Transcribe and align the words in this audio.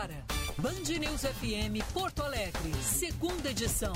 agora. 0.00 0.24
Band 0.56 0.98
News 0.98 1.22
FM 1.22 1.92
Porto 1.92 2.22
Alegre, 2.22 2.72
segunda 2.82 3.50
edição. 3.50 3.92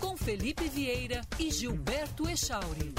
Com 0.00 0.16
Felipe 0.16 0.68
Vieira 0.68 1.20
e 1.38 1.50
Gilberto 1.50 2.28
Echauri. 2.28 2.92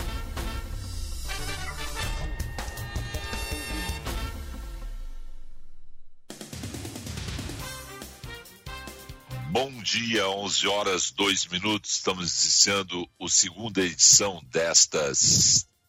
Bom 9.49 9.71
dia, 9.81 10.29
11 10.29 10.67
horas 10.67 11.11
2 11.11 11.47
minutos. 11.47 11.91
Estamos 11.91 12.43
iniciando 12.43 13.09
a 13.21 13.27
segunda 13.27 13.81
edição 13.81 14.41
desta 14.49 15.11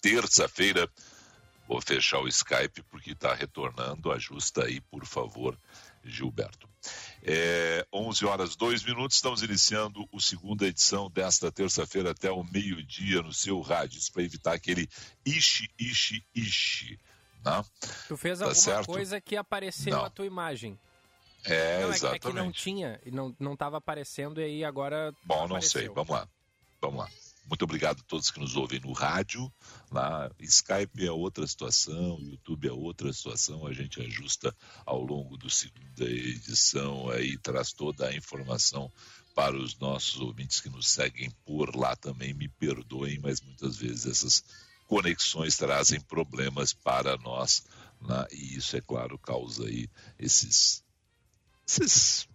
terça-feira. 0.01 0.91
Vou 1.69 1.83
fechar 1.83 2.21
o 2.21 2.29
Skype 2.29 2.83
porque 2.91 3.13
está 3.13 3.35
retornando. 3.35 4.11
Ajusta 4.11 4.65
aí, 4.65 4.81
por 4.81 5.05
favor, 5.05 5.57
Gilberto. 6.09 6.69
É, 7.23 7.87
11 7.93 8.25
horas 8.27 8.57
2 8.57 8.85
minutos. 8.85 9.17
Estamos 9.17 9.43
iniciando 9.43 10.09
a 10.15 10.21
segunda 10.21 10.67
edição 10.67 11.11
desta 11.11 11.51
terça-feira 11.51 12.13
até 12.13 12.31
o 12.31 12.45
meio-dia 12.45 13.23
no 13.23 13.33
seu 13.33 13.61
rádio, 13.61 14.01
para 14.13 14.23
evitar 14.23 14.53
aquele 14.55 14.89
ishi, 15.25 15.69
ishi, 15.79 16.25
ishi. 16.35 16.99
Né? 17.45 17.65
Tu 18.07 18.17
fez 18.17 18.39
tá 18.39 18.47
alguma 18.47 18.61
certo? 18.61 18.87
coisa 18.87 19.21
que 19.21 19.37
apareceu 19.37 19.97
Não. 19.97 20.05
a 20.05 20.11
tua 20.11 20.27
imagem. 20.27 20.79
É, 21.45 21.83
não, 21.83 21.91
exatamente. 21.91 22.27
É 22.27 22.31
que 22.31 22.37
não 22.37 22.53
tinha, 22.53 23.01
não 23.07 23.37
não 23.39 23.53
estava 23.55 23.77
aparecendo 23.79 24.41
e 24.41 24.45
aí 24.45 24.65
agora. 24.65 25.15
Bom, 25.25 25.47
não 25.47 25.61
sei. 25.63 25.89
Vamos 25.89 26.11
lá. 26.11 26.29
Vamos 26.81 27.01
lá. 27.01 27.09
Muito 27.49 27.63
obrigado 27.63 28.01
a 28.01 28.05
todos 28.05 28.31
que 28.31 28.39
nos 28.39 28.57
ouvem 28.57 28.79
no 28.81 28.93
rádio. 28.93 29.51
Lá, 29.91 30.31
Skype 30.39 31.07
é 31.07 31.11
outra 31.11 31.47
situação, 31.47 32.21
YouTube 32.21 32.69
é 32.69 32.73
outra 32.73 33.11
situação. 33.11 33.67
A 33.67 33.73
gente 33.73 34.01
ajusta 34.03 34.55
ao 34.85 35.01
longo 35.01 35.37
do 35.39 35.49
segunda 35.49 36.05
edição 36.05 37.09
aí 37.09 37.39
traz 37.39 37.73
toda 37.73 38.07
a 38.07 38.15
informação 38.15 38.93
para 39.35 39.57
os 39.57 39.79
nossos 39.79 40.21
ouvintes 40.21 40.61
que 40.61 40.69
nos 40.69 40.89
seguem 40.89 41.31
por 41.47 41.75
lá 41.75 41.97
também. 41.97 42.35
Me 42.35 42.49
perdoem, 42.49 43.19
mas 43.19 43.41
muitas 43.41 43.77
vezes 43.77 44.05
essas 44.05 44.45
conexões 44.87 45.57
trazem 45.57 46.01
problemas 46.01 46.75
para 46.75 47.17
nós, 47.17 47.65
né? 48.01 48.27
e 48.31 48.57
isso 48.57 48.77
é 48.77 48.81
claro 48.81 49.19
causa 49.19 49.65
aí 49.65 49.89
esses 50.19 50.85
esses 51.67 52.29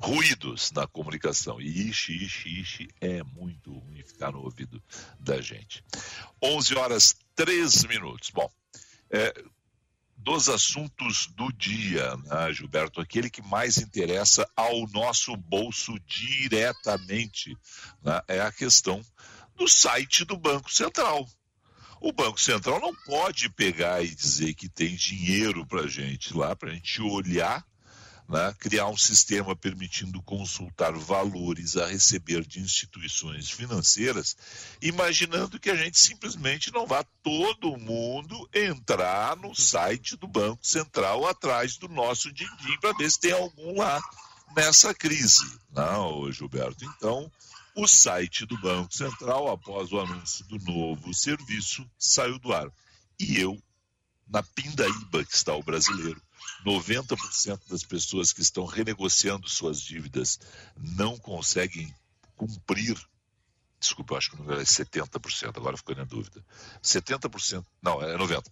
ruídos 0.00 0.72
na 0.72 0.86
comunicação. 0.86 1.60
E 1.60 1.88
ixi, 1.88 2.12
ixi, 2.24 2.60
ixi 2.60 2.88
é 3.00 3.22
muito 3.22 3.72
ruim 3.72 4.02
ficar 4.02 4.32
no 4.32 4.40
ouvido 4.40 4.82
da 5.18 5.40
gente. 5.40 5.84
11 6.42 6.74
horas 6.74 7.16
3 7.34 7.84
minutos. 7.84 8.30
Bom, 8.30 8.50
é, 9.10 9.32
dos 10.16 10.48
assuntos 10.48 11.26
do 11.28 11.52
dia, 11.52 12.16
né, 12.16 12.52
Gilberto, 12.52 13.00
aquele 13.00 13.30
que 13.30 13.42
mais 13.42 13.78
interessa 13.78 14.48
ao 14.56 14.86
nosso 14.88 15.36
bolso 15.36 15.98
diretamente 16.06 17.56
né, 18.02 18.20
é 18.28 18.40
a 18.40 18.52
questão 18.52 19.02
do 19.56 19.68
site 19.68 20.24
do 20.24 20.36
Banco 20.36 20.72
Central. 20.72 21.26
O 22.00 22.12
Banco 22.12 22.40
Central 22.40 22.80
não 22.80 22.94
pode 23.04 23.50
pegar 23.50 24.02
e 24.02 24.14
dizer 24.14 24.54
que 24.54 24.70
tem 24.70 24.94
dinheiro 24.94 25.66
para 25.66 25.86
gente 25.86 26.34
lá, 26.34 26.56
para 26.56 26.70
a 26.70 26.74
gente 26.74 27.02
olhar 27.02 27.64
né, 28.30 28.54
criar 28.60 28.86
um 28.86 28.96
sistema 28.96 29.56
permitindo 29.56 30.22
consultar 30.22 30.92
valores 30.92 31.76
a 31.76 31.86
receber 31.86 32.46
de 32.46 32.60
instituições 32.60 33.50
financeiras, 33.50 34.36
imaginando 34.80 35.58
que 35.58 35.68
a 35.68 35.74
gente 35.74 35.98
simplesmente 35.98 36.72
não 36.72 36.86
vá 36.86 37.02
todo 37.24 37.76
mundo 37.76 38.48
entrar 38.54 39.36
no 39.36 39.52
site 39.52 40.16
do 40.16 40.28
Banco 40.28 40.64
Central 40.64 41.26
atrás 41.26 41.76
do 41.76 41.88
nosso 41.88 42.32
din-din 42.32 42.78
para 42.80 42.96
ver 42.96 43.10
se 43.10 43.18
tem 43.18 43.32
algum 43.32 43.76
lá 43.76 44.00
nessa 44.54 44.94
crise, 44.94 45.58
não, 45.72 46.26
né, 46.26 46.32
Gilberto. 46.32 46.84
Então, 46.84 47.30
o 47.74 47.88
site 47.88 48.46
do 48.46 48.56
Banco 48.58 48.94
Central, 48.94 49.48
após 49.48 49.90
o 49.90 49.98
anúncio 49.98 50.44
do 50.46 50.58
novo 50.60 51.12
serviço, 51.12 51.84
saiu 51.98 52.38
do 52.38 52.52
ar. 52.52 52.70
E 53.18 53.40
eu, 53.40 53.60
na 54.28 54.42
pindaíba 54.42 55.24
que 55.24 55.34
está 55.34 55.52
o 55.54 55.62
brasileiro, 55.64 56.22
90% 56.64 57.68
das 57.68 57.82
pessoas 57.82 58.32
que 58.32 58.42
estão 58.42 58.64
renegociando 58.64 59.48
suas 59.48 59.80
dívidas 59.80 60.38
não 60.76 61.18
conseguem 61.18 61.94
cumprir. 62.36 62.96
Desculpa, 63.78 64.14
eu 64.14 64.18
acho 64.18 64.30
que 64.30 64.36
o 64.36 64.38
número 64.38 64.60
é 64.60 64.64
70%, 64.64 65.56
agora 65.56 65.76
ficou 65.76 65.94
na 65.96 66.04
dúvida. 66.04 66.44
70%, 66.82 67.64
não, 67.82 68.02
é 68.02 68.16
90%. 68.16 68.44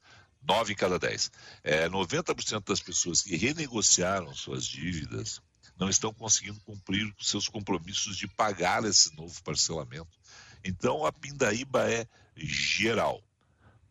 9 0.42 0.72
em 0.72 0.76
cada 0.76 0.98
10. 0.98 1.30
É, 1.62 1.88
90% 1.88 2.64
das 2.64 2.80
pessoas 2.80 3.22
que 3.22 3.36
renegociaram 3.36 4.34
suas 4.34 4.64
dívidas 4.64 5.42
não 5.78 5.88
estão 5.88 6.12
conseguindo 6.12 6.60
cumprir 6.60 7.12
os 7.18 7.28
seus 7.28 7.48
compromissos 7.48 8.16
de 8.16 8.26
pagar 8.26 8.84
esse 8.84 9.14
novo 9.16 9.42
parcelamento. 9.42 10.08
Então, 10.64 11.04
a 11.04 11.12
pindaíba 11.12 11.90
é 11.90 12.06
geral. 12.36 13.22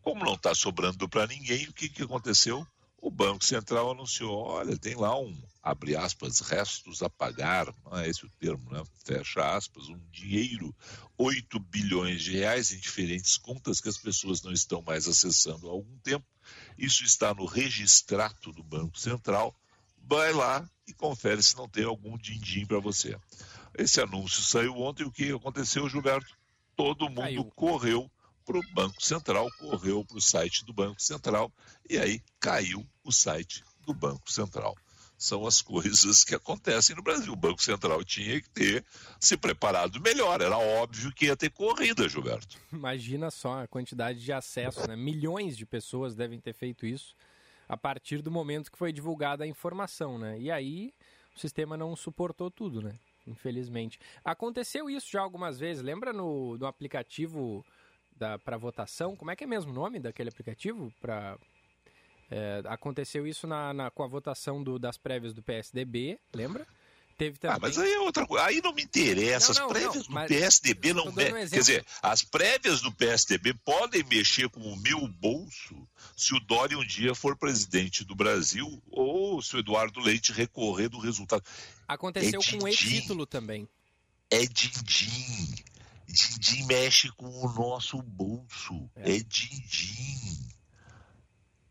Como 0.02 0.24
não 0.24 0.34
está 0.34 0.54
sobrando 0.54 1.08
para 1.08 1.26
ninguém, 1.26 1.66
o 1.68 1.72
que, 1.72 1.88
que 1.88 2.02
aconteceu? 2.02 2.66
O 3.00 3.10
Banco 3.10 3.44
Central 3.44 3.92
anunciou, 3.92 4.36
olha, 4.38 4.76
tem 4.76 4.96
lá 4.96 5.18
um, 5.18 5.40
abre 5.62 5.96
aspas, 5.96 6.40
restos 6.40 7.02
a 7.02 7.08
pagar, 7.08 7.72
não 7.84 7.96
é 7.96 8.08
esse 8.08 8.26
o 8.26 8.30
termo, 8.30 8.70
né? 8.70 8.82
fecha 9.04 9.56
aspas, 9.56 9.88
um 9.88 9.98
dinheiro, 10.10 10.74
8 11.16 11.58
bilhões 11.60 12.22
de 12.22 12.32
reais 12.32 12.72
em 12.72 12.78
diferentes 12.78 13.36
contas 13.36 13.80
que 13.80 13.88
as 13.88 13.98
pessoas 13.98 14.42
não 14.42 14.52
estão 14.52 14.82
mais 14.82 15.06
acessando 15.06 15.68
há 15.68 15.70
algum 15.70 15.96
tempo. 15.98 16.26
Isso 16.76 17.04
está 17.04 17.32
no 17.32 17.44
registrato 17.44 18.52
do 18.52 18.64
Banco 18.64 18.98
Central. 18.98 19.54
Vai 20.02 20.32
lá 20.32 20.68
e 20.86 20.92
confere 20.92 21.42
se 21.42 21.56
não 21.56 21.68
tem 21.68 21.84
algum 21.84 22.16
din-din 22.18 22.66
para 22.66 22.80
você. 22.80 23.16
Esse 23.76 24.00
anúncio 24.00 24.42
saiu 24.42 24.76
ontem, 24.76 25.04
o 25.04 25.12
que 25.12 25.30
aconteceu, 25.30 25.88
Gilberto? 25.88 26.36
Todo 26.74 27.08
mundo 27.08 27.22
Caiu. 27.22 27.44
correu 27.54 28.10
para 28.48 28.58
o 28.58 28.62
Banco 28.72 29.04
Central, 29.04 29.46
correu 29.58 30.02
para 30.02 30.16
o 30.16 30.22
site 30.22 30.64
do 30.64 30.72
Banco 30.72 31.02
Central 31.02 31.52
e 31.88 31.98
aí 31.98 32.22
caiu 32.40 32.82
o 33.04 33.12
site 33.12 33.62
do 33.84 33.92
Banco 33.92 34.32
Central. 34.32 34.74
São 35.18 35.46
as 35.46 35.60
coisas 35.60 36.24
que 36.24 36.34
acontecem 36.34 36.96
no 36.96 37.02
Brasil. 37.02 37.30
O 37.30 37.36
Banco 37.36 37.62
Central 37.62 38.02
tinha 38.04 38.40
que 38.40 38.48
ter 38.48 38.86
se 39.20 39.36
preparado 39.36 40.00
melhor. 40.00 40.40
Era 40.40 40.56
óbvio 40.56 41.12
que 41.12 41.26
ia 41.26 41.36
ter 41.36 41.50
corrida, 41.50 42.08
Gilberto. 42.08 42.56
Imagina 42.72 43.30
só 43.30 43.64
a 43.64 43.68
quantidade 43.68 44.24
de 44.24 44.32
acesso, 44.32 44.88
né? 44.88 44.96
Milhões 44.96 45.54
de 45.54 45.66
pessoas 45.66 46.14
devem 46.14 46.40
ter 46.40 46.54
feito 46.54 46.86
isso 46.86 47.14
a 47.68 47.76
partir 47.76 48.22
do 48.22 48.30
momento 48.30 48.72
que 48.72 48.78
foi 48.78 48.92
divulgada 48.92 49.44
a 49.44 49.46
informação, 49.46 50.18
né? 50.18 50.40
E 50.40 50.50
aí 50.50 50.94
o 51.36 51.38
sistema 51.38 51.76
não 51.76 51.94
suportou 51.94 52.50
tudo, 52.50 52.80
né? 52.80 52.98
Infelizmente. 53.26 53.98
Aconteceu 54.24 54.88
isso 54.88 55.10
já 55.10 55.20
algumas 55.20 55.58
vezes. 55.58 55.82
Lembra 55.82 56.14
no, 56.14 56.56
no 56.56 56.66
aplicativo 56.66 57.62
para 58.44 58.56
votação. 58.56 59.16
Como 59.16 59.30
é 59.30 59.36
que 59.36 59.44
é 59.44 59.46
mesmo 59.46 59.70
o 59.70 59.74
nome 59.74 59.98
daquele 59.98 60.28
aplicativo? 60.28 60.92
Pra, 61.00 61.38
é, 62.30 62.62
aconteceu 62.66 63.26
isso 63.26 63.46
na, 63.46 63.72
na, 63.72 63.90
com 63.90 64.02
a 64.02 64.06
votação 64.06 64.62
do, 64.62 64.78
das 64.78 64.96
prévias 64.96 65.32
do 65.32 65.42
PSDB, 65.42 66.18
lembra? 66.34 66.66
Teve 67.18 67.36
também... 67.36 67.56
Ah, 67.56 67.58
mas 67.60 67.76
aí 67.76 67.92
é 67.92 67.98
outra 67.98 68.24
coisa. 68.24 68.46
Aí 68.46 68.62
não 68.62 68.72
me 68.72 68.82
interessa. 68.82 69.52
Não, 69.52 69.60
não, 69.60 69.66
as 69.66 69.72
prévias 69.72 70.08
não, 70.08 70.22
do 70.22 70.28
PSDB 70.28 70.92
não. 70.92 71.04
Me... 71.06 71.24
Um 71.24 71.48
Quer 71.48 71.58
dizer, 71.58 71.86
as 72.00 72.22
prévias 72.22 72.80
do 72.80 72.92
PSDB 72.92 73.54
podem 73.64 74.04
mexer 74.04 74.48
com 74.48 74.60
o 74.60 74.76
meu 74.76 75.08
bolso 75.08 75.74
se 76.16 76.32
o 76.32 76.38
Dória 76.38 76.78
um 76.78 76.86
dia 76.86 77.16
for 77.16 77.36
presidente 77.36 78.04
do 78.04 78.14
Brasil 78.14 78.80
ou 78.88 79.42
se 79.42 79.56
o 79.56 79.58
Eduardo 79.58 79.98
Leite 79.98 80.30
recorrer 80.30 80.88
do 80.88 81.00
resultado. 81.00 81.42
Aconteceu 81.88 82.40
é 82.40 82.58
com 82.58 82.68
esse 82.68 82.78
título 82.78 83.26
também. 83.26 83.68
É 84.30 84.46
din-din. 84.46 85.54
Dindim 86.08 86.64
mexe 86.64 87.10
com 87.12 87.26
o 87.26 87.52
nosso 87.52 88.00
bolso. 88.02 88.90
É, 88.96 89.16
é 89.16 89.20
Dindim. 89.20 90.48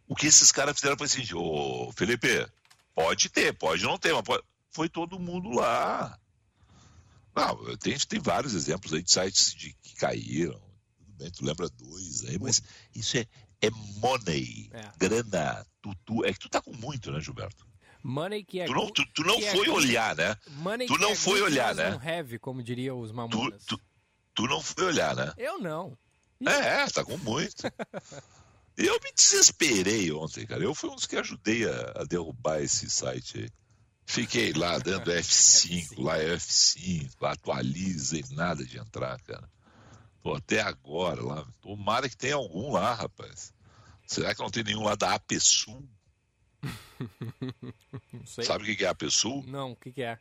O 0.08 0.16
que 0.16 0.28
esses 0.28 0.52
caras 0.52 0.76
fizeram 0.76 0.98
foi 0.98 1.06
assim, 1.06 1.24
ô 1.34 1.92
Felipe, 1.92 2.48
pode 2.94 3.30
ter, 3.30 3.54
pode 3.58 3.84
não 3.84 3.98
ter, 3.98 4.14
mas 4.14 4.24
pode... 4.24 4.44
foi 4.72 4.88
todo 4.88 5.20
mundo 5.20 5.50
lá. 5.50 6.18
Não, 7.36 7.78
tem, 7.78 7.98
tem 7.98 8.20
vários 8.20 8.54
exemplos 8.54 8.94
aí 8.94 9.04
de 9.04 9.12
sites 9.12 9.54
de, 9.54 9.74
que 9.74 9.96
caíram. 9.96 10.60
Tudo 10.98 11.14
bem, 11.18 11.32
tu 11.32 11.46
lembra 11.46 11.70
dois 11.70 12.26
aí, 12.26 12.40
mas 12.40 12.62
isso 12.96 13.18
é, 13.18 13.26
é 13.62 13.70
money, 13.98 14.70
é. 14.72 14.92
grana. 14.98 15.66
Tu, 15.82 15.94
tu, 16.06 16.26
é 16.26 16.32
que 16.32 16.40
tu 16.40 16.50
tá 16.50 16.62
com 16.62 16.74
muito, 16.74 17.12
né, 17.12 17.20
Gilberto? 17.20 17.68
Money 18.04 18.44
que 18.44 18.60
é. 18.60 18.66
Tu 18.66 18.74
não, 18.74 18.90
tu, 18.90 19.06
tu 19.14 19.24
não 19.24 19.36
é 19.36 19.52
foi 19.52 19.68
é 19.68 19.72
olhar, 19.72 20.16
né? 20.16 20.38
Money 20.52 20.88
tu 20.88 20.98
não 20.98 21.12
é 21.12 21.16
foi 21.16 21.42
olhar, 21.42 21.76
né? 21.76 21.92
Não 21.92 22.10
have, 22.10 22.40
como 22.40 22.64
diria 22.64 22.96
os 22.96 23.12
mamonas. 23.12 23.66
Tu, 23.66 23.78
tu, 23.78 23.84
Tu 24.38 24.44
não 24.44 24.62
foi 24.62 24.86
olhar, 24.86 25.16
né? 25.16 25.34
Eu 25.36 25.58
não. 25.58 25.98
É, 26.46 26.86
tá 26.92 27.04
com 27.04 27.18
muito. 27.18 27.64
Eu 28.78 28.94
me 29.04 29.12
desesperei 29.12 30.12
ontem, 30.12 30.46
cara. 30.46 30.64
Eu 30.64 30.76
fui 30.76 30.92
um 30.92 30.96
dos 30.96 31.08
que 31.08 31.16
ajudei 31.16 31.68
a, 31.68 31.94
a 31.96 32.04
derrubar 32.04 32.62
esse 32.62 32.88
site 32.88 33.40
aí. 33.40 33.50
Fiquei 34.06 34.54
lá 34.54 34.78
dando 34.78 35.10
F5, 35.10 36.00
lá 36.00 36.20
é 36.20 36.36
F5, 36.36 37.14
lá 37.20 37.32
atualiza 37.32 38.20
e 38.20 38.36
nada 38.36 38.64
de 38.64 38.78
entrar, 38.78 39.20
cara. 39.22 39.50
Pô, 40.22 40.36
até 40.36 40.62
agora 40.62 41.24
lá. 41.24 41.44
Tomara 41.60 42.08
que 42.08 42.16
tenha 42.16 42.36
algum 42.36 42.72
lá, 42.72 42.94
rapaz. 42.94 43.52
Será 44.06 44.36
que 44.36 44.42
não 44.44 44.52
tem 44.52 44.64
nenhum 44.64 44.84
lá 44.84 44.94
da 44.94 45.16
APSUL? 45.16 45.84
Sabe 48.46 48.72
o 48.72 48.78
que 48.78 48.86
é 48.86 48.88
a 48.88 48.94
PSUL? 48.94 49.44
Não, 49.48 49.72
o 49.72 49.76
que 49.76 50.00
é? 50.00 50.20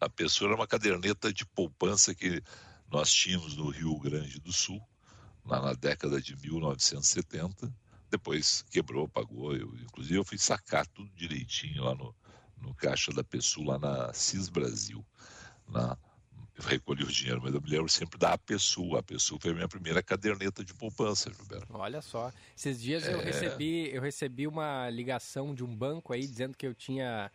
A 0.00 0.08
PSUL 0.08 0.46
era 0.46 0.56
uma 0.56 0.68
caderneta 0.68 1.32
de 1.32 1.44
poupança 1.44 2.14
que 2.14 2.40
nós 2.90 3.12
tínhamos 3.12 3.56
no 3.56 3.68
Rio 3.68 3.98
Grande 3.98 4.40
do 4.40 4.52
Sul, 4.52 4.80
lá 5.44 5.60
na 5.60 5.72
década 5.72 6.20
de 6.20 6.36
1970. 6.36 7.72
Depois 8.10 8.62
quebrou, 8.70 9.08
pagou. 9.08 9.54
Eu, 9.54 9.72
inclusive, 9.76 10.16
eu 10.16 10.24
fui 10.24 10.38
sacar 10.38 10.86
tudo 10.88 11.08
direitinho 11.14 11.84
lá 11.84 11.94
no, 11.94 12.14
no 12.60 12.74
caixa 12.74 13.12
da 13.12 13.22
PSUL, 13.22 13.64
lá 13.64 13.78
na 13.78 14.12
CIS 14.12 14.48
Brasil. 14.48 15.04
Na, 15.68 15.96
eu 16.56 16.64
recolhi 16.64 17.04
o 17.04 17.06
dinheiro, 17.06 17.40
mas 17.42 17.54
eu 17.54 17.60
me 17.60 17.70
lembro 17.70 17.88
sempre 17.88 18.18
da 18.18 18.32
APSU. 18.32 18.96
A 18.96 18.98
APSU 18.98 19.38
foi 19.40 19.52
a 19.52 19.54
minha 19.54 19.68
primeira 19.68 20.02
caderneta 20.02 20.64
de 20.64 20.74
poupança, 20.74 21.32
Gilberto. 21.32 21.66
Olha 21.72 22.02
só. 22.02 22.32
Esses 22.56 22.82
dias 22.82 23.04
é... 23.06 23.14
eu, 23.14 23.20
recebi, 23.20 23.94
eu 23.94 24.02
recebi 24.02 24.46
uma 24.46 24.90
ligação 24.90 25.54
de 25.54 25.64
um 25.64 25.74
banco 25.74 26.12
aí 26.12 26.20
dizendo 26.20 26.56
que 26.56 26.66
eu 26.66 26.74
tinha 26.74 27.30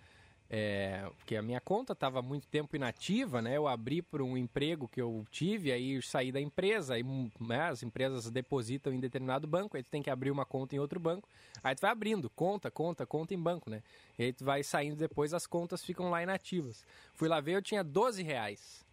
é, 0.49 1.09
porque 1.17 1.35
a 1.35 1.41
minha 1.41 1.59
conta 1.59 1.93
estava 1.93 2.21
muito 2.21 2.47
tempo 2.47 2.75
inativa, 2.75 3.41
né? 3.41 3.57
Eu 3.57 3.67
abri 3.67 4.01
por 4.01 4.21
um 4.21 4.37
emprego 4.37 4.87
que 4.87 5.01
eu 5.01 5.25
tive, 5.31 5.71
aí 5.71 5.99
saí 6.01 6.31
da 6.31 6.39
empresa, 6.39 6.93
aí 6.93 7.03
né, 7.39 7.69
as 7.69 7.81
empresas 7.81 8.29
depositam 8.29 8.93
em 8.93 8.99
determinado 8.99 9.47
banco, 9.47 9.75
aí 9.75 9.83
tu 9.83 9.89
tem 9.89 10.03
que 10.03 10.09
abrir 10.09 10.29
uma 10.29 10.45
conta 10.45 10.75
em 10.75 10.79
outro 10.79 10.99
banco, 10.99 11.27
aí 11.63 11.75
tu 11.75 11.81
vai 11.81 11.91
abrindo 11.91 12.29
conta, 12.29 12.69
conta, 12.69 13.05
conta 13.05 13.33
em 13.33 13.39
banco, 13.39 13.69
né? 13.69 13.81
E 14.19 14.23
aí 14.25 14.33
tu 14.33 14.45
vai 14.45 14.63
saindo 14.63 14.95
depois, 14.95 15.33
as 15.33 15.47
contas 15.47 15.83
ficam 15.83 16.09
lá 16.09 16.21
inativas. 16.21 16.85
Fui 17.15 17.27
lá 17.27 17.39
ver, 17.39 17.55
eu 17.55 17.61
tinha 17.61 17.83
12 17.83 18.21
reais. 18.21 18.85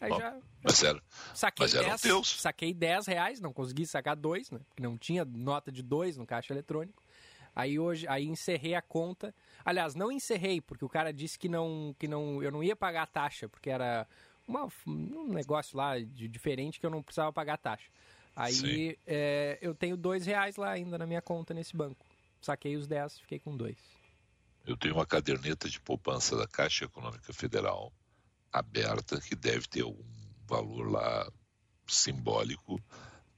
Aí 0.00 0.10
Bom, 0.10 0.18
já. 0.18 0.36
Mas 0.62 0.82
era. 0.82 1.02
Saquei 1.34 1.64
mas 1.64 1.72
10, 1.72 2.00
teus. 2.00 2.40
Saquei 2.40 2.74
10 2.74 3.06
reais, 3.06 3.40
não 3.40 3.52
consegui 3.52 3.86
sacar 3.86 4.16
dois, 4.16 4.50
né? 4.50 4.60
Porque 4.68 4.82
não 4.82 4.96
tinha 4.96 5.24
nota 5.24 5.72
de 5.72 5.82
dois 5.82 6.16
no 6.16 6.26
caixa 6.26 6.52
eletrônico. 6.52 7.02
Aí 7.58 7.76
hoje, 7.76 8.06
aí 8.06 8.24
encerrei 8.24 8.76
a 8.76 8.80
conta. 8.80 9.34
Aliás, 9.64 9.96
não 9.96 10.12
encerrei, 10.12 10.60
porque 10.60 10.84
o 10.84 10.88
cara 10.88 11.12
disse 11.12 11.36
que 11.36 11.48
não, 11.48 11.92
que 11.98 12.06
não, 12.06 12.40
eu 12.40 12.52
não 12.52 12.62
ia 12.62 12.76
pagar 12.76 13.02
a 13.02 13.06
taxa, 13.06 13.48
porque 13.48 13.68
era 13.68 14.06
uma, 14.46 14.68
um 14.86 15.32
negócio 15.32 15.76
lá 15.76 15.98
de, 15.98 16.28
diferente 16.28 16.78
que 16.78 16.86
eu 16.86 16.90
não 16.90 17.02
precisava 17.02 17.32
pagar 17.32 17.54
a 17.54 17.56
taxa. 17.56 17.90
Aí 18.36 18.96
é, 19.04 19.58
eu 19.60 19.74
tenho 19.74 19.96
dois 19.96 20.24
reais 20.24 20.54
lá 20.54 20.70
ainda 20.70 20.96
na 20.96 21.04
minha 21.04 21.20
conta 21.20 21.52
nesse 21.52 21.76
banco. 21.76 22.06
Saquei 22.40 22.76
os 22.76 22.86
10, 22.86 23.18
fiquei 23.22 23.40
com 23.40 23.56
dois. 23.56 23.76
Eu 24.64 24.76
tenho 24.76 24.94
uma 24.94 25.04
caderneta 25.04 25.68
de 25.68 25.80
poupança 25.80 26.36
da 26.36 26.46
Caixa 26.46 26.84
Econômica 26.84 27.32
Federal 27.32 27.92
aberta 28.52 29.20
que 29.20 29.34
deve 29.34 29.66
ter 29.66 29.82
algum 29.82 30.04
valor 30.46 30.92
lá 30.92 31.28
simbólico 31.88 32.80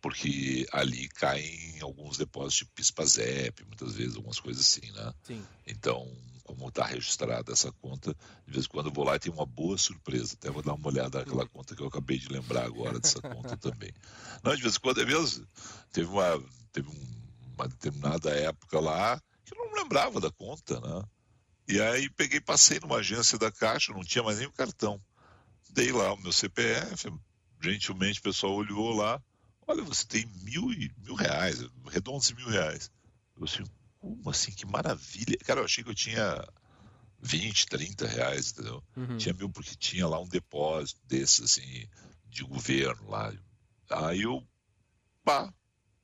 porque 0.00 0.67
ali 0.73 1.08
caem 1.08 1.81
alguns 1.81 2.17
depósitos 2.17 2.58
de 2.58 2.75
PISPAZEP, 2.75 3.64
muitas 3.67 3.94
vezes, 3.94 4.17
algumas 4.17 4.41
coisas 4.41 4.62
assim, 4.62 4.91
né? 4.93 5.14
Sim. 5.23 5.44
Então, 5.67 6.11
como 6.44 6.69
está 6.69 6.85
registrada 6.85 7.52
essa 7.52 7.70
conta, 7.73 8.17
de 8.47 8.52
vez 8.52 8.64
em 8.64 8.69
quando 8.69 8.87
eu 8.87 8.93
vou 8.93 9.05
lá 9.05 9.17
e 9.17 9.20
tem 9.20 9.32
uma 9.32 9.47
boa 9.47 9.79
surpresa. 9.79 10.35
Até 10.35 10.50
vou 10.50 10.62
dar 10.62 10.75
uma 10.75 10.88
olhada 10.88 11.20
naquela 11.20 11.47
conta 11.47 11.76
que 11.76 11.82
eu 11.82 11.87
acabei 11.87 12.19
de 12.19 12.29
lembrar 12.29 12.64
agora 12.64 12.99
dessa 12.99 13.20
conta 13.20 13.56
também. 13.56 13.93
Não, 14.43 14.55
de 14.55 14.62
vez 14.62 14.76
em 14.76 14.81
quando 14.81 15.00
é 15.00 15.05
mesmo. 15.05 15.47
Teve 15.93 16.08
uma, 16.08 16.43
teve 16.73 16.88
uma 17.55 17.69
determinada 17.69 18.31
época 18.31 18.81
lá 18.81 19.20
que 19.44 19.55
eu 19.55 19.58
não 19.58 19.75
lembrava 19.75 20.20
da 20.20 20.31
conta, 20.31 20.81
né? 20.81 21.05
E 21.69 21.81
aí 21.81 22.11
peguei, 22.11 22.41
passei 22.41 22.81
numa 22.81 22.96
agência 22.96 23.38
da 23.38 23.53
Caixa, 23.53 23.93
não 23.93 24.03
tinha 24.03 24.25
mais 24.25 24.38
nem 24.38 24.49
o 24.49 24.53
cartão. 24.53 25.00
Dei 25.70 25.93
lá 25.93 26.12
o 26.12 26.20
meu 26.20 26.32
CPF, 26.32 27.12
gentilmente 27.61 28.19
o 28.19 28.23
pessoal 28.25 28.55
olhou 28.55 28.93
lá, 28.93 29.23
olha, 29.70 29.82
você 29.82 30.05
tem 30.06 30.26
mil, 30.43 30.72
e, 30.72 30.90
mil 30.99 31.14
reais, 31.14 31.64
redondos 31.90 32.32
mil 32.32 32.49
reais. 32.49 32.90
Eu 33.37 33.44
assim, 33.44 33.64
como 33.99 34.31
assim, 34.31 34.52
que 34.52 34.67
maravilha. 34.67 35.38
Cara, 35.38 35.61
eu 35.61 35.64
achei 35.64 35.84
que 35.84 35.90
eu 35.90 35.94
tinha 35.94 36.44
20, 37.20 37.67
30 37.67 38.06
reais, 38.06 38.52
entendeu? 38.52 38.82
Uhum. 38.96 39.17
Tinha 39.17 39.34
mil 39.34 39.50
porque 39.50 39.75
tinha 39.76 40.06
lá 40.06 40.20
um 40.20 40.28
depósito 40.28 41.00
desses, 41.06 41.40
assim, 41.40 41.88
de 42.28 42.43
governo 42.43 43.08
lá. 43.08 43.32
Aí 43.90 44.22
eu, 44.22 44.46
pá, 45.25 45.52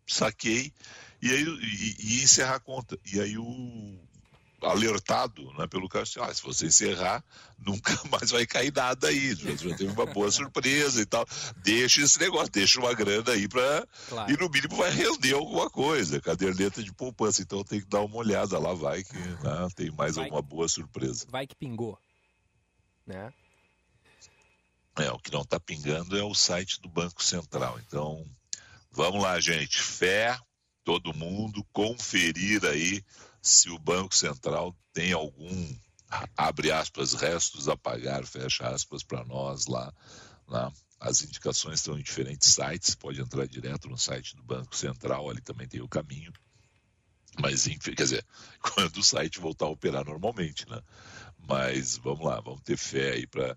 saquei 0.07 0.73
e 1.21 1.31
aí 1.31 1.45
e, 1.45 1.97
e 1.99 2.23
encerrar 2.23 2.57
a 2.57 2.61
conta. 2.61 2.99
E 3.05 3.21
aí 3.21 3.37
o, 3.37 4.09
alertado 4.63 5.53
né, 5.55 5.67
pelo 5.67 5.89
cara, 5.89 6.05
assim, 6.05 6.21
ah, 6.21 6.33
se 6.33 6.43
você 6.43 6.67
encerrar, 6.67 7.23
nunca 7.59 7.93
mais 8.11 8.31
vai 8.31 8.47
cair 8.47 8.73
nada 8.73 9.09
aí, 9.09 9.35
já, 9.35 9.55
já 9.55 9.77
teve 9.77 9.93
uma 9.93 10.07
boa 10.07 10.31
surpresa 10.33 11.01
e 11.01 11.07
tal. 11.07 11.27
Deixa 11.59 12.03
esse 12.03 12.19
negócio, 12.19 12.51
deixa 12.51 12.81
uma 12.81 12.95
grana 12.95 13.33
aí 13.33 13.49
para 13.49 13.87
claro. 14.09 14.33
e 14.33 14.37
no 14.37 14.49
mínimo 14.49 14.77
vai 14.77 14.91
render 14.91 15.35
alguma 15.35 15.69
coisa, 15.71 16.21
caderneta 16.21 16.83
de 16.83 16.93
poupança, 16.93 17.43
então 17.43 17.65
tem 17.65 17.81
que 17.81 17.89
dar 17.89 18.01
uma 18.01 18.17
olhada 18.17 18.59
lá, 18.59 18.73
vai 18.75 19.03
que 19.03 19.17
né, 19.17 19.69
tem 19.75 19.91
mais 19.91 20.17
vai 20.17 20.25
alguma 20.25 20.43
que, 20.43 20.49
boa 20.49 20.69
surpresa. 20.69 21.27
Vai 21.29 21.47
que 21.47 21.55
pingou, 21.55 21.99
né? 23.07 23.33
É, 24.99 25.11
o 25.11 25.19
que 25.19 25.31
não 25.31 25.43
está 25.43 25.61
pingando 25.61 26.17
é 26.17 26.23
o 26.23 26.35
site 26.35 26.81
do 26.81 26.89
Banco 26.89 27.23
Central, 27.23 27.79
então 27.87 28.25
vamos 28.91 29.23
lá, 29.23 29.39
gente, 29.39 29.79
fé, 29.83 30.39
todo 30.87 31.13
mundo, 31.13 31.67
conferir 31.73 32.65
aí 32.65 33.05
se 33.47 33.71
o 33.71 33.79
Banco 33.79 34.15
Central 34.15 34.77
tem 34.93 35.13
algum, 35.13 35.77
abre 36.37 36.73
aspas, 36.73 37.15
restos 37.15 37.69
a 37.69 37.77
pagar, 37.77 38.27
fecha 38.27 38.69
aspas, 38.69 39.03
para 39.03 39.25
nós 39.25 39.67
lá, 39.67 39.93
lá. 40.49 40.73
As 40.99 41.23
indicações 41.23 41.81
estão 41.81 41.99
em 41.99 42.03
diferentes 42.03 42.55
sites, 42.55 42.95
pode 42.95 43.21
entrar 43.21 43.47
direto 43.47 43.89
no 43.89 43.99
site 43.99 44.35
do 44.35 44.43
Banco 44.43 44.75
Central, 44.75 45.29
ali 45.31 45.41
também 45.41 45.69
tem 45.69 45.81
o 45.81 45.89
caminho. 45.89 46.33
Mas, 47.39 47.67
enfim, 47.67 47.95
quer 47.95 48.05
dizer, 48.05 48.27
quando 48.75 48.97
o 48.97 49.05
site 49.05 49.39
voltar 49.39 49.67
a 49.67 49.71
operar 49.71 50.05
normalmente, 50.05 50.69
né? 50.69 50.83
Mas 51.39 51.97
vamos 51.99 52.25
lá, 52.25 52.41
vamos 52.41 52.63
ter 52.63 52.77
fé 52.77 53.13
aí 53.13 53.27
para 53.27 53.57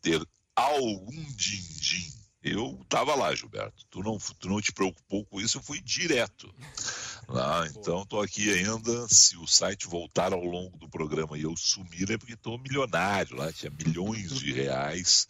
ter 0.00 0.26
algum 0.56 1.22
din-din 1.34 2.21
eu 2.42 2.78
estava 2.82 3.14
lá, 3.14 3.34
Gilberto. 3.34 3.84
Tu 3.90 4.02
não, 4.02 4.18
tu 4.38 4.48
não 4.48 4.60
te 4.60 4.72
preocupou 4.72 5.24
com 5.26 5.40
isso, 5.40 5.58
eu 5.58 5.62
fui 5.62 5.80
direto. 5.80 6.52
Ah, 7.28 7.64
então 7.70 8.02
estou 8.02 8.20
aqui 8.20 8.52
ainda. 8.52 9.06
Se 9.08 9.36
o 9.36 9.46
site 9.46 9.86
voltar 9.86 10.32
ao 10.32 10.44
longo 10.44 10.76
do 10.78 10.88
programa 10.88 11.38
e 11.38 11.42
eu 11.42 11.56
sumir, 11.56 12.10
é 12.10 12.18
porque 12.18 12.34
estou 12.34 12.58
milionário 12.58 13.36
lá. 13.36 13.52
Tinha 13.52 13.70
milhões 13.70 14.38
de 14.38 14.52
reais 14.52 15.26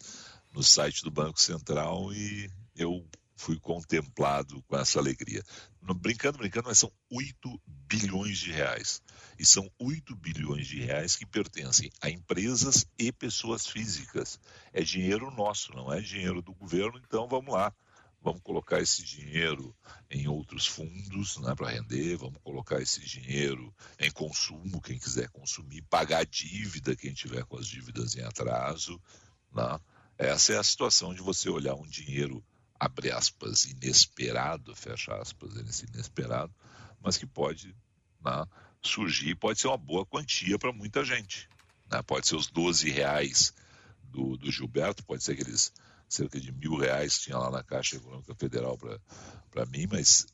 no 0.51 0.63
site 0.63 1.03
do 1.03 1.11
Banco 1.11 1.39
Central 1.39 2.11
e 2.13 2.49
eu 2.75 3.05
fui 3.35 3.59
contemplado 3.59 4.63
com 4.63 4.77
essa 4.77 4.99
alegria. 4.99 5.43
Brincando, 5.85 6.37
brincando, 6.37 6.69
mas 6.69 6.79
são 6.79 6.91
8 7.11 7.61
bilhões 7.67 8.37
de 8.37 8.51
reais. 8.51 9.01
E 9.37 9.45
são 9.45 9.69
8 9.77 10.15
bilhões 10.15 10.65
de 10.65 10.79
reais 10.79 11.15
que 11.15 11.25
pertencem 11.25 11.91
a 12.01 12.09
empresas 12.09 12.85
e 12.97 13.11
pessoas 13.11 13.67
físicas. 13.67 14.39
É 14.71 14.81
dinheiro 14.81 15.29
nosso, 15.29 15.73
não 15.73 15.91
é 15.91 15.99
dinheiro 15.99 16.41
do 16.41 16.53
governo, 16.53 17.01
então 17.05 17.27
vamos 17.27 17.53
lá. 17.53 17.73
Vamos 18.21 18.41
colocar 18.41 18.79
esse 18.79 19.03
dinheiro 19.03 19.75
em 20.09 20.29
outros 20.29 20.65
fundos 20.65 21.37
né, 21.39 21.53
para 21.53 21.71
render, 21.71 22.15
vamos 22.15 22.39
colocar 22.41 22.81
esse 22.81 23.01
dinheiro 23.01 23.75
em 23.99 24.09
consumo, 24.09 24.81
quem 24.81 24.97
quiser 24.97 25.27
consumir, 25.29 25.81
pagar 25.89 26.19
a 26.19 26.23
dívida, 26.23 26.95
quem 26.95 27.13
tiver 27.13 27.43
com 27.43 27.57
as 27.57 27.67
dívidas 27.67 28.15
em 28.15 28.21
atraso. 28.21 28.97
Né? 29.51 29.77
Essa 30.17 30.53
é 30.53 30.57
a 30.57 30.63
situação 30.63 31.13
de 31.13 31.21
você 31.21 31.49
olhar 31.49 31.75
um 31.75 31.85
dinheiro 31.85 32.41
abre 32.83 33.11
aspas, 33.11 33.65
inesperado, 33.65 34.75
fecha 34.75 35.15
aspas, 35.15 35.53
inesperado, 35.81 36.53
mas 37.01 37.17
que 37.17 37.25
pode 37.25 37.75
né, 38.23 38.45
surgir, 38.81 39.35
pode 39.35 39.59
ser 39.59 39.67
uma 39.67 39.77
boa 39.77 40.05
quantia 40.05 40.59
para 40.59 40.73
muita 40.73 41.03
gente. 41.03 41.49
Né? 41.89 42.01
Pode 42.01 42.27
ser 42.27 42.35
os 42.35 42.47
12 42.47 42.89
reais 42.89 43.53
do, 44.03 44.37
do 44.37 44.51
Gilberto, 44.51 45.05
pode 45.05 45.23
ser 45.23 45.33
aqueles 45.33 45.71
cerca 46.09 46.39
de 46.39 46.51
mil 46.51 46.75
reais 46.75 47.17
que 47.17 47.23
tinha 47.25 47.37
lá 47.37 47.49
na 47.49 47.63
Caixa 47.63 47.95
Econômica 47.95 48.35
Federal 48.35 48.77
para 48.77 49.65
mim, 49.65 49.87
mas 49.89 50.27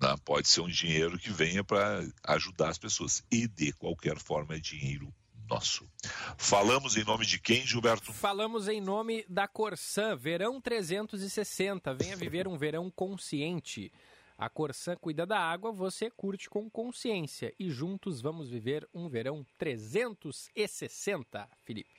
né, 0.00 0.14
pode 0.24 0.48
ser 0.48 0.60
um 0.60 0.68
dinheiro 0.68 1.18
que 1.18 1.30
venha 1.30 1.62
para 1.62 2.04
ajudar 2.24 2.70
as 2.70 2.78
pessoas. 2.78 3.22
E 3.30 3.46
de 3.46 3.72
qualquer 3.72 4.18
forma 4.18 4.56
é 4.56 4.58
dinheiro 4.58 5.14
nosso. 5.48 5.88
Falamos 6.36 6.96
em 6.96 7.04
nome 7.04 7.26
de 7.26 7.38
quem, 7.38 7.66
Gilberto? 7.66 8.12
Falamos 8.12 8.68
em 8.68 8.80
nome 8.80 9.24
da 9.28 9.46
Corsan, 9.46 10.16
Verão 10.16 10.60
360. 10.60 11.94
Venha 11.94 12.16
viver 12.16 12.48
um 12.48 12.56
verão 12.56 12.90
consciente. 12.90 13.92
A 14.36 14.48
Corsan 14.48 14.96
cuida 14.96 15.24
da 15.24 15.38
água, 15.38 15.70
você 15.70 16.10
curte 16.10 16.50
com 16.50 16.68
consciência. 16.68 17.54
E 17.58 17.70
juntos 17.70 18.20
vamos 18.20 18.50
viver 18.50 18.88
um 18.92 19.08
verão 19.08 19.46
360, 19.56 21.48
Felipe. 21.62 21.90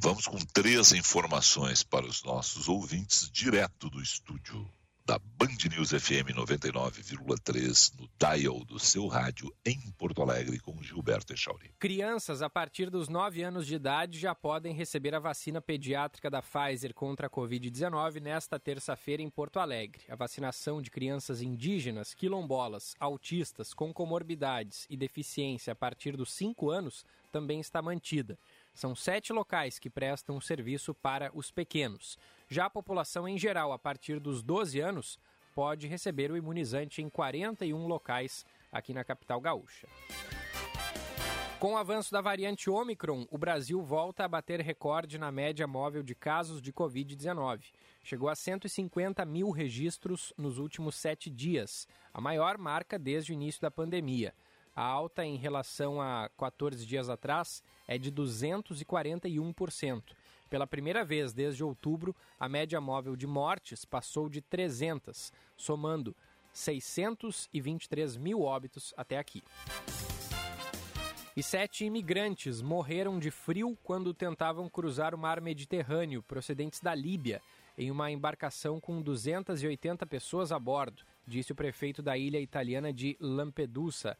vamos 0.00 0.26
com 0.26 0.38
três 0.52 0.92
informações 0.92 1.82
para 1.82 2.06
os 2.06 2.22
nossos 2.22 2.68
ouvintes, 2.68 3.30
direto 3.30 3.88
do 3.88 4.02
estúdio 4.02 4.70
da 5.06 5.18
Band 5.18 5.68
News 5.70 5.90
FM 5.90 6.32
99,3, 6.34 7.92
no 8.00 8.08
dial 8.18 8.64
do 8.64 8.78
seu 8.78 9.06
rádio, 9.06 9.54
em 9.64 9.78
Porto 9.98 10.22
Alegre, 10.22 10.58
com 10.58 10.82
Gilberto 10.82 11.34
Echauri. 11.34 11.74
Crianças 11.78 12.40
a 12.40 12.48
partir 12.48 12.88
dos 12.88 13.10
9 13.10 13.42
anos 13.42 13.66
de 13.66 13.74
idade 13.74 14.18
já 14.18 14.34
podem 14.34 14.72
receber 14.72 15.14
a 15.14 15.18
vacina 15.18 15.60
pediátrica 15.60 16.30
da 16.30 16.40
Pfizer 16.40 16.94
contra 16.94 17.26
a 17.26 17.30
Covid-19 17.30 18.18
nesta 18.20 18.58
terça-feira 18.58 19.22
em 19.22 19.28
Porto 19.28 19.58
Alegre. 19.58 20.04
A 20.08 20.16
vacinação 20.16 20.80
de 20.80 20.90
crianças 20.90 21.42
indígenas, 21.42 22.14
quilombolas, 22.14 22.96
autistas 22.98 23.74
com 23.74 23.92
comorbidades 23.92 24.86
e 24.88 24.96
deficiência 24.96 25.74
a 25.74 25.76
partir 25.76 26.16
dos 26.16 26.32
5 26.32 26.70
anos 26.70 27.04
também 27.30 27.60
está 27.60 27.82
mantida. 27.82 28.38
São 28.72 28.94
sete 28.94 29.32
locais 29.32 29.78
que 29.78 29.90
prestam 29.90 30.36
o 30.36 30.40
serviço 30.40 30.94
para 30.94 31.30
os 31.34 31.50
pequenos. 31.50 32.16
Já 32.48 32.66
a 32.66 32.70
população 32.70 33.26
em 33.28 33.38
geral, 33.38 33.72
a 33.72 33.78
partir 33.78 34.20
dos 34.20 34.42
12 34.42 34.80
anos, 34.80 35.18
pode 35.54 35.86
receber 35.86 36.30
o 36.30 36.36
imunizante 36.36 37.00
em 37.00 37.08
41 37.08 37.86
locais 37.86 38.44
aqui 38.70 38.92
na 38.92 39.04
capital 39.04 39.40
gaúcha. 39.40 39.88
Com 41.64 41.72
o 41.72 41.76
avanço 41.78 42.12
da 42.12 42.20
variante 42.20 42.68
Omicron, 42.68 43.26
o 43.30 43.38
Brasil 43.38 43.80
volta 43.80 44.24
a 44.24 44.28
bater 44.28 44.60
recorde 44.60 45.16
na 45.16 45.32
média 45.32 45.66
móvel 45.66 46.02
de 46.02 46.14
casos 46.14 46.60
de 46.60 46.70
Covid-19. 46.70 47.72
Chegou 48.02 48.28
a 48.28 48.34
150 48.34 49.24
mil 49.24 49.50
registros 49.50 50.34
nos 50.36 50.58
últimos 50.58 50.94
sete 50.96 51.30
dias, 51.30 51.88
a 52.12 52.20
maior 52.20 52.58
marca 52.58 52.98
desde 52.98 53.32
o 53.32 53.34
início 53.34 53.62
da 53.62 53.70
pandemia. 53.70 54.34
A 54.76 54.82
alta 54.82 55.24
em 55.24 55.36
relação 55.36 56.02
a 56.02 56.28
14 56.36 56.84
dias 56.84 57.08
atrás 57.08 57.62
é 57.88 57.96
de 57.96 58.12
241%. 58.12 60.02
Pela 60.48 60.66
primeira 60.66 61.04
vez 61.04 61.32
desde 61.32 61.64
outubro, 61.64 62.14
a 62.38 62.48
média 62.48 62.80
móvel 62.80 63.16
de 63.16 63.26
mortes 63.26 63.84
passou 63.84 64.28
de 64.28 64.40
300, 64.40 65.32
somando 65.56 66.14
623 66.52 68.16
mil 68.16 68.42
óbitos 68.42 68.94
até 68.96 69.18
aqui. 69.18 69.42
E 71.36 71.42
sete 71.42 71.84
imigrantes 71.84 72.62
morreram 72.62 73.18
de 73.18 73.28
frio 73.28 73.76
quando 73.82 74.14
tentavam 74.14 74.68
cruzar 74.68 75.14
o 75.14 75.18
mar 75.18 75.40
Mediterrâneo, 75.40 76.22
procedentes 76.22 76.78
da 76.78 76.94
Líbia, 76.94 77.42
em 77.76 77.90
uma 77.90 78.08
embarcação 78.08 78.78
com 78.78 79.02
280 79.02 80.06
pessoas 80.06 80.52
a 80.52 80.58
bordo, 80.60 81.02
disse 81.26 81.50
o 81.50 81.56
prefeito 81.56 82.00
da 82.00 82.16
ilha 82.16 82.38
italiana 82.38 82.92
de 82.92 83.16
Lampedusa, 83.18 84.16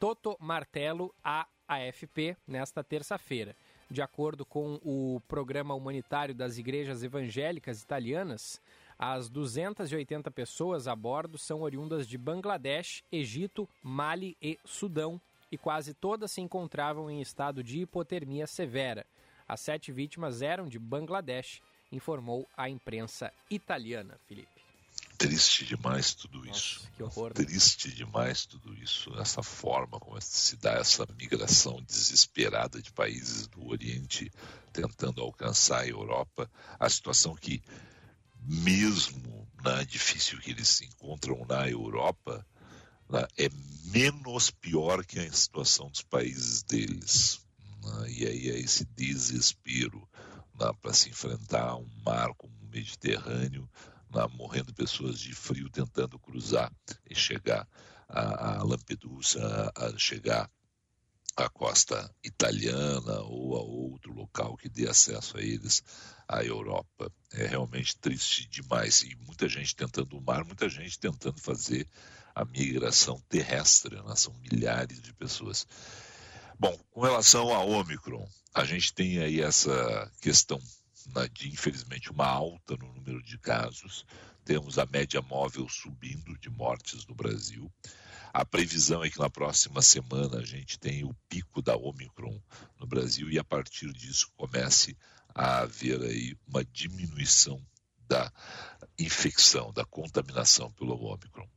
Toto 0.00 0.36
Martello, 0.40 1.14
à 1.22 1.46
AFP, 1.68 2.36
nesta 2.44 2.82
terça-feira. 2.82 3.54
De 3.90 4.02
acordo 4.02 4.44
com 4.44 4.78
o 4.84 5.20
programa 5.26 5.74
humanitário 5.74 6.34
das 6.34 6.58
igrejas 6.58 7.02
evangélicas 7.02 7.82
italianas, 7.82 8.60
as 8.98 9.30
280 9.30 10.30
pessoas 10.30 10.86
a 10.86 10.94
bordo 10.94 11.38
são 11.38 11.62
oriundas 11.62 12.06
de 12.06 12.18
Bangladesh, 12.18 13.02
Egito, 13.10 13.68
Mali 13.82 14.36
e 14.42 14.58
Sudão, 14.64 15.20
e 15.50 15.56
quase 15.56 15.94
todas 15.94 16.32
se 16.32 16.40
encontravam 16.40 17.10
em 17.10 17.22
estado 17.22 17.62
de 17.62 17.80
hipotermia 17.80 18.46
severa. 18.46 19.06
As 19.46 19.60
sete 19.60 19.90
vítimas 19.90 20.42
eram 20.42 20.66
de 20.66 20.78
Bangladesh, 20.78 21.62
informou 21.90 22.46
a 22.56 22.68
imprensa 22.68 23.32
italiana, 23.50 24.18
Felipe. 24.26 24.57
Triste 25.18 25.64
demais 25.64 26.14
tudo 26.14 26.46
isso. 26.46 26.78
Nossa, 26.78 26.90
que 26.92 27.02
horror. 27.02 27.28
né? 27.30 27.34
Triste 27.34 27.92
demais 27.92 28.46
tudo 28.46 28.72
isso. 28.76 29.12
Essa 29.18 29.42
forma 29.42 29.98
como 29.98 30.16
se 30.20 30.56
dá 30.56 30.74
essa 30.74 31.04
migração 31.18 31.82
desesperada 31.82 32.80
de 32.80 32.92
países 32.92 33.48
do 33.48 33.66
Oriente 33.66 34.30
tentando 34.72 35.20
alcançar 35.20 35.80
a 35.80 35.88
Europa. 35.88 36.48
A 36.78 36.88
situação 36.88 37.34
que, 37.34 37.60
mesmo 38.40 39.48
na 39.62 39.82
difícil 39.82 40.38
que 40.38 40.52
eles 40.52 40.68
se 40.68 40.84
encontram 40.84 41.44
na 41.48 41.68
Europa, 41.68 42.46
né, 43.10 43.26
é 43.36 43.48
menos 43.86 44.50
pior 44.50 45.04
que 45.04 45.18
a 45.18 45.32
situação 45.32 45.90
dos 45.90 46.02
países 46.02 46.62
deles. 46.62 47.40
né? 47.82 48.10
E 48.10 48.26
aí 48.26 48.50
é 48.50 48.58
esse 48.60 48.84
desespero 48.84 50.08
para 50.80 50.92
se 50.92 51.08
enfrentar 51.08 51.76
um 51.76 51.88
mar 52.04 52.32
como 52.36 52.52
o 52.62 52.68
Mediterrâneo, 52.68 53.62
né, 53.62 53.97
morrendo 54.32 54.72
pessoas 54.74 55.18
de 55.18 55.34
frio 55.34 55.70
tentando 55.70 56.18
cruzar 56.18 56.72
e 57.08 57.14
chegar 57.14 57.66
a, 58.08 58.58
a 58.58 58.62
Lampedusa, 58.62 59.72
a, 59.74 59.96
chegar 59.98 60.50
à 61.36 61.48
costa 61.48 62.12
italiana 62.24 63.20
ou 63.20 63.56
a 63.56 63.60
outro 63.60 64.12
local 64.12 64.56
que 64.56 64.68
dê 64.68 64.88
acesso 64.88 65.36
a 65.36 65.42
eles 65.42 65.82
à 66.26 66.42
Europa. 66.42 67.12
É 67.32 67.46
realmente 67.46 67.96
triste 67.98 68.48
demais. 68.48 69.02
E 69.02 69.14
muita 69.16 69.48
gente 69.48 69.76
tentando 69.76 70.16
o 70.16 70.20
mar, 70.20 70.44
muita 70.44 70.68
gente 70.68 70.98
tentando 70.98 71.38
fazer 71.40 71.86
a 72.34 72.44
migração 72.44 73.20
terrestre, 73.28 73.96
né? 73.96 74.16
são 74.16 74.34
milhares 74.34 75.00
de 75.00 75.12
pessoas. 75.12 75.66
Bom, 76.58 76.76
com 76.90 77.02
relação 77.02 77.54
a 77.54 77.64
Omicron, 77.64 78.28
a 78.52 78.64
gente 78.64 78.92
tem 78.92 79.20
aí 79.20 79.40
essa 79.40 80.10
questão 80.20 80.60
infelizmente, 81.42 82.10
uma 82.10 82.26
alta 82.26 82.76
no 82.76 82.92
número 82.94 83.22
de 83.22 83.38
casos. 83.38 84.04
Temos 84.44 84.78
a 84.78 84.86
média 84.86 85.20
móvel 85.20 85.68
subindo 85.68 86.36
de 86.38 86.50
mortes 86.50 87.06
no 87.06 87.14
Brasil. 87.14 87.70
A 88.32 88.44
previsão 88.44 89.02
é 89.02 89.10
que 89.10 89.18
na 89.18 89.30
próxima 89.30 89.82
semana 89.82 90.38
a 90.38 90.44
gente 90.44 90.78
tenha 90.78 91.06
o 91.06 91.16
pico 91.28 91.62
da 91.62 91.76
Omicron 91.76 92.40
no 92.78 92.86
Brasil 92.86 93.30
e 93.30 93.38
a 93.38 93.44
partir 93.44 93.92
disso 93.92 94.30
comece 94.36 94.96
a 95.34 95.60
haver 95.60 96.00
aí 96.02 96.36
uma 96.46 96.64
diminuição 96.64 97.60
da 98.06 98.32
infecção, 98.98 99.72
da 99.72 99.84
contaminação 99.84 100.70
pelo 100.72 100.94
Omicron. 100.94 101.48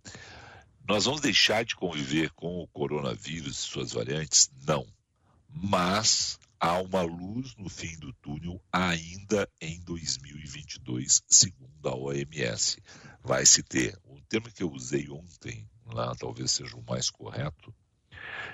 Nós 0.87 1.05
vamos 1.05 1.21
deixar 1.21 1.63
de 1.63 1.75
conviver 1.75 2.31
com 2.31 2.61
o 2.61 2.67
coronavírus 2.67 3.59
e 3.59 3.61
suas 3.61 3.91
variantes? 3.93 4.49
Não. 4.65 4.85
Mas 5.47 6.39
há 6.61 6.79
uma 6.79 7.01
luz 7.01 7.55
no 7.55 7.67
fim 7.67 7.97
do 7.97 8.13
túnel 8.13 8.61
ainda 8.71 9.49
em 9.59 9.81
2022, 9.81 11.23
segundo 11.27 11.89
a 11.89 11.95
OMS. 11.95 12.79
Vai 13.23 13.47
se 13.47 13.63
ter, 13.63 13.99
o 14.03 14.21
termo 14.29 14.51
que 14.51 14.61
eu 14.61 14.71
usei 14.71 15.09
ontem, 15.09 15.67
lá 15.87 16.15
talvez 16.15 16.51
seja 16.51 16.77
o 16.77 16.83
mais 16.83 17.09
correto, 17.09 17.73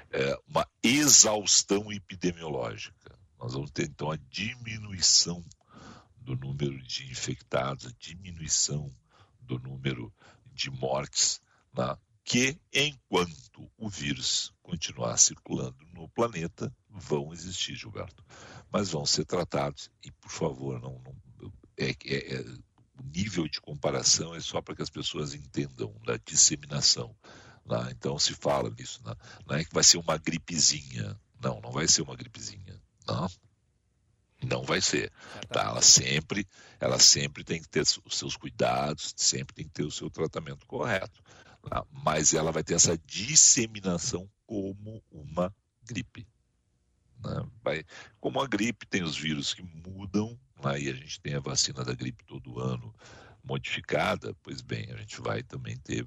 é 0.09 0.39
uma 0.47 0.65
exaustão 0.81 1.91
epidemiológica. 1.91 3.19
Nós 3.37 3.53
vamos 3.53 3.71
ter 3.71 3.89
então 3.89 4.09
a 4.09 4.17
diminuição 4.29 5.43
do 6.15 6.33
número 6.37 6.81
de 6.83 7.11
infectados, 7.11 7.87
a 7.87 7.91
diminuição 7.99 8.89
do 9.41 9.59
número 9.59 10.13
de 10.53 10.71
mortes, 10.71 11.41
né, 11.73 11.97
que 12.23 12.59
enquanto 12.73 13.69
o 13.77 13.89
vírus 13.89 14.53
continuar 14.61 15.17
circulando 15.17 15.77
no 15.93 16.09
planeta, 16.09 16.73
vão 16.99 17.33
existir, 17.33 17.75
Gilberto. 17.75 18.23
Mas 18.71 18.89
vão 18.89 19.05
ser 19.05 19.25
tratados 19.25 19.89
e, 20.03 20.11
por 20.11 20.31
favor, 20.31 20.79
não, 20.79 21.01
não 21.03 21.15
é, 21.77 21.91
é, 22.05 22.35
é, 22.35 22.41
o 22.99 23.03
nível 23.15 23.47
de 23.47 23.61
comparação 23.61 24.33
é 24.33 24.39
só 24.39 24.61
para 24.61 24.75
que 24.75 24.81
as 24.81 24.89
pessoas 24.89 25.33
entendam 25.33 25.93
da 26.05 26.17
disseminação. 26.17 27.15
Né? 27.65 27.89
Então 27.91 28.17
se 28.17 28.33
fala 28.33 28.69
nisso, 28.71 29.01
né? 29.05 29.13
não 29.45 29.55
é 29.55 29.63
que 29.63 29.73
vai 29.73 29.83
ser 29.83 29.97
uma 29.97 30.17
gripezinha. 30.17 31.19
Não, 31.39 31.61
não 31.61 31.71
vai 31.71 31.87
ser 31.87 32.01
uma 32.01 32.15
gripezinha. 32.15 32.81
Não, 33.07 33.29
não 34.43 34.63
vai 34.63 34.81
ser. 34.81 35.11
Tá? 35.49 35.65
Ela 35.65 35.81
sempre, 35.81 36.47
ela 36.79 36.99
sempre 36.99 37.43
tem 37.43 37.61
que 37.61 37.69
ter 37.69 37.81
os 37.81 38.17
seus 38.17 38.35
cuidados, 38.35 39.13
sempre 39.15 39.53
tem 39.53 39.65
que 39.65 39.73
ter 39.73 39.83
o 39.83 39.91
seu 39.91 40.09
tratamento 40.09 40.65
correto. 40.65 41.21
Tá? 41.69 41.85
Mas 41.91 42.33
ela 42.33 42.51
vai 42.51 42.63
ter 42.63 42.73
essa 42.73 42.97
disseminação 42.97 44.27
como 44.47 45.03
uma 45.11 45.53
gripe. 45.83 46.27
Né? 47.23 47.45
Vai, 47.63 47.85
como 48.19 48.41
a 48.41 48.47
gripe 48.47 48.85
tem 48.85 49.03
os 49.03 49.17
vírus 49.17 49.53
que 49.53 49.63
mudam, 49.63 50.37
aí 50.63 50.89
a 50.89 50.93
gente 50.93 51.19
tem 51.21 51.35
a 51.35 51.39
vacina 51.39 51.83
da 51.83 51.93
gripe 51.93 52.23
todo 52.25 52.59
ano 52.59 52.93
modificada, 53.43 54.35
pois 54.43 54.61
bem, 54.61 54.91
a 54.91 54.97
gente 54.97 55.21
vai 55.21 55.41
também 55.41 55.77
ter 55.77 56.05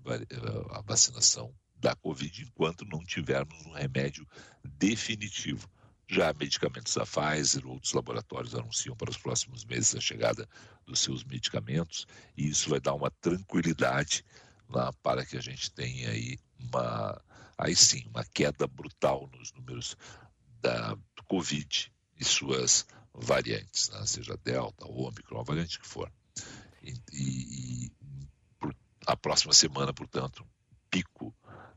a 0.71 0.83
vacinação 0.83 1.55
da 1.77 1.95
Covid 1.97 2.43
enquanto 2.43 2.85
não 2.85 3.03
tivermos 3.05 3.65
um 3.65 3.73
remédio 3.73 4.27
definitivo. 4.63 5.69
Já 6.07 6.33
medicamentos 6.33 6.95
da 6.95 7.07
Pfizer, 7.07 7.67
outros 7.67 7.93
laboratórios 7.93 8.55
anunciam 8.55 8.97
para 8.97 9.11
os 9.11 9.17
próximos 9.17 9.65
meses 9.65 9.95
a 9.95 10.01
chegada 10.01 10.47
dos 10.85 11.01
seus 11.01 11.25
medicamentos, 11.25 12.07
e 12.37 12.49
isso 12.49 12.69
vai 12.69 12.81
dar 12.81 12.95
uma 12.95 13.11
tranquilidade 13.11 14.25
lá 14.69 14.93
para 15.03 15.25
que 15.25 15.37
a 15.37 15.41
gente 15.41 15.71
tenha 15.71 16.11
aí 16.11 16.37
uma, 16.59 17.23
aí 17.57 17.75
sim, 17.75 18.05
uma 18.09 18.25
queda 18.25 18.67
brutal 18.67 19.31
nos 19.33 19.53
números 19.53 19.97
da 20.61 20.97
Covid 21.27 21.93
e 22.19 22.25
suas 22.25 22.87
variantes, 23.15 23.89
né? 23.91 24.07
seja 24.07 24.37
Delta 24.43 24.87
ou 24.87 25.09
Omicron, 25.09 25.41
a 25.41 25.45
variante 25.45 25.79
que 25.79 25.87
for. 25.87 26.11
E, 26.83 26.95
e, 27.13 27.87
e 27.87 27.93
por, 28.59 28.75
a 29.07 29.17
próxima 29.17 29.53
semana, 29.53 29.93
portanto, 29.93 30.47
pico 30.91 31.35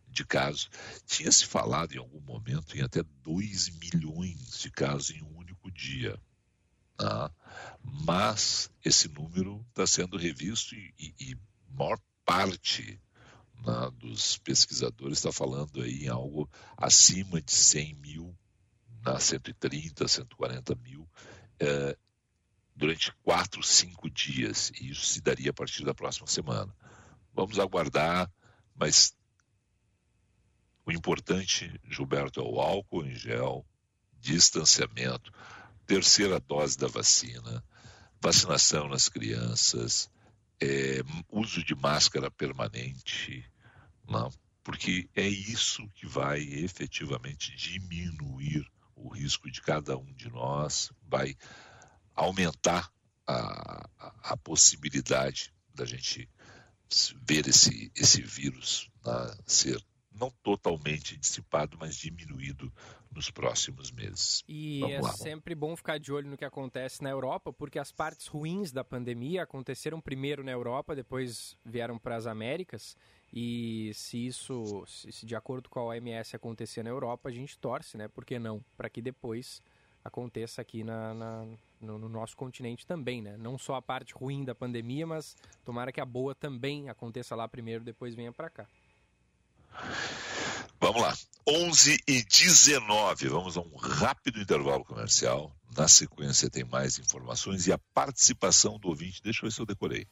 de 0.08 0.24
casos. 0.26 0.70
Tinha 1.06 1.32
se 1.32 1.46
falado 1.46 1.94
em 1.94 1.98
algum 1.98 2.22
momento 2.22 2.78
em 2.78 2.82
até 2.82 3.04
2 3.24 3.70
milhões 3.80 4.60
de 4.60 4.72
casos 4.72 5.10
em 5.10 5.22
um 5.24 5.38
único 5.38 5.72
dia. 5.72 6.20
Né? 7.00 7.30
Mas 7.82 8.72
esse 8.84 9.08
número 9.10 9.66
está 9.70 9.86
sendo 9.88 10.18
revisto 10.18 10.76
e, 10.76 10.94
e, 11.20 11.38
maior 11.70 12.00
parte 12.24 13.02
né, 13.66 13.92
dos 13.98 14.38
pesquisadores 14.38 15.18
está 15.18 15.32
falando 15.32 15.82
aí 15.82 16.06
em 16.06 16.08
algo 16.08 16.50
acima 16.78 17.42
de 17.42 17.52
100 17.52 17.96
mil, 17.96 18.38
né, 19.06 19.20
130, 19.20 20.08
140 20.08 20.76
mil, 20.76 21.08
é, 21.60 21.98
durante 22.76 23.12
quatro, 23.24 23.62
cinco 23.64 24.10
dias. 24.10 24.72
E 24.80 24.92
isso 24.92 25.06
se 25.06 25.22
daria 25.22 25.52
a 25.52 25.54
partir 25.54 25.84
da 25.84 25.94
próxima 25.94 26.28
semana. 26.28 26.74
Vamos 27.34 27.60
aguardar, 27.60 28.32
mas 28.76 29.16
o 30.86 30.92
importante, 30.92 31.80
Gilberto, 31.90 32.40
é 32.40 32.44
o 32.44 32.60
álcool 32.60 33.06
em 33.06 33.16
gel, 33.16 33.66
distanciamento, 34.20 35.32
terceira 35.86 36.40
dose 36.40 36.78
da 36.78 36.88
vacina, 36.88 37.64
vacinação 38.22 38.88
nas 38.88 39.10
crianças, 39.10 40.10
é, 40.62 41.02
uso 41.30 41.64
de 41.64 41.76
máscara 41.76 42.32
permanente, 42.32 43.46
não? 44.08 44.32
porque 44.64 45.10
é 45.14 45.28
isso 45.28 45.88
que 45.90 46.08
vai 46.08 46.42
efetivamente 46.42 47.56
diminuir 47.56 48.66
o 49.04 49.10
risco 49.10 49.52
de 49.52 49.62
cada 49.62 49.98
um 49.98 50.14
de 50.14 50.30
nós, 50.30 50.92
vai 51.08 51.36
aumentar 52.16 52.90
a, 53.28 53.88
a, 54.00 54.14
a 54.32 54.38
possibilidade 54.38 55.54
da 55.74 55.86
gente 55.86 56.30
ver 57.28 57.48
esse, 57.48 57.92
esse 57.96 58.22
vírus 58.22 58.90
né, 59.06 59.38
ser 59.46 59.84
não 60.12 60.30
totalmente 60.44 61.18
dissipado, 61.18 61.76
mas 61.80 61.96
diminuído 61.96 62.72
nos 63.12 63.32
próximos 63.32 63.92
meses. 63.92 64.44
E 64.48 64.80
Vamos 64.80 64.96
é 64.96 65.02
lá. 65.02 65.12
sempre 65.14 65.56
bom 65.56 65.76
ficar 65.76 65.98
de 65.98 66.12
olho 66.12 66.30
no 66.30 66.38
que 66.38 66.46
acontece 66.46 67.02
na 67.02 67.10
Europa, 67.10 67.52
porque 67.52 67.80
as 67.80 67.92
partes 67.92 68.28
ruins 68.28 68.72
da 68.72 68.84
pandemia 68.84 69.44
aconteceram 69.44 70.00
primeiro 70.00 70.44
na 70.44 70.52
Europa, 70.52 70.96
depois 70.96 71.58
vieram 71.66 71.98
para 71.98 72.16
as 72.16 72.28
Américas. 72.28 72.96
E 73.36 73.92
se 73.96 74.28
isso, 74.28 74.84
se 74.86 75.26
de 75.26 75.36
acordo 75.36 75.68
com 75.68 75.80
a 75.80 75.84
OMS 75.86 76.36
acontecer 76.36 76.84
na 76.84 76.92
Europa, 76.92 77.30
a 77.30 77.32
gente 77.32 77.58
torce, 77.58 77.98
né? 77.98 78.08
Por 78.08 78.24
que 78.24 78.38
não? 78.38 78.64
Para 78.78 78.90
que 78.92 79.02
depois 79.02 79.60
aconteça 80.06 80.62
aqui 80.62 80.84
na, 80.84 81.16
na 81.16 81.48
no, 81.82 81.98
no, 81.98 82.08
nosso 82.08 82.38
continente 82.38 82.86
também, 82.86 83.24
né? 83.24 83.36
Não 83.38 83.58
só 83.58 83.74
a 83.74 83.82
parte 83.82 84.14
ruim 84.14 84.46
da 84.46 84.54
pandemia, 84.54 85.08
mas 85.08 85.36
tomara 85.66 85.92
que 85.92 86.00
a 86.00 86.06
boa 86.06 86.36
também 86.36 86.90
aconteça 86.90 87.36
lá 87.36 87.48
primeiro, 87.48 87.84
depois 87.84 88.14
venha 88.14 88.32
para 88.32 88.52
cá. 88.52 88.68
Vamos 90.80 91.02
lá. 91.02 91.18
11 91.48 92.04
e 92.08 92.24
19. 92.24 93.28
Vamos 93.30 93.58
a 93.58 93.62
um 93.62 93.76
rápido 93.76 94.40
intervalo 94.40 94.86
comercial. 94.86 95.52
Na 95.76 95.88
sequência 95.88 96.52
tem 96.52 96.64
mais 96.64 97.00
informações 97.00 97.66
e 97.66 97.74
a 97.74 97.80
participação 97.94 98.78
do 98.78 98.90
ouvinte. 98.90 99.24
Deixa 99.24 99.40
eu 99.40 99.50
ver 99.50 99.56
se 99.56 99.60
eu 99.60 99.66
decorei. 99.66 100.06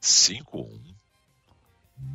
51 0.00 0.94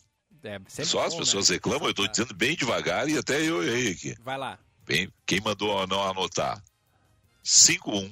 É, 0.43 0.59
só 0.85 1.01
bom, 1.01 1.07
as 1.07 1.15
pessoas 1.15 1.51
né? 1.51 1.57
reclamam, 1.57 1.89
eu 1.89 1.95
tô 1.95 2.07
dizendo 2.07 2.33
bem 2.35 2.57
devagar 2.57 3.07
e 3.09 3.19
até 3.19 3.43
eu 3.43 3.63
errei 3.63 3.93
aqui. 3.93 4.15
Vai 4.23 4.39
lá. 4.39 4.59
Bem, 4.87 5.13
quem 5.27 5.39
mandou 5.41 5.87
não 5.87 6.03
anotar? 6.03 6.63
51 7.43 8.11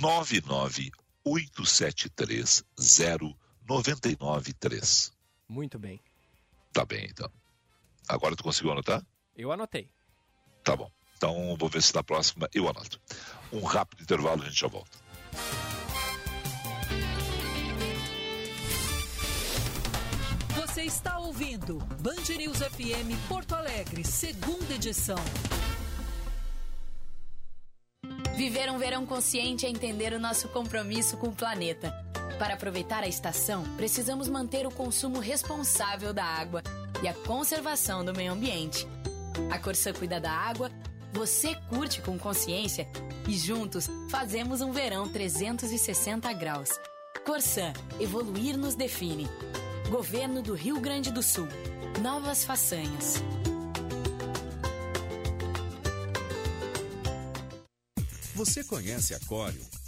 99 0.00 0.90
873 1.24 2.64
0993. 2.78 5.12
Muito 5.48 5.78
bem. 5.78 6.00
Tá 6.72 6.84
bem, 6.84 7.06
então. 7.10 7.30
Agora 8.08 8.36
tu 8.36 8.42
conseguiu 8.42 8.72
anotar? 8.72 9.02
Eu 9.36 9.52
anotei. 9.52 9.90
Tá 10.62 10.76
bom. 10.76 10.90
Então 11.24 11.56
vou 11.56 11.70
ver 11.70 11.82
se 11.82 11.94
na 11.94 12.02
próxima 12.02 12.46
eu 12.52 12.68
anoto. 12.68 13.00
Um 13.50 13.62
rápido 13.62 14.02
intervalo 14.02 14.42
e 14.42 14.46
a 14.46 14.50
gente 14.50 14.60
já 14.60 14.68
volta. 14.68 14.98
Você 20.54 20.82
está 20.82 21.18
ouvindo 21.18 21.78
Band 22.02 22.36
News 22.36 22.58
FM 22.58 23.26
Porto 23.26 23.54
Alegre, 23.54 24.04
segunda 24.04 24.74
edição. 24.74 25.16
Viver 28.36 28.70
um 28.70 28.76
verão 28.76 29.06
consciente 29.06 29.64
é 29.64 29.70
entender 29.70 30.12
o 30.12 30.20
nosso 30.20 30.48
compromisso 30.48 31.16
com 31.16 31.28
o 31.28 31.34
planeta. 31.34 31.90
Para 32.38 32.52
aproveitar 32.52 33.02
a 33.02 33.08
estação, 33.08 33.64
precisamos 33.76 34.28
manter 34.28 34.66
o 34.66 34.70
consumo 34.70 35.20
responsável 35.20 36.12
da 36.12 36.24
água 36.24 36.62
e 37.02 37.08
a 37.08 37.14
conservação 37.14 38.04
do 38.04 38.12
meio 38.12 38.32
ambiente. 38.32 38.86
A 39.50 39.58
Corsã 39.58 39.92
cuida 39.92 40.20
da 40.20 40.30
água, 40.30 40.70
você 41.14 41.54
curte 41.68 42.02
com 42.02 42.18
consciência 42.18 42.88
e 43.28 43.32
juntos 43.36 43.88
fazemos 44.10 44.60
um 44.60 44.72
verão 44.72 45.08
360 45.08 46.32
graus. 46.32 46.70
Corsã, 47.24 47.72
evoluir 48.00 48.58
nos 48.58 48.74
define. 48.74 49.28
Governo 49.88 50.42
do 50.42 50.54
Rio 50.54 50.80
Grande 50.80 51.12
do 51.12 51.22
Sul. 51.22 51.46
Novas 52.02 52.44
façanhas. 52.44 53.22
Você 58.34 58.64
conhece 58.64 59.14
a 59.14 59.20
Corium? 59.20 59.83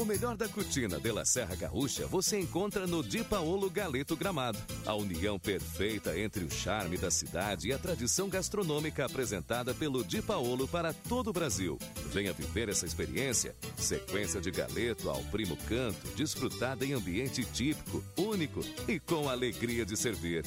O 0.00 0.04
melhor 0.04 0.36
da 0.36 0.48
cutina 0.48 1.00
de 1.00 1.10
La 1.10 1.24
Serra 1.24 1.56
Gaúcha 1.56 2.06
você 2.06 2.38
encontra 2.38 2.86
no 2.86 3.02
Di 3.02 3.24
Paolo 3.24 3.68
Galeto 3.68 4.16
Gramado. 4.16 4.56
A 4.86 4.94
união 4.94 5.40
perfeita 5.40 6.16
entre 6.16 6.44
o 6.44 6.50
charme 6.50 6.96
da 6.96 7.10
cidade 7.10 7.66
e 7.66 7.72
a 7.72 7.78
tradição 7.78 8.28
gastronômica 8.28 9.04
apresentada 9.04 9.74
pelo 9.74 10.04
Di 10.04 10.22
Paolo 10.22 10.68
para 10.68 10.92
todo 10.92 11.30
o 11.30 11.32
Brasil. 11.32 11.76
Venha 12.12 12.32
viver 12.32 12.68
essa 12.68 12.86
experiência. 12.86 13.56
Sequência 13.76 14.40
de 14.40 14.52
galeto 14.52 15.10
ao 15.10 15.20
primo 15.24 15.56
canto, 15.68 16.06
desfrutada 16.14 16.86
em 16.86 16.92
ambiente 16.92 17.44
típico, 17.44 18.00
único 18.16 18.60
e 18.86 19.00
com 19.00 19.28
alegria 19.28 19.84
de 19.84 19.96
servir. 19.96 20.44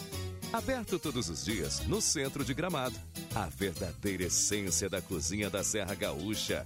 Aberto 0.53 0.97
todos 0.97 1.27
os 1.27 1.43
dias 1.43 1.85
no 1.87 2.01
centro 2.01 2.45
de 2.45 2.53
Gramado. 2.53 2.95
A 3.35 3.47
verdadeira 3.47 4.23
essência 4.23 4.89
da 4.89 5.01
cozinha 5.01 5.49
da 5.49 5.61
Serra 5.61 5.93
Gaúcha. 5.93 6.65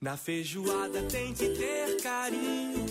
Na 0.00 0.16
feijoada 0.16 1.02
tem 1.10 1.34
que 1.34 1.48
ter 1.48 2.00
carinho. 2.00 2.86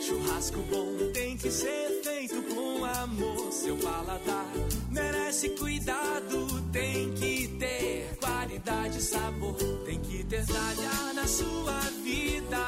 Churrasco 0.00 0.60
bom 0.70 1.10
tem 1.12 1.36
que 1.36 1.50
ser 1.50 2.00
feito 2.04 2.40
com 2.54 2.84
amor. 2.84 3.50
Seu 3.52 3.76
paladar 3.78 4.46
merece 4.88 5.48
cuidado. 5.50 6.62
Tem 6.70 7.12
que 7.14 7.48
ter 7.58 8.16
qualidade 8.20 8.98
e 8.98 9.02
sabor. 9.02 9.56
Tem 9.86 10.00
que 10.00 10.22
ter 10.22 10.46
talha 10.46 11.12
na 11.14 11.26
sua 11.26 11.80
vida. 12.04 12.64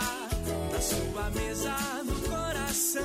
Na 0.72 0.80
sua 0.80 1.30
mesa, 1.30 1.76
no 2.02 2.20
coração. 2.28 3.02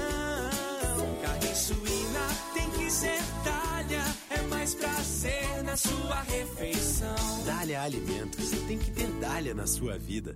Carne 1.22 1.56
suína 1.56 2.28
tem 2.56 2.70
que 2.72 2.90
ser 2.90 3.22
talha. 3.44 4.04
É 4.32 4.42
mais 4.48 4.74
prazer 4.74 5.64
na 5.64 5.78
sua 5.78 6.22
refeição. 6.22 7.44
Dália 7.46 7.80
Alimentos 7.84 8.50
tem 8.68 8.80
que 8.80 8.90
ter 8.90 9.08
Dália 9.20 9.54
na 9.54 9.68
sua 9.68 10.00
vida. 10.00 10.36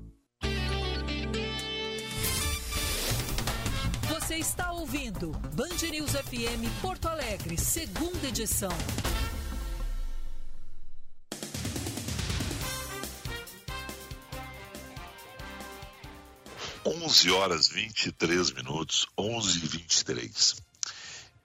Você 4.27 4.39
está 4.39 4.73
ouvindo 4.73 5.31
Band 5.55 5.89
News 5.89 6.11
FM 6.11 6.81
Porto 6.81 7.07
Alegre, 7.07 7.57
segunda 7.57 8.27
edição. 8.27 8.69
Onze 16.85 17.31
horas 17.31 17.69
23 17.69 18.51
minutos, 18.51 19.07
11 19.17 19.59
e 19.59 19.65
23. 19.65 20.55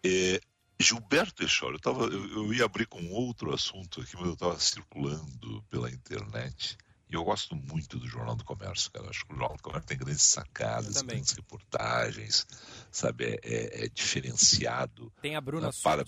É, 0.05 0.41
Gilberto 0.81 1.45
Echor, 1.45 1.75
eu, 1.75 1.79
tava, 1.79 2.07
eu, 2.07 2.27
eu 2.33 2.53
ia 2.53 2.65
abrir 2.65 2.87
com 2.87 3.13
outro 3.13 3.55
assunto 3.55 4.01
aqui, 4.01 4.17
mas 4.17 4.27
eu 4.27 4.33
estava 4.33 4.59
circulando 4.59 5.63
pela 5.71 5.89
internet. 5.89 6.77
E 7.13 7.15
eu 7.15 7.23
gosto 7.23 7.55
muito 7.55 7.99
do 7.99 8.09
Jornal 8.09 8.35
do 8.35 8.43
Comércio, 8.43 8.91
cara. 8.91 9.11
Acho 9.11 9.27
que 9.27 9.35
o 9.35 9.37
Jornal 9.37 9.55
do 9.55 9.63
Comércio 9.63 9.87
tem 9.87 9.99
grandes 9.99 10.23
sacadas, 10.23 11.03
grandes 11.03 11.33
reportagens, 11.33 12.47
sabe? 12.91 13.25
É, 13.25 13.41
é, 13.43 13.85
é 13.85 13.89
diferenciado. 13.89 15.13
Tem 15.21 15.37
a 15.37 15.41
Bruna 15.43 15.67
né, 15.67 15.73
para... 15.85 16.03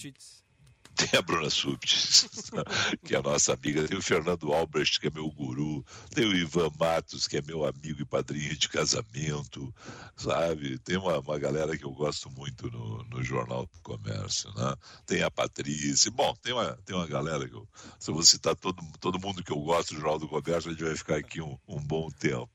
Tem 0.96 1.18
a 1.18 1.22
Bruna 1.22 1.50
Subtis, 1.50 2.28
que 3.04 3.14
é 3.14 3.18
a 3.18 3.22
nossa 3.22 3.52
amiga. 3.52 3.86
Tem 3.86 3.98
o 3.98 4.02
Fernando 4.02 4.52
Albrecht, 4.52 5.00
que 5.00 5.08
é 5.08 5.10
meu 5.10 5.30
guru. 5.30 5.84
Tem 6.14 6.24
o 6.24 6.34
Ivan 6.34 6.70
Matos, 6.78 7.26
que 7.26 7.36
é 7.36 7.42
meu 7.42 7.64
amigo 7.64 8.02
e 8.02 8.04
padrinho 8.04 8.56
de 8.56 8.68
casamento, 8.68 9.74
sabe? 10.16 10.78
Tem 10.78 10.96
uma, 10.96 11.18
uma 11.18 11.38
galera 11.38 11.76
que 11.76 11.84
eu 11.84 11.92
gosto 11.92 12.30
muito 12.30 12.70
no, 12.70 13.02
no 13.04 13.22
Jornal 13.22 13.66
do 13.66 13.80
Comércio, 13.82 14.52
né? 14.54 14.74
Tem 15.06 15.22
a 15.22 15.30
Patrícia. 15.30 16.10
Bom, 16.10 16.34
tem 16.42 16.52
uma, 16.52 16.78
tem 16.84 16.94
uma 16.94 17.06
galera 17.06 17.48
que 17.48 17.54
eu... 17.54 17.66
Se 17.98 18.10
eu 18.10 18.14
vou 18.14 18.22
citar 18.22 18.54
todo, 18.54 18.82
todo 19.00 19.20
mundo 19.20 19.42
que 19.42 19.52
eu 19.52 19.58
gosto 19.58 19.94
do 19.94 20.00
Jornal 20.00 20.18
do 20.18 20.28
Comércio, 20.28 20.70
a 20.70 20.72
gente 20.72 20.84
vai 20.84 20.96
ficar 20.96 21.16
aqui 21.16 21.40
um, 21.40 21.58
um 21.66 21.80
bom 21.80 22.08
tempo. 22.10 22.50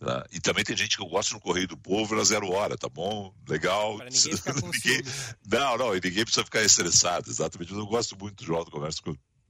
Né? 0.00 0.24
E 0.32 0.40
também 0.40 0.64
tem 0.64 0.76
gente 0.76 0.96
que 0.96 1.02
eu 1.02 1.08
gosto 1.08 1.34
no 1.34 1.40
Correio 1.40 1.66
do 1.66 1.76
Povo 1.76 2.14
na 2.14 2.24
zero 2.24 2.50
hora, 2.50 2.76
tá 2.76 2.88
bom? 2.88 3.34
Legal. 3.48 3.96
Para 3.96 4.10
ninguém 4.10 4.36
ficar 4.36 4.54
ninguém... 4.62 5.02
Não, 5.46 5.76
não, 5.76 5.96
e 5.96 6.00
ninguém 6.02 6.24
precisa 6.24 6.44
ficar 6.44 6.62
estressado, 6.62 7.28
exatamente. 7.28 7.72
Mas 7.72 7.78
eu 7.80 7.86
gosto 7.86 8.18
muito 8.18 8.36
do 8.36 8.44
Jornal 8.44 8.64
do 8.64 8.70
Comércio 8.70 9.02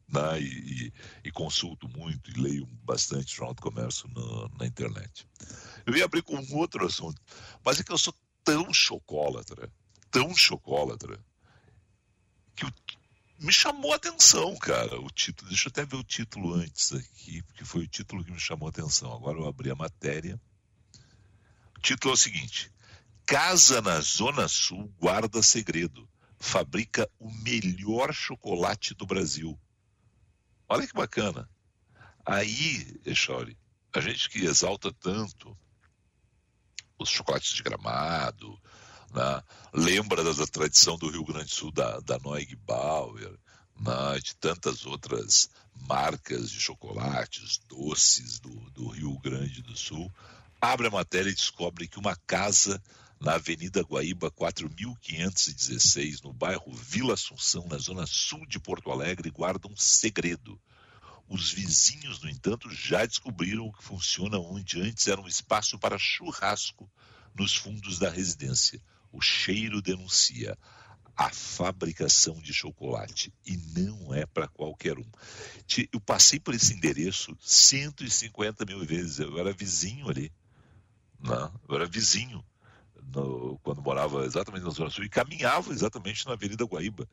né? 0.08 0.40
e, 0.40 0.44
e, 0.44 0.92
e, 1.24 1.30
consulto 1.30 1.88
muito 1.88 2.30
e 2.30 2.40
leio 2.40 2.66
bastante 2.82 3.34
Jornal 3.34 3.54
do 3.54 3.62
Comércio 3.62 4.08
na, 4.08 4.58
na 4.58 4.66
internet. 4.66 5.26
Eu 5.84 5.96
ia 5.96 6.04
abrir 6.04 6.22
com 6.22 6.36
um 6.36 6.56
outro 6.56 6.84
assunto, 6.86 7.20
mas 7.64 7.78
é 7.78 7.82
que 7.82 7.92
eu 7.92 7.98
sou 7.98 8.14
tão 8.42 8.72
chocólatra, 8.72 9.70
tão 10.10 10.34
chocólatra, 10.34 11.20
que 12.56 12.64
o 12.64 12.72
me 13.38 13.52
chamou 13.52 13.92
a 13.92 13.96
atenção, 13.96 14.56
cara, 14.56 15.00
o 15.00 15.10
título. 15.10 15.48
Deixa 15.48 15.68
eu 15.68 15.70
até 15.70 15.84
ver 15.84 15.96
o 15.96 16.04
título 16.04 16.54
antes 16.54 16.92
aqui, 16.92 17.42
porque 17.42 17.64
foi 17.64 17.84
o 17.84 17.88
título 17.88 18.24
que 18.24 18.32
me 18.32 18.40
chamou 18.40 18.66
a 18.66 18.70
atenção. 18.70 19.12
Agora 19.12 19.38
eu 19.38 19.46
abri 19.46 19.70
a 19.70 19.76
matéria. 19.76 20.40
O 21.76 21.80
título 21.80 22.12
é 22.12 22.14
o 22.14 22.18
seguinte: 22.18 22.72
Casa 23.24 23.80
na 23.80 24.00
Zona 24.00 24.48
Sul 24.48 24.92
guarda 24.98 25.42
segredo. 25.42 26.08
Fabrica 26.40 27.08
o 27.18 27.30
melhor 27.30 28.12
chocolate 28.12 28.94
do 28.94 29.06
Brasil. 29.06 29.58
Olha 30.68 30.86
que 30.86 30.94
bacana. 30.94 31.48
Aí, 32.24 33.00
Echauri, 33.04 33.58
a 33.92 34.00
gente 34.00 34.28
que 34.28 34.44
exalta 34.44 34.92
tanto 34.92 35.56
os 36.98 37.08
chocolates 37.08 37.54
de 37.54 37.62
gramado, 37.62 38.60
né? 39.14 39.42
lembra 39.72 40.22
da, 40.22 40.32
da, 40.32 40.46
tradição 40.46 40.96
do 40.96 41.10
Rio 41.10 41.24
Grande 41.24 41.46
do 41.46 41.50
Sul, 41.50 41.72
da, 41.72 42.00
da 42.00 42.18
Noig 42.18 42.54
Bauer, 42.56 43.38
né? 43.78 44.18
de 44.22 44.34
tantas 44.36 44.86
outras 44.86 45.48
marcas 45.74 46.50
de 46.50 46.60
chocolates, 46.60 47.60
doces 47.68 48.38
do, 48.38 48.54
do 48.70 48.88
Rio 48.88 49.18
Grande 49.18 49.62
do 49.62 49.76
Sul. 49.76 50.12
Abre 50.60 50.88
a 50.88 50.90
matéria 50.90 51.30
e 51.30 51.34
descobre 51.34 51.86
que 51.86 51.98
uma 51.98 52.16
casa 52.26 52.82
na 53.20 53.34
Avenida 53.34 53.82
Guaíba 53.82 54.30
4516, 54.30 56.22
no 56.22 56.32
bairro 56.32 56.72
Vila 56.72 57.14
Assunção, 57.14 57.66
na 57.66 57.76
zona 57.78 58.06
sul 58.06 58.46
de 58.46 58.60
Porto 58.60 58.90
Alegre, 58.90 59.30
guarda 59.30 59.66
um 59.68 59.76
segredo. 59.76 60.60
Os 61.28 61.50
vizinhos, 61.50 62.22
no 62.22 62.30
entanto, 62.30 62.70
já 62.70 63.04
descobriram 63.04 63.70
que 63.72 63.82
funciona 63.82 64.38
onde 64.38 64.80
antes 64.80 65.06
era 65.08 65.20
um 65.20 65.26
espaço 65.26 65.78
para 65.78 65.98
churrasco 65.98 66.88
nos 67.34 67.54
fundos 67.54 67.98
da 67.98 68.08
residência. 68.08 68.80
O 69.12 69.20
cheiro 69.20 69.80
denuncia 69.80 70.56
a 71.16 71.30
fabricação 71.30 72.34
de 72.40 72.54
chocolate 72.54 73.34
e 73.44 73.56
não 73.56 74.14
é 74.14 74.24
para 74.24 74.46
qualquer 74.46 74.96
um. 74.98 75.10
Eu 75.92 76.00
passei 76.00 76.38
por 76.38 76.54
esse 76.54 76.72
endereço 76.72 77.36
150 77.40 78.64
mil 78.64 78.84
vezes. 78.86 79.18
Eu 79.18 79.36
era 79.36 79.52
vizinho 79.52 80.08
ali, 80.08 80.30
né? 81.18 81.50
eu 81.68 81.74
era 81.74 81.86
vizinho 81.86 82.44
no, 83.02 83.58
quando 83.64 83.82
morava 83.82 84.24
exatamente 84.24 84.62
na 84.62 84.70
Zona 84.70 84.90
Sul 84.90 85.04
e 85.04 85.08
caminhava 85.08 85.72
exatamente 85.72 86.24
na 86.24 86.34
Avenida 86.34 86.64
Guaíba. 86.64 87.08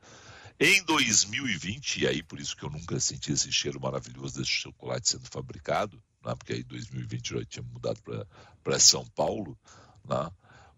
Em 0.60 0.84
2020, 0.84 2.02
e 2.02 2.08
aí 2.08 2.24
por 2.24 2.40
isso 2.40 2.56
que 2.56 2.64
eu 2.64 2.70
nunca 2.70 3.00
senti 3.00 3.34
esse 3.34 3.52
cheiro 3.52 3.82
maravilhoso 3.82 4.38
desse 4.38 4.52
chocolate 4.52 5.10
sendo 5.10 5.26
fabricado, 5.26 6.02
né, 6.24 6.34
porque 6.36 6.54
aí 6.54 6.64
2020 6.64 7.32
eu 7.32 7.40
já 7.40 7.46
tinha 7.46 7.64
mudado 7.64 8.00
para 8.64 8.80
São 8.80 9.06
Paulo, 9.08 9.58
né, 10.08 10.32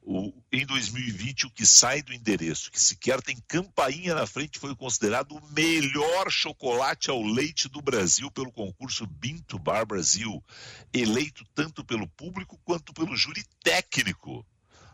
o, 0.09 0.31
em 0.53 0.65
2020, 0.65 1.47
o 1.47 1.51
que 1.51 1.65
sai 1.65 2.01
do 2.01 2.13
endereço, 2.13 2.71
que 2.71 2.79
sequer 2.79 3.21
tem 3.21 3.35
campainha 3.45 4.15
na 4.15 4.25
frente, 4.25 4.57
foi 4.57 4.73
considerado 4.73 5.33
o 5.33 5.51
melhor 5.51 6.31
chocolate 6.31 7.09
ao 7.09 7.21
leite 7.21 7.67
do 7.67 7.81
Brasil 7.81 8.31
pelo 8.31 8.49
concurso 8.49 9.05
Bean 9.05 9.39
to 9.39 9.59
Bar 9.59 9.85
Brasil, 9.85 10.41
eleito 10.93 11.45
tanto 11.53 11.83
pelo 11.83 12.07
público 12.07 12.57
quanto 12.63 12.93
pelo 12.93 13.17
júri 13.17 13.43
técnico. 13.61 14.45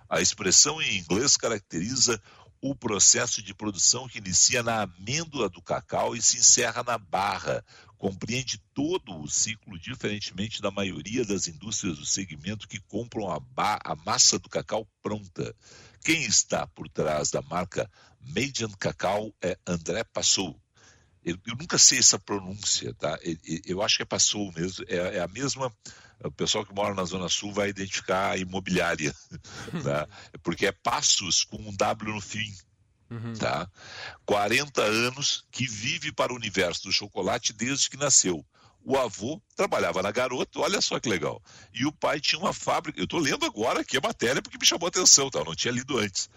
A 0.10 0.19
expressão 0.19 0.82
em 0.82 0.97
inglês 0.97 1.38
caracteriza 1.38 2.19
o 2.60 2.73
processo 2.73 3.39
de 3.43 3.54
produção 3.54 4.08
que 4.08 4.17
inicia 4.17 4.63
na 4.63 4.82
amêndoa 4.82 5.47
do 5.47 5.62
cacau 5.62 6.15
e 6.15 6.21
se 6.23 6.38
encerra 6.38 6.82
na 6.82 6.97
barra. 6.97 7.63
Compreende 8.04 8.62
todo 8.74 9.18
o 9.18 9.30
ciclo, 9.30 9.80
diferentemente 9.80 10.62
da 10.62 10.70
maioria 10.70 11.24
das 11.24 11.48
indústrias 11.48 11.98
do 11.98 12.06
segmento 12.06 12.68
que 12.68 12.78
compram 12.82 13.32
a, 13.32 13.39
a 13.82 13.96
massa 13.96 14.38
do 14.38 14.50
cacau 14.50 14.86
pronta. 15.02 15.56
Quem 16.04 16.22
está 16.24 16.68
por 16.68 16.89
trás 16.89 17.32
da 17.32 17.42
marca 17.42 17.89
Made 18.20 18.66
in 18.66 18.72
Cacau 18.72 19.34
é 19.42 19.58
André 19.66 20.04
Passou. 20.04 20.60
Eu, 21.24 21.38
eu, 21.48 21.56
nunca 21.56 21.78
sei 21.78 22.00
essa 22.00 22.20
pronúncia, 22.20 22.94
tá? 22.96 23.18
Eu, 23.24 23.38
eu 23.66 23.82
acho 23.82 23.96
que 23.96 24.04
é 24.04 24.06
Passou 24.06 24.52
mesmo. 24.52 24.84
É, 24.89 25.16
é 25.16 25.20
a 25.22 25.28
mesma 25.30 25.74
o 26.22 26.32
pessoal 26.32 26.66
que 26.66 26.76
mora 26.76 26.94
na 26.94 27.06
Zona 27.06 27.30
Sul 27.30 27.54
vai 27.54 27.70
identificar 27.70 28.32
a 28.32 28.38
imobiliária, 28.38 29.16
tá? 29.82 30.10
porque 30.44 30.66
é 30.66 30.74
Passos 30.74 31.46
com 31.46 31.56
um 31.56 31.74
W 31.74 32.13
no 32.13 32.20
fim. 32.20 32.54
Uhum. 33.13 33.34
Tá? 33.36 33.69
40 34.26 34.82
anos 34.82 35.45
que 35.52 35.67
vive 35.67 36.12
para 36.12 36.34
o 36.34 36.36
universo 36.36 36.84
do 36.84 36.91
chocolate 36.91 37.54
desde 37.54 37.89
que 37.89 37.97
nasceu. 37.97 38.45
O 38.86 38.97
avô 38.97 39.41
trabalhava 39.56 40.02
na 40.02 40.12
garota, 40.12 40.60
olha 40.60 40.82
só 40.82 40.99
que 40.99 41.08
legal. 41.08 41.41
E 41.73 41.86
o 41.86 41.91
pai 41.91 42.19
tinha 42.19 42.39
uma 42.39 42.52
fábrica. 42.52 42.99
Eu 42.99 43.06
estou 43.06 43.19
lendo 43.19 43.45
agora 43.45 43.82
aqui 43.82 43.97
a 43.97 44.02
matéria 44.02 44.41
porque 44.41 44.58
me 44.58 44.65
chamou 44.65 44.88
a 44.88 44.89
atenção, 44.89 45.30
tá? 45.30 45.39
Eu 45.39 45.45
não 45.45 45.56
tinha 45.56 45.71
lido 45.71 45.97
antes. 45.97 46.30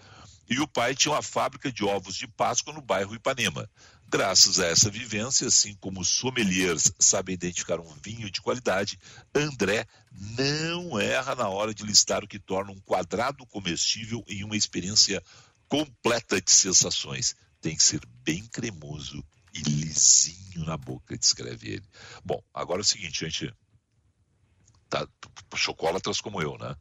e 0.49 0.61
o 0.61 0.69
pai 0.69 0.95
tinha 0.95 1.13
uma 1.13 1.23
fábrica 1.23 1.73
de 1.73 1.85
ovos 1.85 2.15
de 2.15 2.29
Páscoa 2.29 2.73
no 2.73 2.81
bairro 2.81 3.15
Ipanema. 3.15 3.69
Graças 4.09 4.61
a 4.61 4.67
essa 4.67 4.89
vivência, 4.89 5.49
assim 5.49 5.75
como 5.81 6.01
os 6.01 6.09
sommeliers 6.09 6.93
sabem 7.01 7.35
identificar 7.35 7.81
um 7.81 7.97
vinho 8.01 8.31
de 8.31 8.41
qualidade, 8.41 8.97
André 9.35 9.85
não 10.13 11.01
erra 11.01 11.35
na 11.35 11.49
hora 11.49 11.75
de 11.75 11.83
listar 11.83 12.23
o 12.23 12.29
que 12.29 12.39
torna 12.39 12.71
um 12.71 12.79
quadrado 12.81 13.45
comestível 13.47 14.25
em 14.29 14.45
uma 14.45 14.57
experiência 14.57 15.21
completa 15.69 16.41
de 16.41 16.51
sensações. 16.51 17.35
Tem 17.61 17.77
que 17.77 17.83
ser 17.83 18.01
bem 18.23 18.45
cremoso 18.47 19.25
e 19.53 19.61
lisinho 19.63 20.65
na 20.65 20.77
boca, 20.77 21.17
descreve 21.17 21.75
ele. 21.75 21.89
Bom, 22.25 22.43
agora 22.53 22.81
é 22.81 22.83
o 22.83 22.85
seguinte, 22.85 23.29
gente. 23.29 23.55
Tá, 24.89 25.07
chocolatras 25.55 26.21
como 26.21 26.41
eu, 26.41 26.57
né? 26.59 26.77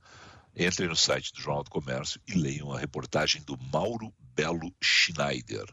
Entrem 0.55 0.87
no 0.87 0.95
site 0.95 1.33
do 1.33 1.41
Jornal 1.41 1.63
do 1.63 1.69
Comércio 1.69 2.21
e 2.27 2.33
leiam 2.33 2.71
a 2.71 2.79
reportagem 2.79 3.41
do 3.41 3.57
Mauro 3.57 4.13
Belo 4.33 4.73
Schneider. 4.81 5.65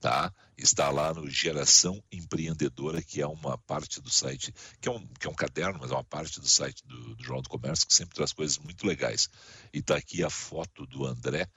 Tá? 0.00 0.32
Está 0.56 0.90
lá 0.90 1.12
no 1.12 1.28
Geração 1.28 2.02
Empreendedora, 2.12 3.02
que 3.02 3.20
é 3.20 3.26
uma 3.26 3.58
parte 3.58 4.00
do 4.00 4.10
site, 4.10 4.52
que 4.80 4.88
é 4.88 4.92
um, 4.92 5.06
que 5.18 5.26
é 5.26 5.30
um 5.30 5.34
caderno, 5.34 5.78
mas 5.80 5.90
é 5.90 5.94
uma 5.94 6.04
parte 6.04 6.40
do 6.40 6.48
site 6.48 6.86
do, 6.86 7.14
do 7.14 7.22
Jornal 7.22 7.42
do 7.42 7.48
Comércio, 7.48 7.86
que 7.86 7.94
sempre 7.94 8.14
traz 8.14 8.32
coisas 8.32 8.58
muito 8.58 8.86
legais. 8.86 9.28
E 9.72 9.78
está 9.78 9.96
aqui 9.96 10.22
a 10.22 10.30
foto 10.30 10.86
do 10.86 11.04
André. 11.06 11.48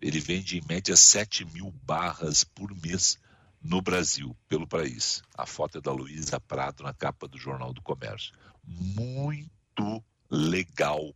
Ele 0.00 0.20
vende 0.20 0.58
em 0.58 0.66
média 0.66 0.96
7 0.96 1.44
mil 1.46 1.70
barras 1.82 2.44
por 2.44 2.74
mês 2.82 3.18
no 3.62 3.80
Brasil, 3.80 4.36
pelo 4.48 4.66
país. 4.66 5.22
A 5.36 5.46
foto 5.46 5.78
é 5.78 5.80
da 5.80 5.92
Luísa 5.92 6.38
Prado 6.38 6.82
na 6.82 6.92
capa 6.92 7.26
do 7.26 7.38
Jornal 7.38 7.72
do 7.72 7.82
Comércio. 7.82 8.32
Muito 8.64 10.04
legal 10.30 11.14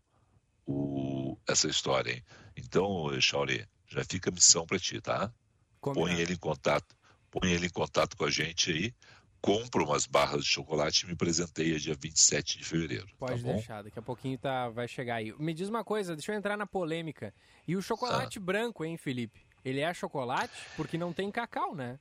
o, 0.66 1.36
essa 1.46 1.68
história, 1.68 2.12
hein? 2.12 2.24
Então, 2.56 3.08
Chauri, 3.20 3.66
já 3.88 4.04
fica 4.04 4.30
a 4.30 4.32
missão 4.32 4.66
para 4.66 4.78
ti, 4.78 5.00
tá? 5.00 5.32
Combinado. 5.80 6.10
Põe 6.10 6.20
ele 6.20 6.34
em 6.34 6.38
contato, 6.38 6.96
põe 7.30 7.52
ele 7.52 7.66
em 7.66 7.70
contato 7.70 8.16
com 8.16 8.24
a 8.24 8.30
gente 8.30 8.70
aí, 8.70 8.94
compra 9.40 9.82
umas 9.82 10.06
barras 10.06 10.44
de 10.44 10.50
chocolate 10.50 11.04
e 11.04 11.08
me 11.08 11.16
presenteia 11.16 11.78
dia 11.78 11.94
27 11.94 12.58
de 12.58 12.64
fevereiro. 12.64 13.06
Tá 13.06 13.14
Pode 13.18 13.42
tá 13.42 13.52
deixar, 13.52 13.82
daqui 13.82 13.98
a 13.98 14.02
pouquinho 14.02 14.38
tá, 14.38 14.68
vai 14.68 14.86
chegar 14.86 15.16
aí. 15.16 15.34
Me 15.38 15.54
diz 15.54 15.68
uma 15.68 15.84
coisa, 15.84 16.14
deixa 16.14 16.32
eu 16.32 16.36
entrar 16.36 16.56
na 16.56 16.66
polêmica. 16.66 17.34
E 17.66 17.76
o 17.76 17.82
chocolate 17.82 18.38
ah. 18.38 18.42
branco, 18.42 18.84
hein, 18.84 18.96
Felipe? 18.96 19.40
Ele 19.64 19.80
é 19.80 19.92
chocolate 19.92 20.54
porque 20.76 20.96
não 20.96 21.12
tem 21.12 21.30
cacau, 21.30 21.74
né? 21.74 21.98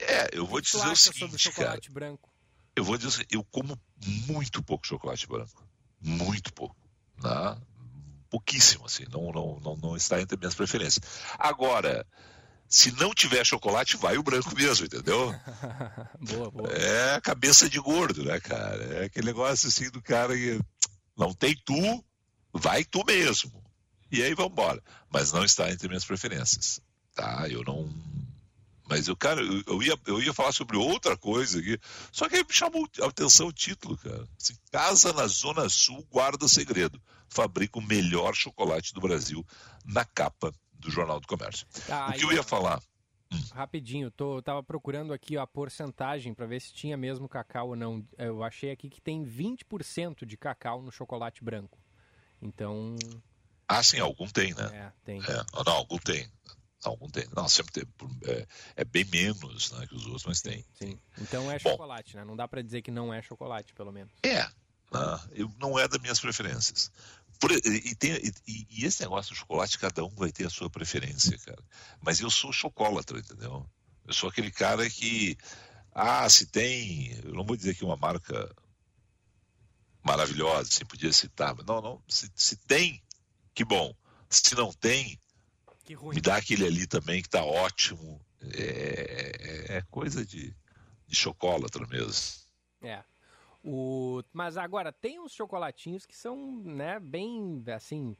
É, 0.00 0.28
eu 0.32 0.46
vou 0.46 0.58
o 0.58 0.62
dizer 0.62 0.88
o 0.88 0.96
seguinte, 0.96 1.18
sobre 1.18 1.38
chocolate 1.38 1.88
cara, 1.88 1.94
branco? 1.94 2.30
Eu 2.76 2.84
vou 2.84 2.96
dizer, 2.96 3.26
eu 3.30 3.44
como 3.44 3.78
muito 4.02 4.62
pouco 4.62 4.86
chocolate 4.86 5.26
branco, 5.26 5.66
muito 6.00 6.52
pouco, 6.52 6.76
né? 7.22 7.60
pouquíssimo, 8.30 8.86
assim, 8.86 9.04
não, 9.10 9.32
não, 9.32 9.60
não, 9.60 9.76
não 9.76 9.96
está 9.96 10.20
entre 10.20 10.38
minhas 10.38 10.54
preferências. 10.54 11.04
Agora, 11.36 12.06
se 12.70 12.92
não 12.92 13.12
tiver 13.12 13.44
chocolate, 13.44 13.96
vai 13.96 14.16
o 14.16 14.22
branco 14.22 14.54
mesmo, 14.54 14.86
entendeu? 14.86 15.34
boa, 16.22 16.50
boa. 16.52 16.72
É 16.72 17.20
cabeça 17.20 17.68
de 17.68 17.80
gordo, 17.80 18.24
né, 18.24 18.38
cara? 18.38 18.84
É 18.94 19.04
aquele 19.06 19.26
negócio 19.26 19.68
assim 19.68 19.90
do 19.90 20.00
cara 20.00 20.36
que 20.36 20.60
não 21.18 21.34
tem 21.34 21.60
tu, 21.64 22.04
vai 22.52 22.84
tu 22.84 23.04
mesmo. 23.04 23.60
E 24.12 24.22
aí 24.22 24.34
vamos 24.34 24.52
embora. 24.52 24.80
Mas 25.10 25.32
não 25.32 25.44
está 25.44 25.68
entre 25.68 25.88
minhas 25.88 26.04
preferências, 26.04 26.80
tá? 27.12 27.48
Eu 27.48 27.64
não 27.64 27.92
mas 28.88 29.06
eu, 29.06 29.16
cara, 29.16 29.40
eu, 29.40 29.62
eu, 29.66 29.82
ia, 29.82 29.96
eu 30.06 30.20
ia 30.20 30.34
falar 30.34 30.50
sobre 30.50 30.76
outra 30.76 31.16
coisa 31.16 31.60
aqui, 31.60 31.78
só 32.10 32.28
que 32.28 32.34
aí 32.34 32.42
me 32.42 32.52
chamou 32.52 32.88
a 33.00 33.06
atenção 33.06 33.46
o 33.46 33.52
título, 33.52 33.96
cara. 33.96 34.28
Assim, 34.40 34.54
Casa 34.72 35.12
na 35.12 35.28
Zona 35.28 35.68
Sul 35.68 36.04
guarda 36.10 36.48
segredo. 36.48 37.00
Fabrica 37.28 37.78
o 37.78 37.82
melhor 37.82 38.34
chocolate 38.34 38.92
do 38.92 39.00
Brasil 39.00 39.46
na 39.84 40.04
capa 40.04 40.52
do 40.80 40.90
Jornal 40.90 41.20
do 41.20 41.26
Comércio. 41.26 41.66
Ah, 41.88 42.10
o 42.10 42.12
que 42.18 42.24
eu 42.24 42.32
ia 42.32 42.42
falar? 42.42 42.82
Hum. 43.32 43.38
Rapidinho, 43.52 44.10
tô, 44.10 44.42
tava 44.42 44.62
procurando 44.62 45.12
aqui 45.12 45.36
ó, 45.36 45.42
a 45.42 45.46
porcentagem 45.46 46.34
para 46.34 46.46
ver 46.46 46.60
se 46.60 46.72
tinha 46.72 46.96
mesmo 46.96 47.28
cacau 47.28 47.68
ou 47.68 47.76
não. 47.76 48.04
Eu 48.18 48.42
achei 48.42 48.70
aqui 48.70 48.90
que 48.90 49.00
tem 49.00 49.24
20% 49.24 50.24
de 50.24 50.36
cacau 50.36 50.82
no 50.82 50.90
chocolate 50.90 51.44
branco. 51.44 51.78
Então. 52.42 52.96
Ah, 53.68 53.82
sim, 53.82 54.00
algum 54.00 54.26
tem, 54.26 54.52
né? 54.54 54.68
É, 54.72 54.92
tem. 55.04 55.20
É, 55.20 55.62
não, 55.64 55.72
algum 55.72 55.98
tem 55.98 56.28
algum 56.88 57.08
tem. 57.08 57.26
Não, 57.34 57.48
sempre 57.48 57.72
tem. 57.72 57.84
É, 58.24 58.46
é, 58.76 58.84
bem 58.84 59.04
menos 59.04 59.72
né, 59.72 59.86
que 59.86 59.94
os 59.94 60.04
outros, 60.06 60.24
mas 60.24 60.40
tem. 60.40 60.64
Sim. 60.74 60.98
Então 61.20 61.50
é 61.50 61.58
Bom, 61.58 61.70
chocolate, 61.70 62.16
né? 62.16 62.24
Não 62.24 62.36
dá 62.36 62.48
para 62.48 62.62
dizer 62.62 62.82
que 62.82 62.90
não 62.90 63.12
é 63.12 63.20
chocolate, 63.22 63.74
pelo 63.74 63.92
menos. 63.92 64.12
É. 64.22 64.44
Né? 64.92 65.20
Eu, 65.32 65.50
não 65.58 65.78
é 65.78 65.86
das 65.86 66.00
minhas 66.00 66.20
preferências. 66.20 66.90
Por, 67.40 67.50
e, 67.52 67.94
tem, 67.94 68.12
e, 68.46 68.66
e, 68.68 68.84
esse 68.84 69.00
negócio 69.00 69.32
do 69.32 69.38
chocolate, 69.38 69.78
cada 69.78 70.04
um 70.04 70.14
vai 70.14 70.30
ter 70.30 70.46
a 70.46 70.50
sua 70.50 70.68
preferência, 70.68 71.38
cara. 71.38 71.62
Mas 72.02 72.20
eu 72.20 72.30
sou 72.30 72.52
chocolatra, 72.52 73.18
entendeu? 73.18 73.66
Eu 74.06 74.12
sou 74.12 74.28
aquele 74.28 74.50
cara 74.50 74.88
que. 74.90 75.38
Ah, 75.92 76.28
se 76.28 76.46
tem. 76.46 77.18
Eu 77.24 77.32
não 77.32 77.44
vou 77.44 77.56
dizer 77.56 77.74
que 77.74 77.84
uma 77.84 77.96
marca 77.96 78.54
maravilhosa, 80.04 80.68
assim, 80.68 80.84
podia 80.84 81.12
citar. 81.14 81.54
Mas 81.56 81.64
não, 81.64 81.80
não. 81.80 82.02
Se, 82.06 82.30
se 82.34 82.56
tem, 82.56 83.02
que 83.54 83.64
bom. 83.64 83.94
Se 84.28 84.54
não 84.54 84.70
tem, 84.72 85.18
me 86.12 86.20
dá 86.20 86.36
aquele 86.36 86.66
ali 86.66 86.86
também 86.86 87.22
que 87.22 87.28
tá 87.28 87.42
ótimo. 87.42 88.20
É, 88.42 89.70
é, 89.70 89.76
é 89.78 89.82
coisa 89.90 90.24
de, 90.24 90.54
de 91.06 91.16
chocolatra 91.16 91.86
mesmo. 91.86 92.34
É. 92.82 93.02
O... 93.62 94.22
Mas 94.32 94.56
agora, 94.56 94.92
tem 94.92 95.20
uns 95.20 95.32
chocolatinhos 95.32 96.06
que 96.06 96.16
são, 96.16 96.62
né, 96.64 96.98
bem, 96.98 97.62
assim, 97.74 98.16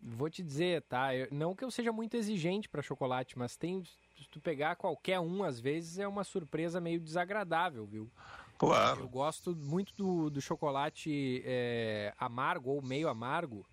vou 0.00 0.30
te 0.30 0.42
dizer, 0.42 0.82
tá? 0.82 1.14
Eu, 1.14 1.28
não 1.30 1.54
que 1.54 1.64
eu 1.64 1.70
seja 1.70 1.92
muito 1.92 2.16
exigente 2.16 2.68
para 2.68 2.82
chocolate, 2.82 3.38
mas 3.38 3.56
tem, 3.56 3.82
se 3.84 4.28
tu 4.30 4.40
pegar 4.40 4.76
qualquer 4.76 5.20
um, 5.20 5.44
às 5.44 5.60
vezes 5.60 5.98
é 5.98 6.06
uma 6.06 6.24
surpresa 6.24 6.80
meio 6.80 7.00
desagradável, 7.00 7.86
viu? 7.86 8.10
Claro. 8.58 9.00
Eu 9.00 9.08
gosto 9.08 9.56
muito 9.56 9.92
do, 9.96 10.30
do 10.30 10.40
chocolate 10.40 11.42
é, 11.44 12.14
amargo 12.18 12.70
ou 12.70 12.82
meio 12.82 13.08
amargo, 13.08 13.66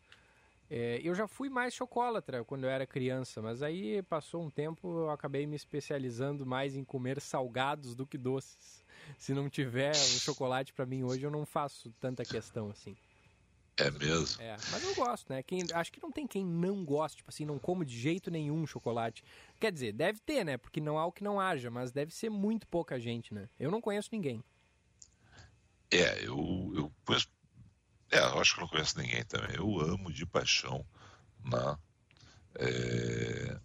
é, 0.70 1.02
eu 1.04 1.16
já 1.16 1.28
fui 1.28 1.50
mais 1.50 1.74
chocolatra 1.74 2.44
quando 2.46 2.66
eu 2.66 2.70
era 2.70 2.86
criança, 2.86 3.42
mas 3.42 3.64
aí 3.64 4.04
passou 4.04 4.44
um 4.44 4.52
tempo 4.52 4.88
eu 5.00 5.10
acabei 5.10 5.48
me 5.48 5.56
especializando 5.56 6.46
mais 6.46 6.76
em 6.76 6.84
comer 6.84 7.20
salgados 7.20 7.96
do 7.96 8.06
que 8.06 8.18
doces. 8.18 8.79
Se 9.18 9.34
não 9.34 9.50
tiver 9.50 9.92
o 9.92 10.20
chocolate 10.20 10.74
para 10.74 10.86
mim 10.86 11.04
hoje, 11.04 11.24
eu 11.24 11.32
não 11.32 11.46
faço 11.46 11.92
tanta 12.00 12.24
questão 12.24 12.70
assim. 12.70 12.96
É 13.78 13.90
mesmo? 13.92 14.42
É, 14.42 14.58
mas 14.72 14.84
eu 14.84 14.94
gosto, 14.94 15.32
né? 15.32 15.42
Quem, 15.42 15.66
acho 15.74 15.92
que 15.92 16.02
não 16.02 16.12
tem 16.12 16.28
quem 16.28 16.46
não 16.46 16.84
goste, 16.84 17.18
tipo 17.18 17.30
assim, 17.30 17.46
não 17.46 17.58
como 17.58 17.86
de 17.86 17.98
jeito 17.98 18.30
nenhum 18.30 18.68
chocolate. 18.68 19.24
Quer 19.60 19.72
dizer, 19.72 19.94
deve 19.94 20.20
ter, 20.20 20.44
né? 20.44 20.58
Porque 20.58 20.82
não 20.82 21.00
há 21.00 21.06
o 21.06 21.12
que 21.12 21.24
não 21.24 21.40
haja, 21.40 21.72
mas 21.72 21.92
deve 21.92 22.14
ser 22.14 22.30
muito 22.30 22.68
pouca 22.68 23.00
gente, 23.00 23.34
né? 23.34 23.50
Eu 23.58 23.72
não 23.72 23.80
conheço 23.80 24.10
ninguém. 24.12 24.44
É, 25.92 26.20
eu, 26.26 26.72
eu 26.76 26.92
conheço 27.06 27.28
é, 28.12 28.20
eu 28.20 28.40
acho 28.40 28.56
que 28.56 28.62
não 28.62 28.68
conheço 28.68 28.98
ninguém 28.98 29.24
também. 29.26 29.56
Eu 29.56 29.80
amo 29.80 30.12
de 30.12 30.26
paixão 30.26 30.86
na 31.44 31.74
né, 31.74 31.78
é, 32.56 33.60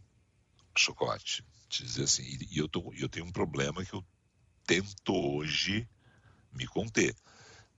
chocolate. 0.77 1.45
Te 1.69 1.83
dizer 1.83 2.05
assim, 2.05 2.23
e, 2.23 2.59
eu, 2.59 2.69
tô, 2.69 2.93
eu 2.95 3.09
tenho 3.09 3.27
um 3.27 3.33
problema 3.33 3.85
que 3.85 3.95
eu 3.95 4.05
tento 4.67 5.13
hoje 5.15 5.89
me 6.53 6.67
conter. 6.67 7.15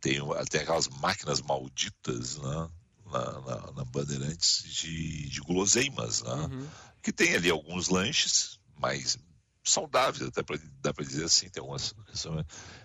Tenho 0.01 0.33
até 0.33 0.61
aquelas 0.61 0.89
máquinas 0.89 1.41
malditas 1.41 2.37
né, 2.39 2.69
na, 3.07 3.41
na, 3.41 3.73
na 3.73 3.85
Bandeirantes 3.85 4.63
de, 4.63 5.29
de 5.29 5.41
guloseimas, 5.41 6.23
né, 6.23 6.35
uhum. 6.35 6.69
que 7.03 7.13
tem 7.13 7.35
ali 7.35 7.51
alguns 7.51 7.89
lanches 7.89 8.61
mais 8.79 9.19
saudáveis, 9.65 10.29
até 10.29 10.43
pra, 10.43 10.59
dá 10.81 10.95
para 10.95 11.05
dizer 11.05 11.25
assim, 11.25 11.49
tem 11.49 11.61
algumas 11.61 11.95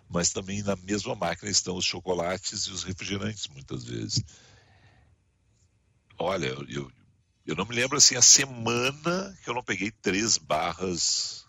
mas 0.09 0.31
também 0.31 0.61
na 0.63 0.75
mesma 0.75 1.15
máquina 1.15 1.49
estão 1.49 1.77
os 1.77 1.85
chocolates 1.85 2.63
e 2.63 2.71
os 2.71 2.83
refrigerantes, 2.83 3.47
muitas 3.47 3.85
vezes. 3.85 4.23
Olha, 6.17 6.47
eu, 6.67 6.91
eu 7.45 7.55
não 7.55 7.65
me 7.65 7.75
lembro 7.75 7.97
assim 7.97 8.15
a 8.15 8.21
semana 8.21 9.37
que 9.43 9.49
eu 9.49 9.53
não 9.53 9.63
peguei 9.63 9.89
três 9.89 10.37
barras 10.37 11.45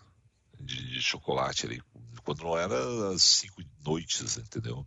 de, 0.59 0.93
de 0.93 1.01
chocolate 1.01 1.65
ali, 1.65 1.81
quando 2.23 2.43
não 2.43 2.57
era 2.57 3.09
as 3.09 3.23
cinco 3.23 3.61
noites, 3.85 4.37
entendeu? 4.37 4.85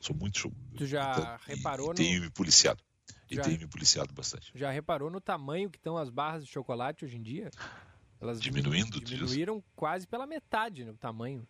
Sou 0.00 0.14
muito. 0.14 0.52
Tu 0.76 0.86
já 0.86 1.38
e, 1.46 1.56
reparou 1.56 1.88
e, 1.88 1.92
e 1.92 1.94
tenho 1.94 2.20
me 2.20 2.30
policiado. 2.30 2.82
Já, 3.30 3.42
e 3.42 3.44
tenho 3.44 3.58
me 3.58 3.66
policiado 3.66 4.12
bastante. 4.14 4.52
Já 4.54 4.70
reparou 4.70 5.10
no 5.10 5.20
tamanho 5.20 5.70
que 5.70 5.78
estão 5.78 5.96
as 5.96 6.10
barras 6.10 6.44
de 6.44 6.50
chocolate 6.50 7.04
hoje 7.04 7.16
em 7.16 7.22
dia? 7.22 7.50
Elas 8.20 8.40
diminuindo? 8.40 9.00
Diminuíram 9.00 9.62
quase 9.74 10.06
pela 10.06 10.26
metade 10.26 10.84
no 10.84 10.94
tamanho. 10.94 11.46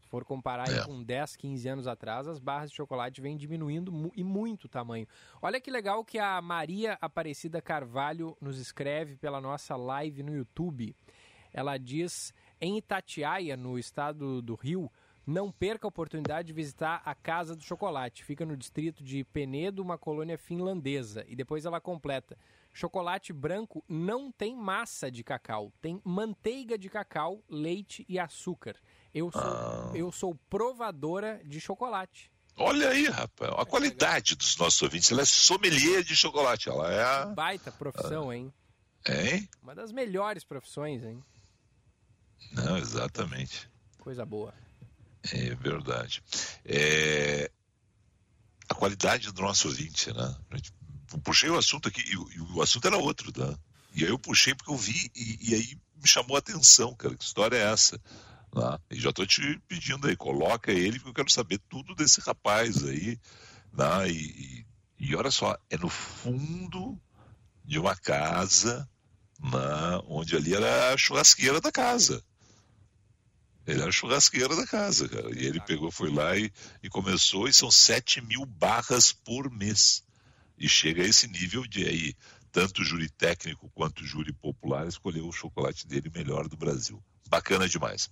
Se 0.00 0.08
for 0.08 0.24
comparar 0.24 0.68
é. 0.70 0.84
com 0.84 1.02
10, 1.02 1.36
15 1.36 1.68
anos 1.68 1.86
atrás, 1.86 2.26
as 2.26 2.38
barras 2.38 2.70
de 2.70 2.76
chocolate 2.76 3.20
vêm 3.20 3.36
diminuindo 3.36 3.92
mu 3.92 4.10
e 4.14 4.24
muito 4.24 4.64
o 4.64 4.68
tamanho. 4.68 5.06
Olha 5.42 5.60
que 5.60 5.70
legal 5.70 6.04
que 6.04 6.18
a 6.18 6.40
Maria 6.40 6.96
Aparecida 7.00 7.60
Carvalho 7.60 8.36
nos 8.40 8.58
escreve 8.58 9.16
pela 9.16 9.40
nossa 9.40 9.76
live 9.76 10.22
no 10.22 10.34
YouTube. 10.34 10.96
Ela 11.52 11.76
diz: 11.76 12.32
em 12.60 12.78
Itatiaia, 12.78 13.56
no 13.56 13.78
estado 13.78 14.40
do 14.42 14.54
Rio, 14.54 14.90
Não 15.30 15.52
perca 15.52 15.86
a 15.86 15.90
oportunidade 15.90 16.46
de 16.48 16.52
visitar 16.54 17.02
a 17.04 17.14
Casa 17.14 17.54
do 17.54 17.62
Chocolate. 17.62 18.24
Fica 18.24 18.46
no 18.46 18.56
distrito 18.56 19.04
de 19.04 19.22
Penedo, 19.24 19.82
uma 19.82 19.98
colônia 19.98 20.38
finlandesa. 20.38 21.22
E 21.28 21.36
depois 21.36 21.66
ela 21.66 21.82
completa. 21.82 22.34
Chocolate 22.72 23.30
branco 23.30 23.84
não 23.86 24.32
tem 24.32 24.56
massa 24.56 25.10
de 25.10 25.22
cacau, 25.22 25.70
tem 25.82 26.00
manteiga 26.02 26.78
de 26.78 26.88
cacau, 26.88 27.42
leite 27.46 28.06
e 28.08 28.18
açúcar. 28.18 28.76
Eu 29.12 29.30
sou, 29.30 29.42
Ah. 29.42 29.92
eu 29.94 30.10
sou 30.10 30.34
provadora 30.48 31.42
de 31.44 31.60
chocolate. 31.60 32.32
Olha 32.56 32.88
aí, 32.88 33.04
rapaz, 33.08 33.52
a 33.54 33.66
qualidade 33.66 34.34
dos 34.34 34.56
nossos 34.56 34.80
ouvintes. 34.80 35.12
Ela 35.12 35.20
é 35.20 35.26
sommelier 35.26 36.02
de 36.02 36.16
chocolate. 36.16 36.70
Ela 36.70 36.90
é 36.90 37.04
a. 37.04 37.26
Baita 37.26 37.70
profissão, 37.70 38.32
hein? 38.32 38.50
Hein? 39.06 39.46
Uma 39.62 39.74
das 39.74 39.92
melhores 39.92 40.42
profissões, 40.42 41.04
hein? 41.04 41.22
Não, 42.52 42.76
exatamente. 42.78 43.68
Coisa 43.98 44.24
boa. 44.24 44.54
É 45.32 45.54
verdade. 45.54 46.22
É, 46.64 47.50
A 48.68 48.74
qualidade 48.74 49.32
do 49.32 49.42
nosso 49.42 49.68
ouvinte, 49.68 50.12
né? 50.12 50.36
Eu 51.12 51.18
puxei 51.20 51.48
o 51.48 51.56
assunto 51.56 51.88
aqui, 51.88 52.02
e 52.06 52.40
o, 52.40 52.62
assunto 52.62 52.86
era 52.86 52.96
outro, 52.96 53.32
tá? 53.32 53.58
E 53.94 54.04
aí 54.04 54.10
eu 54.10 54.18
puxei 54.18 54.54
porque 54.54 54.70
eu 54.70 54.76
vi, 54.76 55.10
e, 55.14 55.50
e 55.50 55.54
aí 55.54 55.78
me 55.96 56.06
chamou 56.06 56.36
a 56.36 56.38
atenção, 56.38 56.94
cara, 56.94 57.16
que 57.16 57.24
história 57.24 57.56
é 57.56 57.72
essa? 57.72 58.00
Né? 58.54 58.78
E 58.90 59.00
já 59.00 59.12
tô 59.12 59.26
te 59.26 59.60
pedindo 59.66 60.06
aí, 60.06 60.16
coloca 60.16 60.70
ele, 60.70 60.98
porque 60.98 61.10
eu 61.10 61.14
quero 61.14 61.30
saber 61.30 61.58
tudo 61.68 61.94
desse 61.94 62.20
rapaz 62.20 62.84
aí, 62.84 63.18
né? 63.72 64.10
E, 64.10 64.64
e, 65.00 65.08
e 65.10 65.16
olha 65.16 65.30
só, 65.30 65.56
é 65.70 65.76
no 65.78 65.88
fundo 65.88 67.00
de 67.64 67.78
uma 67.78 67.96
casa, 67.96 68.88
né? 69.38 70.02
onde 70.06 70.36
ali 70.36 70.54
era 70.54 70.92
a 70.92 70.96
churrasqueira 70.96 71.60
da 71.60 71.70
casa. 71.70 72.22
Ele 73.66 73.82
era 73.82 73.92
churrasqueiro 73.92 74.56
da 74.56 74.66
casa, 74.66 75.08
cara. 75.08 75.28
E 75.38 75.44
ele 75.44 75.60
pegou, 75.60 75.90
foi 75.90 76.10
lá 76.10 76.36
e, 76.36 76.50
e 76.82 76.88
começou, 76.88 77.46
e 77.46 77.52
são 77.52 77.70
7 77.70 78.22
mil 78.22 78.46
barras 78.46 79.12
por 79.12 79.50
mês. 79.50 80.02
E 80.56 80.66
chega 80.66 81.02
a 81.02 81.06
esse 81.06 81.28
nível 81.28 81.66
de 81.66 81.86
aí, 81.86 82.14
tanto 82.50 82.80
o 82.80 82.84
júri 82.84 83.10
técnico 83.10 83.70
quanto 83.74 84.00
o 84.00 84.06
júri 84.06 84.32
popular 84.32 84.88
escolheu 84.88 85.28
o 85.28 85.32
chocolate 85.32 85.86
dele 85.86 86.10
melhor 86.14 86.48
do 86.48 86.56
Brasil. 86.56 87.02
Bacana 87.28 87.68
demais. 87.68 88.08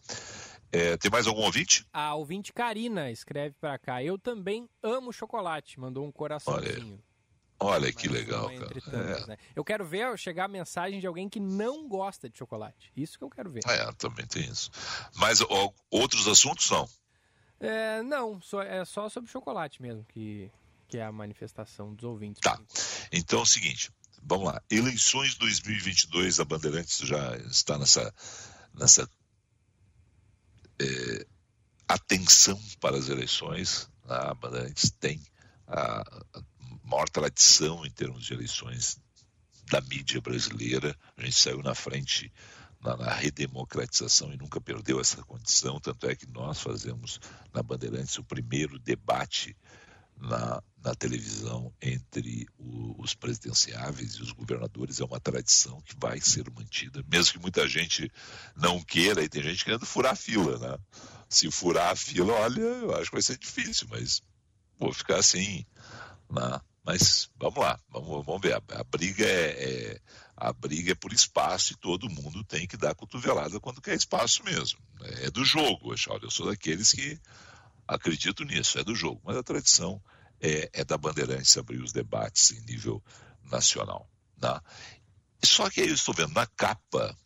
É, 0.71 0.97
tem 0.99 1.11
mais 1.11 1.27
algum 1.27 1.41
ouvinte? 1.41 1.87
A 1.91 2.15
ouvinte 2.15 2.53
Karina 2.53 3.11
escreve 3.11 3.55
pra 3.59 3.79
cá. 3.79 4.03
Eu 4.03 4.19
também 4.19 4.69
amo 4.83 5.11
chocolate. 5.11 5.81
Mandou 5.81 6.07
um 6.07 6.13
coraçãozinho. 6.13 6.93
Olha 6.93 7.16
que 7.95 8.09
Mas 8.09 8.19
legal, 8.19 8.51
é 8.51 8.59
cara. 8.59 8.81
tantas, 8.81 9.27
né? 9.27 9.37
Eu 9.55 9.65
quero 9.65 9.85
ver 9.85 10.19
chegar 10.19 10.45
a 10.45 10.49
mensagem 10.49 11.01
de 11.01 11.07
alguém 11.07 11.29
que 11.29 11.41
não 11.41 11.89
gosta 11.89 12.29
de 12.29 12.39
chocolate. 12.39 12.93
Isso 12.97 13.19
que 13.19 13.25
eu 13.25 13.31
quero 13.31 13.51
ver. 13.51 13.63
É, 13.67 13.89
é, 13.89 13.93
também 13.93 14.27
tem 14.27 14.45
isso. 14.45 14.71
Mas 15.15 15.41
ó, 15.41 15.73
outros 15.91 16.29
assuntos 16.29 16.71
não. 16.71 16.89
É, 17.59 18.03
não, 18.03 18.41
só, 18.41 18.63
é 18.63 18.85
só 18.85 19.09
sobre 19.09 19.31
chocolate 19.31 19.81
mesmo 19.81 20.05
que, 20.05 20.51
que 20.89 20.99
é 20.99 21.05
a 21.05 21.13
manifestação 21.13 21.95
dos 21.95 22.05
ouvintes. 22.05 22.41
Tá. 22.41 22.61
Então 23.11 23.41
é 23.41 23.43
o 23.43 23.47
seguinte, 23.47 23.91
vamos 24.23 24.47
lá. 24.47 24.63
Eleições 24.71 25.35
2022, 25.37 26.41
a 26.41 26.45
Bandeirantes 26.45 26.99
já 26.99 27.37
está 27.39 27.79
nessa, 27.79 28.15
nessa 28.75 29.09
é, 30.79 31.27
atenção 31.89 32.61
para 32.81 32.97
as 32.97 33.09
eleições. 33.09 33.89
A 34.05 34.35
Bandeirantes 34.35 34.91
tem 34.91 35.21
a, 35.67 36.01
a 36.35 36.43
maior 36.87 37.09
tradição 37.09 37.85
em 37.85 37.91
termos 37.91 38.25
de 38.25 38.33
eleições 38.33 38.99
da 39.71 39.81
mídia 39.81 40.21
brasileira. 40.21 40.97
A 41.17 41.25
gente 41.25 41.37
saiu 41.37 41.63
na 41.63 41.75
frente 41.75 42.33
na, 42.81 42.97
na 42.97 43.13
redemocratização 43.13 44.33
e 44.33 44.37
nunca 44.37 44.61
perdeu 44.61 45.01
essa 45.01 45.23
condição. 45.25 45.81
Tanto 45.81 46.09
é 46.09 46.15
que 46.15 46.27
nós 46.27 46.61
fazemos 46.61 47.21
na 47.53 47.63
Bandeirantes 47.63 48.17
o 48.19 48.25
primeiro 48.25 48.79
debate 48.79 49.57
na, 50.19 50.63
na 50.83 50.95
televisão 50.95 51.73
entre 51.81 52.47
o, 52.59 53.03
os 53.03 53.15
presidenciáveis 53.15 54.15
e 54.15 54.23
os 54.23 54.33
governadores 54.33 55.01
é 55.01 55.05
uma 55.05 55.21
tradição 55.21 55.81
que 55.83 55.95
vai 55.99 56.21
ser 56.21 56.51
mantida, 56.51 57.05
mesmo 57.07 57.35
que 57.35 57.39
muita 57.39 57.69
gente 57.69 58.11
não 58.55 58.83
queira, 58.83 59.23
e 59.23 59.29
tem 59.29 59.43
gente 59.43 59.65
querendo 59.65 59.85
furar 59.85 60.13
a 60.13 60.17
fila, 60.17 60.59
né? 60.59 60.79
Se 61.29 61.51
furar 61.51 61.91
a 61.91 61.97
fila, 61.97 62.33
olha, 62.33 62.61
eu 62.61 62.95
acho 62.95 63.11
que 63.11 63.17
vai 63.17 63.23
ser 63.23 63.37
difícil, 63.37 63.89
mas 63.91 64.23
vou 64.79 64.93
ficar 64.93 65.19
assim, 65.19 65.67
né? 66.31 66.61
Mas 66.87 67.29
vamos 67.37 67.59
lá, 67.59 67.81
vamos, 67.91 68.25
vamos 68.25 68.41
ver. 68.41 68.55
A, 68.55 68.63
a 68.81 68.85
briga 68.85 69.27
é, 69.27 69.95
é- 69.95 70.01
a 70.37 70.53
briga 70.53 70.93
é 70.93 70.95
por 70.95 71.13
espaço 71.13 71.73
e 71.73 71.77
todo 71.77 72.09
mundo 72.09 72.45
tem 72.45 72.67
que 72.67 72.77
dar 72.77 72.95
cotovelada 72.95 73.59
quando 73.59 73.81
quer 73.81 73.97
espaço 73.97 74.45
mesmo. 74.45 74.79
É 75.23 75.31
do 75.31 75.45
jogo, 75.45 75.97
Charles. 75.97 76.23
Eu 76.25 76.31
sou 76.31 76.47
daqueles 76.47 76.93
que 76.93 77.19
acredito 77.89 78.45
nisso, 78.45 78.79
é 78.79 78.85
do 78.85 78.95
jogo. 78.95 79.21
Mas 79.25 79.37
a 79.37 79.43
tradição 79.43 80.01
é, 80.41 80.69
é 80.73 80.85
da 80.85 80.97
Bandeirantes 80.99 81.57
abrir 81.57 81.83
os 81.83 81.91
debates 81.93 82.53
em 82.53 82.61
nível 82.67 83.03
nacional. 83.43 84.09
Né? 84.41 84.61
Só 85.43 85.69
que 85.71 85.81
aí 85.81 85.89
eu 85.89 85.95
estou 85.95 86.15
vendo 86.15 86.35
na 86.35 86.47
capa 86.47 87.17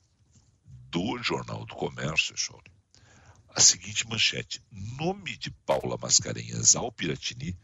do 0.88 1.18
Jornal 1.18 1.66
do 1.66 1.74
Comércio, 1.74 2.36
Charles, 2.36 2.72
a 3.48 3.60
seguinte 3.60 4.08
manchete: 4.08 4.62
nome 4.70 5.36
de 5.36 5.50
Paula 5.66 5.98
Mascarenhas 6.00 6.76
ao 6.76 6.90
Piratini. 6.92 7.58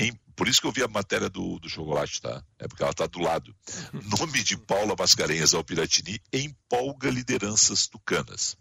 Em, 0.00 0.18
por 0.34 0.48
isso 0.48 0.60
que 0.60 0.66
eu 0.66 0.72
vi 0.72 0.82
a 0.82 0.88
matéria 0.88 1.28
do, 1.28 1.58
do 1.58 1.68
chocolate, 1.68 2.22
tá? 2.22 2.42
É 2.58 2.66
porque 2.66 2.82
ela 2.82 2.92
está 2.92 3.06
do 3.06 3.20
lado. 3.20 3.54
Nome 4.18 4.42
de 4.42 4.56
Paula 4.56 4.94
Mascarenhas 4.98 5.52
ao 5.52 5.62
Piratini 5.62 6.18
empolga 6.32 7.10
lideranças 7.10 7.86
tucanas. 7.86 8.56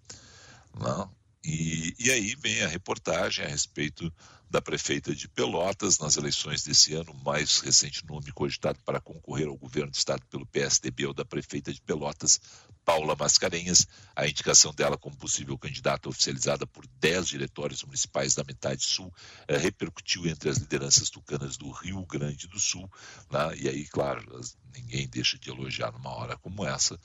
Não? 0.77 1.09
E, 1.43 1.95
e 1.97 2.11
aí 2.11 2.35
vem 2.35 2.61
a 2.61 2.67
reportagem 2.67 3.45
a 3.45 3.47
respeito 3.47 4.11
da 4.49 4.61
prefeita 4.61 5.13
de 5.15 5.27
Pelotas 5.27 5.99
nas 5.99 6.17
eleições 6.17 6.63
desse 6.63 6.93
ano, 6.95 7.13
mais 7.23 7.59
recente 7.59 8.05
nome 8.05 8.31
cogitado 8.31 8.79
para 8.83 8.99
concorrer 8.99 9.47
ao 9.47 9.55
governo 9.55 9.91
do 9.91 9.95
estado 9.95 10.25
pelo 10.25 10.45
PSDB, 10.47 11.03
é 11.03 11.07
o 11.07 11.13
da 11.13 11.23
prefeita 11.23 11.71
de 11.71 11.79
Pelotas, 11.81 12.41
Paula 12.83 13.15
Mascarenhas. 13.15 13.85
A 14.15 14.27
indicação 14.27 14.73
dela 14.73 14.97
como 14.97 15.15
possível 15.15 15.57
candidata 15.57 16.09
oficializada 16.09 16.65
por 16.65 16.87
10 16.99 17.27
diretórios 17.27 17.83
municipais 17.83 18.33
da 18.33 18.43
metade 18.43 18.83
sul 18.83 19.13
eh, 19.47 19.57
repercutiu 19.57 20.25
entre 20.25 20.49
as 20.49 20.57
lideranças 20.57 21.11
tucanas 21.11 21.55
do 21.55 21.69
Rio 21.69 22.03
Grande 22.07 22.47
do 22.47 22.59
Sul. 22.59 22.89
né? 23.29 23.55
E 23.55 23.69
aí, 23.69 23.85
claro, 23.85 24.41
ninguém 24.73 25.07
deixa 25.07 25.37
de 25.37 25.51
elogiar 25.51 25.91
numa 25.91 26.09
hora 26.09 26.35
como 26.37 26.65
essa 26.65 26.99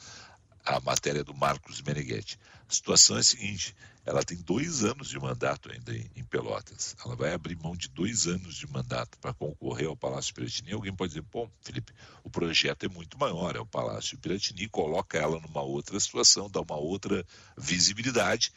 a 0.65 0.81
matéria 0.81 1.23
do 1.23 1.35
Marcos 1.35 1.83
Meneghetti. 1.83 2.39
A 2.69 2.73
situação 2.73 3.17
é 3.17 3.21
a 3.21 3.25
seguinte: 3.25 3.77
ela 4.05 4.23
tem 4.23 4.39
dois 4.39 4.83
anos 4.83 5.09
de 5.09 5.19
mandato 5.19 5.71
ainda 5.71 5.95
em, 5.95 6.25
Pelotas. 6.25 6.97
Ela 7.05 7.15
vai 7.15 7.33
abrir 7.33 7.57
mão 7.57 7.77
de 7.77 7.89
dois 7.89 8.27
anos 8.27 8.57
de 8.57 8.67
mandato 8.67 9.19
para 9.19 9.33
concorrer 9.33 9.87
ao 9.87 9.97
Palácio 9.97 10.35
Piratini. 10.35 10.73
Alguém 10.73 10.95
pode 10.95 11.11
dizer, 11.11 11.23
bom, 11.23 11.49
Felipe, 11.61 11.93
o 12.25 12.31
projeto 12.31 12.87
é 12.87 12.89
muito 12.89 13.17
maior, 13.19 13.55
é 13.55 13.61
o 13.61 13.67
Palácio 13.67 14.19
Piratini, 14.19 14.69
coloca 14.69 15.17
ela 15.17 15.39
numa 15.39 15.63
outra 15.63 16.01
situação, 16.01 16.51
dá 16.51 16.61
uma 16.61 16.77
outra 16.77 17.25
visibilidade. 17.57 18.53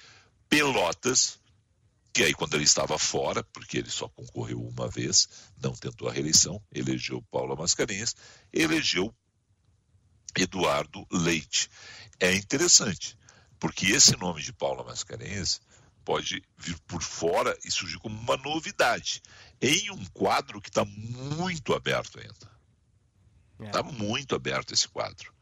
Pelotas, 0.50 1.40
que 2.14 2.24
aí 2.24 2.34
quando 2.34 2.56
ele 2.56 2.64
estava 2.64 2.98
fora, 2.98 3.44
porque 3.54 3.78
ele 3.78 3.92
só 3.92 4.08
concorreu 4.10 4.60
uma 4.60 4.90
vez, 4.90 5.28
não 5.62 5.74
tentou 5.74 6.10
a 6.10 6.12
reeleição, 6.12 6.62
elegeu 6.74 7.22
Paula 7.30 7.56
Mascarenhas, 7.56 8.16
elegeu 8.52 9.14
Eduardo 10.38 11.06
Leite. 11.12 11.70
É 12.20 12.34
interessante, 12.34 13.18
porque 13.60 13.88
esse 13.88 14.16
nome 14.18 14.42
de 14.42 14.54
Paula 14.54 14.84
Mascarenhas 14.84 15.62
pode 16.06 16.42
vir 16.58 16.80
por 16.88 17.02
fora 17.02 17.58
e 17.66 17.72
surgir 17.72 17.98
como 18.00 18.18
uma 18.18 18.38
novidade 18.38 19.22
em 19.62 19.92
um 19.92 20.06
quadro 20.14 20.62
que 20.62 20.70
está 20.70 20.86
muito 20.86 21.74
aberto 21.74 22.20
ainda. 22.20 22.58
É. 23.60 23.66
Está 23.66 23.84
muito 23.84 24.36
aberto 24.36 24.74
esse 24.74 24.88
quadro. 24.88 25.34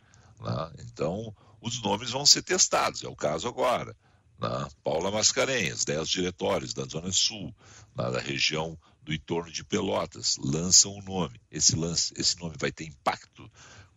né? 0.42 0.72
Então, 0.80 1.36
os 1.62 1.82
nomes 1.82 2.10
vão 2.12 2.26
ser 2.26 2.42
testados, 2.42 3.04
é 3.04 3.08
o 3.08 3.16
caso 3.16 3.48
agora. 3.48 3.96
né? 4.40 4.68
Paula 4.84 5.12
Mascarenhas, 5.12 5.86
10 5.86 6.10
diretórios 6.10 6.74
da 6.74 6.86
Zona 6.86 7.12
Sul, 7.12 7.56
né, 7.96 8.10
da 8.10 8.20
região 8.20 8.78
do 9.04 9.14
entorno 9.14 9.52
de 9.52 9.64
Pelotas, 9.64 10.36
lançam 10.40 10.92
o 10.94 11.02
nome. 11.04 11.40
Esse, 11.52 11.76
lance, 11.76 12.12
esse 12.18 12.40
nome 12.40 12.56
vai 12.60 12.72
ter 12.72 12.86
impacto 12.86 13.52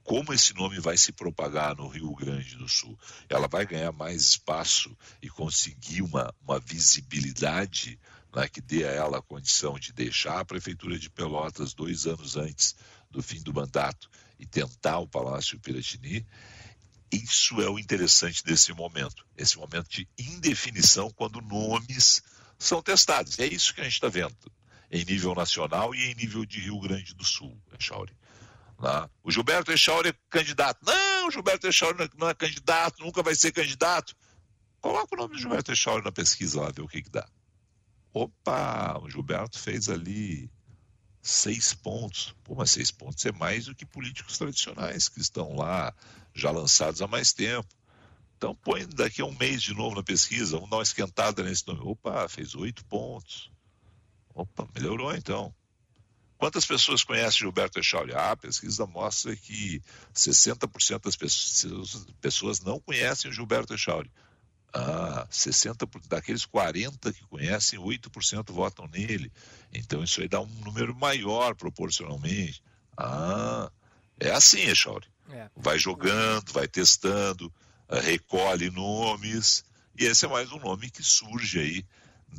como 0.09 0.33
esse 0.33 0.55
nome 0.55 0.81
vai 0.81 0.97
se 0.97 1.13
propagar 1.13 1.77
no 1.77 1.87
Rio 1.87 2.15
Grande 2.15 2.57
do 2.57 2.67
Sul. 2.67 2.99
Ela 3.29 3.47
vai 3.47 3.67
ganhar 3.67 3.93
mais 3.93 4.23
espaço 4.23 4.97
e 5.21 5.29
conseguir 5.29 6.01
uma, 6.01 6.35
uma 6.41 6.59
visibilidade 6.59 8.01
né, 8.35 8.49
que 8.49 8.63
dê 8.63 8.87
a 8.87 8.91
ela 8.91 9.19
a 9.19 9.23
condição 9.23 9.79
de 9.79 9.93
deixar 9.93 10.41
a 10.41 10.45
Prefeitura 10.47 10.99
de 10.99 11.11
Pelotas 11.11 11.75
dois 11.75 12.07
anos 12.07 12.39
antes 12.39 12.75
do 13.11 13.23
fim 13.23 13.43
do 13.43 13.53
mandato 13.53 14.09
e 14.39 14.47
tentar 14.47 14.99
o 14.99 15.07
Palácio 15.07 15.61
Piratini. 15.61 16.27
Isso 17.13 17.61
é 17.61 17.69
o 17.69 17.79
interessante 17.79 18.43
desse 18.43 18.73
momento, 18.73 19.27
esse 19.37 19.59
momento 19.59 19.91
de 19.91 20.09
indefinição 20.19 21.11
quando 21.11 21.43
nomes 21.43 22.23
são 22.59 22.81
testados. 22.81 23.39
É 23.39 23.45
isso 23.45 23.75
que 23.75 23.83
a 23.83 23.85
gente 23.85 23.93
está 23.93 24.09
vendo 24.09 24.35
em 24.91 25.05
nível 25.05 25.35
nacional 25.35 25.95
e 25.95 26.03
em 26.11 26.15
nível 26.15 26.47
de 26.47 26.61
Rio 26.61 26.81
Grande 26.81 27.15
do 27.15 27.25
Sul, 27.27 27.61
Echauri. 27.79 28.17
O 29.23 29.31
Gilberto 29.31 29.73
Echauri 29.73 30.11
é 30.11 30.15
candidato. 30.31 30.79
Não, 30.85 31.29
o 31.29 31.31
Gilberto 31.31 31.67
Echauri 31.67 31.99
não 31.99 32.05
é- 32.05 32.11
não 32.17 32.29
é 32.29 32.35
candidato, 32.35 33.03
nunca 33.03 33.23
vai 33.23 33.35
ser 33.35 33.53
candidato. 33.53 34.15
Coloca 34.81 35.15
o 35.15 35.19
nome 35.19 35.35
do 35.35 35.41
Gilberto 35.41 35.73
Echauri 35.73 36.05
na 36.05 36.13
pesquisa 36.13 36.61
lá, 36.61 36.71
ver 36.71 36.83
o 36.83 36.89
que, 36.89 37.03
que 37.03 37.11
dá. 37.11 37.29
Opa, 38.13 38.99
o 39.03 39.11
Gilberto 39.11 39.59
fez 39.59 39.89
ali 39.89 40.51
seis 41.21 41.75
pontos. 41.75 42.35
Pô, 42.45 42.55
mas 42.55 42.71
seis 42.71 42.91
pontos 42.91 43.25
é 43.27 43.33
mais 43.33 43.67
do 43.67 43.75
que 43.75 43.85
políticos 43.85 44.39
tradicionais 44.39 45.09
que 45.09 45.21
estão 45.21 45.57
lá 45.57 45.93
já 46.33 46.51
lançados 46.51 47.03
há 47.03 47.07
mais 47.07 47.33
tempo. 47.33 47.69
Então 48.37 48.55
põe 48.55 48.87
daqui 48.87 49.21
a 49.21 49.25
um 49.25 49.37
mês 49.37 49.61
de 49.61 49.75
novo 49.75 49.97
na 49.97 50.03
pesquisa, 50.03 50.55
vamos 50.57 50.71
dar 50.71 50.77
uma 50.77 50.83
esquentada 50.85 51.43
nesse 51.43 51.67
nome. 51.67 51.81
Opa, 51.83 52.29
fez 52.29 52.55
oito 52.55 52.85
pontos. 52.85 53.51
Opa, 54.33 54.69
melhorou 54.73 55.13
então. 55.13 55.53
Quantas 56.39 56.65
pessoas 56.65 57.03
conhecem 57.03 57.41
Gilberto 57.41 57.81
Echauri? 57.81 58.15
Ah, 58.15 58.31
a 58.31 58.37
pesquisa 58.37 58.87
mostra 58.87 59.35
que 59.35 59.83
60% 60.15 61.03
das 61.03 62.07
pessoas 62.21 62.61
não 62.61 62.79
conhecem 62.79 63.29
o 63.29 63.35
Gilberto 63.35 63.75
Echauri. 63.75 64.11
Ah, 64.73 65.27
60 65.29 65.85
daqueles 66.09 66.47
40 66.47 67.13
que 67.13 67.25
conhecem, 67.25 67.79
8% 67.79 68.53
votam 68.53 68.87
nele. 68.87 69.33
Então 69.75 70.05
isso 70.05 70.21
aí 70.21 70.29
dá 70.29 70.41
um 70.41 70.47
número 70.47 70.95
maior 70.95 71.57
proporcionalmente. 71.57 72.63
Ah, 72.97 73.69
é 74.21 74.31
assim, 74.31 74.61
Echauri. 74.61 75.09
É. 75.31 75.51
Vai 75.57 75.77
jogando, 75.77 76.53
vai 76.53 76.69
testando, 76.69 77.53
eh, 77.89 78.01
recolhe 78.01 78.71
nomes, 78.71 79.65
e 79.99 80.05
esse 80.05 80.25
é 80.25 80.29
mais 80.29 80.53
um 80.53 80.59
nome 80.59 80.89
que 80.89 81.03
surge 81.03 81.59
aí 81.59 81.85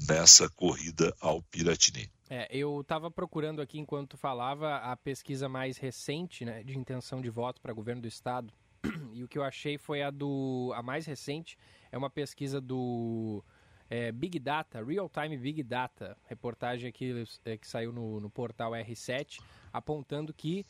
nessa 0.08 0.50
corrida 0.50 1.14
ao 1.20 1.42
Piratini. 1.42 2.10
É, 2.30 2.48
eu 2.52 2.82
estava 2.82 3.10
procurando 3.10 3.60
aqui 3.60 3.80
enquanto 3.80 4.16
falava 4.16 4.76
a 4.76 4.96
pesquisa 4.96 5.50
mais 5.50 5.78
recente 5.78 6.46
né, 6.46 6.62
de 6.64 6.78
intenção 6.78 7.20
de 7.22 7.30
voto 7.30 7.60
para 7.60 7.74
governo 7.74 8.04
do 8.04 8.08
estado. 8.08 8.54
E 9.12 9.24
o 9.24 9.28
que 9.28 9.38
eu 9.38 9.44
achei 9.44 9.78
foi 9.78 10.04
a 10.04 10.12
do 10.12 10.72
a 10.76 10.84
mais 10.84 11.06
recente 11.06 11.58
é 11.92 11.98
uma 11.98 12.10
pesquisa 12.10 12.62
do 12.62 13.44
é, 13.90 14.12
Big 14.12 14.40
Data, 14.40 14.82
Real 14.86 15.10
Time 15.10 15.36
Big 15.36 15.64
Data, 15.64 16.16
reportagem 16.28 16.88
aqui 16.88 17.26
é, 17.44 17.58
que 17.58 17.68
saiu 17.68 17.92
no, 17.92 18.20
no, 18.20 18.30
portal 18.30 18.72
R7, 18.72 19.42
apontando 19.74 20.32
que 20.32 20.66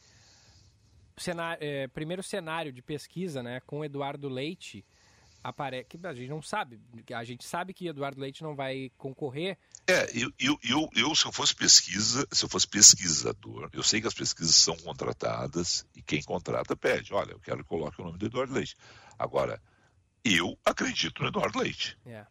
cenário, 1.18 1.62
é, 1.62 1.88
primeiro 1.90 2.24
cenário 2.24 2.72
de 2.72 2.82
pesquisa, 2.82 3.44
né, 3.44 3.60
com 3.68 3.84
Eduardo 3.84 4.30
Leite, 4.30 4.86
aparece 5.44 5.86
que 5.86 6.00
a 6.06 6.14
gente 6.14 6.30
não 6.30 6.42
sabe, 6.42 6.80
a 7.14 7.24
gente 7.24 7.46
sabe 7.46 7.74
que 7.74 7.88
Eduardo 7.88 8.20
Leite 8.20 8.44
não 8.44 8.56
vai 8.56 8.92
concorrer. 8.98 9.58
É, 9.88 10.10
eu, 10.14 10.32
eu, 10.40 10.60
eu, 10.64 10.90
eu, 10.96 11.16
se 11.16 11.26
eu 11.26 11.32
fosse 11.32 11.56
pesquisa, 11.56 12.28
se 12.32 12.46
eu 12.46 12.50
fosse 12.50 12.68
pesquisador, 12.68 13.70
eu 13.74 13.84
sei 13.84 14.02
que 14.02 14.08
as 14.08 14.14
pesquisas 14.14 14.56
são 14.56 14.76
contratadas 14.78 15.86
e 15.96 16.02
quem 16.02 16.22
contrata 16.22 16.76
pede, 16.76 17.14
olha, 17.14 17.32
eu 17.32 17.40
quero 17.40 17.64
que 17.64 17.70
coloque 17.70 18.02
o 18.02 18.06
nome 18.06 18.18
do 18.18 18.26
Eduardo 18.26 18.54
Leite. 18.54 18.76
Agora, 19.18 19.62
eu 20.24 20.58
acredito 20.66 21.22
no 21.22 21.30
Eduardo 21.30 21.60
Leite. 21.60 21.98
É. 22.06 22.26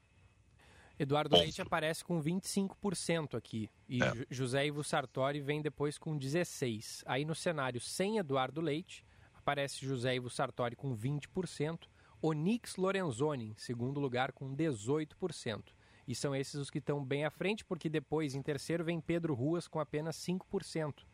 Eduardo 0.99 1.31
Ponto. 1.31 1.43
Leite 1.43 1.63
aparece 1.63 2.05
com 2.05 2.21
25% 2.21 3.37
aqui. 3.37 3.71
E 3.89 4.03
é. 4.03 4.13
José 4.31 4.67
Ivo 4.67 4.83
Sartori 4.83 5.41
vem 5.41 5.63
depois 5.63 5.97
com 5.97 6.19
16%. 6.19 7.03
Aí 7.07 7.25
no 7.25 7.35
cenário 7.35 7.81
sem 7.81 8.19
Eduardo 8.19 8.61
Leite, 8.61 9.05
aparece 9.35 9.87
José 9.87 10.17
Ivo 10.17 10.29
Sartori 10.29 10.75
com 10.75 10.97
20%. 10.97 11.79
Onix 12.21 12.77
Lorenzoni, 12.77 13.51
em 13.51 13.57
segundo 13.57 14.01
lugar, 14.01 14.33
com 14.33 14.55
18%. 14.55 15.63
E 16.07 16.15
são 16.15 16.35
esses 16.35 16.55
os 16.55 16.71
que 16.71 16.79
estão 16.79 17.05
bem 17.05 17.25
à 17.25 17.31
frente, 17.31 17.65
porque 17.65 17.89
depois, 17.89 18.35
em 18.35 18.43
terceiro, 18.43 18.85
vem 18.85 19.01
Pedro 19.01 19.35
Ruas 19.35 19.69
com 19.69 19.79
apenas 19.79 20.17
5%. 20.17 21.05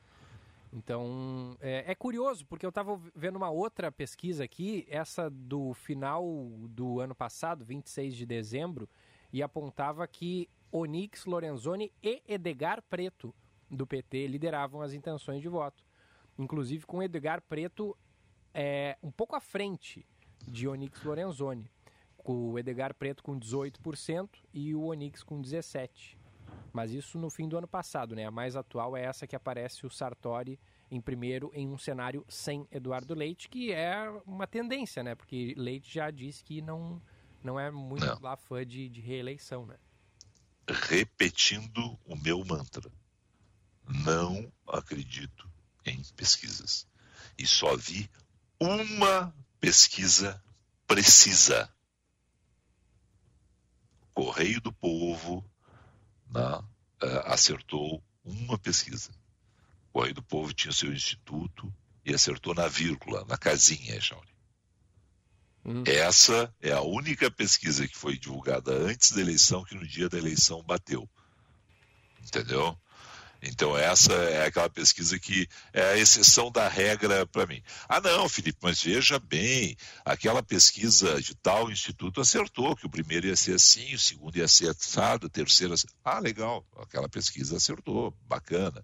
Então, 0.72 1.56
é, 1.60 1.92
é 1.92 1.94
curioso, 1.94 2.46
porque 2.46 2.64
eu 2.64 2.70
estava 2.70 3.00
vendo 3.14 3.36
uma 3.36 3.50
outra 3.50 3.92
pesquisa 3.92 4.44
aqui, 4.44 4.86
essa 4.88 5.30
do 5.30 5.72
final 5.74 6.24
do 6.68 7.00
ano 7.00 7.14
passado, 7.14 7.64
26 7.64 8.16
de 8.16 8.26
dezembro, 8.26 8.88
e 9.32 9.42
apontava 9.42 10.06
que 10.08 10.48
Onix 10.72 11.26
Lorenzoni 11.26 11.92
e 12.02 12.22
Edgar 12.26 12.82
Preto, 12.82 13.34
do 13.70 13.86
PT, 13.86 14.26
lideravam 14.26 14.80
as 14.80 14.92
intenções 14.92 15.40
de 15.40 15.48
voto. 15.48 15.84
Inclusive 16.36 16.86
com 16.86 17.02
Edgar 17.02 17.40
Preto 17.42 17.96
é, 18.52 18.96
um 19.02 19.10
pouco 19.10 19.36
à 19.36 19.40
frente 19.40 20.04
de 20.46 20.68
Onix 20.68 21.02
Lorenzoni. 21.02 21.70
Com 22.16 22.52
o 22.52 22.58
Edgar 22.58 22.94
Preto 22.94 23.22
com 23.22 23.38
18% 23.38 24.28
e 24.52 24.74
o 24.74 24.84
Onix 24.84 25.22
com 25.22 25.42
17%. 25.42 26.16
Mas 26.72 26.90
isso 26.90 27.18
no 27.18 27.30
fim 27.30 27.48
do 27.48 27.56
ano 27.56 27.68
passado, 27.68 28.16
né? 28.16 28.26
A 28.26 28.30
mais 28.30 28.56
atual 28.56 28.96
é 28.96 29.04
essa 29.04 29.26
que 29.26 29.36
aparece 29.36 29.86
o 29.86 29.90
Sartori 29.90 30.58
em 30.90 31.00
primeiro 31.00 31.50
em 31.54 31.68
um 31.68 31.78
cenário 31.78 32.24
sem 32.28 32.66
Eduardo 32.70 33.14
Leite, 33.14 33.48
que 33.48 33.72
é 33.72 34.10
uma 34.26 34.46
tendência, 34.46 35.02
né? 35.02 35.14
Porque 35.14 35.54
Leite 35.56 35.92
já 35.92 36.10
disse 36.10 36.42
que 36.42 36.60
não, 36.60 37.00
não 37.42 37.58
é 37.58 37.70
muito 37.70 38.04
não. 38.04 38.20
lá 38.20 38.36
fã 38.36 38.66
de, 38.66 38.88
de 38.88 39.00
reeleição, 39.00 39.66
né? 39.66 39.76
Repetindo 40.68 41.98
o 42.04 42.16
meu 42.16 42.44
mantra, 42.44 42.90
não 44.04 44.50
acredito 44.66 45.48
em 45.84 46.02
pesquisas. 46.16 46.86
E 47.38 47.46
só 47.46 47.76
vi 47.76 48.10
uma 48.58 49.34
pesquisa 49.64 50.44
precisa. 50.86 51.72
Correio 54.12 54.60
do 54.60 54.70
Povo 54.70 55.42
né, 56.30 56.62
acertou 57.24 58.04
uma 58.22 58.58
pesquisa. 58.58 59.10
O 59.88 59.92
Correio 59.94 60.14
do 60.14 60.22
Povo 60.22 60.52
tinha 60.52 60.70
seu 60.70 60.92
instituto 60.92 61.72
e 62.04 62.12
acertou 62.12 62.54
na 62.54 62.68
vírgula, 62.68 63.24
na 63.24 63.38
casinha, 63.38 63.98
Jauri. 63.98 64.28
Hum. 65.64 65.82
Essa 65.86 66.54
é 66.60 66.72
a 66.72 66.82
única 66.82 67.30
pesquisa 67.30 67.88
que 67.88 67.96
foi 67.96 68.18
divulgada 68.18 68.70
antes 68.70 69.12
da 69.12 69.22
eleição 69.22 69.64
que 69.64 69.74
no 69.74 69.86
dia 69.86 70.10
da 70.10 70.18
eleição 70.18 70.62
bateu. 70.62 71.08
Entendeu? 72.22 72.78
Então, 73.46 73.76
essa 73.76 74.12
é 74.14 74.46
aquela 74.46 74.70
pesquisa 74.70 75.18
que 75.18 75.46
é 75.70 75.82
a 75.92 75.98
exceção 75.98 76.50
da 76.50 76.66
regra 76.66 77.26
para 77.26 77.46
mim. 77.46 77.62
Ah, 77.86 78.00
não, 78.00 78.26
Felipe, 78.26 78.58
mas 78.62 78.82
veja 78.82 79.18
bem, 79.18 79.76
aquela 80.02 80.42
pesquisa 80.42 81.20
de 81.20 81.34
tal 81.34 81.70
instituto 81.70 82.22
acertou 82.22 82.74
que 82.74 82.86
o 82.86 82.90
primeiro 82.90 83.26
ia 83.26 83.36
ser 83.36 83.56
assim, 83.56 83.94
o 83.94 83.98
segundo 83.98 84.36
ia 84.36 84.48
ser 84.48 84.70
assado, 84.70 85.26
o 85.26 85.30
terceiro. 85.30 85.74
Assim. 85.74 85.86
Ah, 86.02 86.18
legal, 86.20 86.66
aquela 86.78 87.08
pesquisa 87.08 87.58
acertou, 87.58 88.16
bacana. 88.22 88.82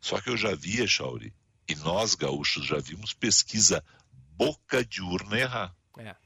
Só 0.00 0.20
que 0.20 0.28
eu 0.28 0.36
já 0.36 0.56
via, 0.56 0.88
Chauri, 0.88 1.32
e 1.68 1.76
nós 1.76 2.16
gaúchos 2.16 2.66
já 2.66 2.78
vimos 2.78 3.12
pesquisa 3.12 3.82
boca 4.36 4.84
de 4.84 5.00
urna 5.02 5.38
errar. 5.38 5.76
É. 5.98 6.16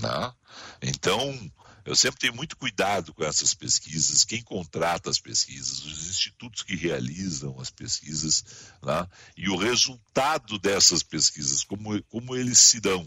Não? 0.00 0.34
Então, 0.80 1.52
eu 1.84 1.94
sempre 1.94 2.20
tenho 2.20 2.34
muito 2.34 2.56
cuidado 2.56 3.12
com 3.12 3.22
essas 3.22 3.52
pesquisas, 3.52 4.24
quem 4.24 4.42
contrata 4.42 5.10
as 5.10 5.18
pesquisas, 5.18 5.84
os 5.84 6.08
institutos 6.08 6.62
que 6.62 6.74
realizam 6.74 7.60
as 7.60 7.70
pesquisas, 7.70 8.42
né? 8.82 9.06
e 9.36 9.50
o 9.50 9.56
resultado 9.56 10.58
dessas 10.58 11.02
pesquisas, 11.02 11.62
como, 11.62 12.02
como 12.04 12.34
eles 12.34 12.58
se 12.58 12.80
dão. 12.80 13.04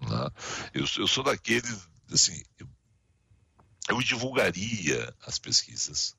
Né? 0.00 0.30
Eu, 0.72 0.84
eu 0.98 1.08
sou 1.08 1.24
daqueles, 1.24 1.88
assim, 2.12 2.40
eu, 2.58 2.68
eu 3.88 4.00
divulgaria 4.00 5.12
as 5.26 5.38
pesquisas, 5.40 6.14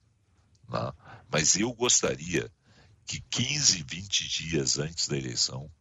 né? 0.67 0.91
mas 1.31 1.55
eu 1.55 1.71
gostaria 1.73 2.51
que 3.05 3.21
15, 3.29 3.85
20 3.87 4.27
dias 4.27 4.77
antes 4.77 5.07
da 5.07 5.17
eleição, 5.17 5.71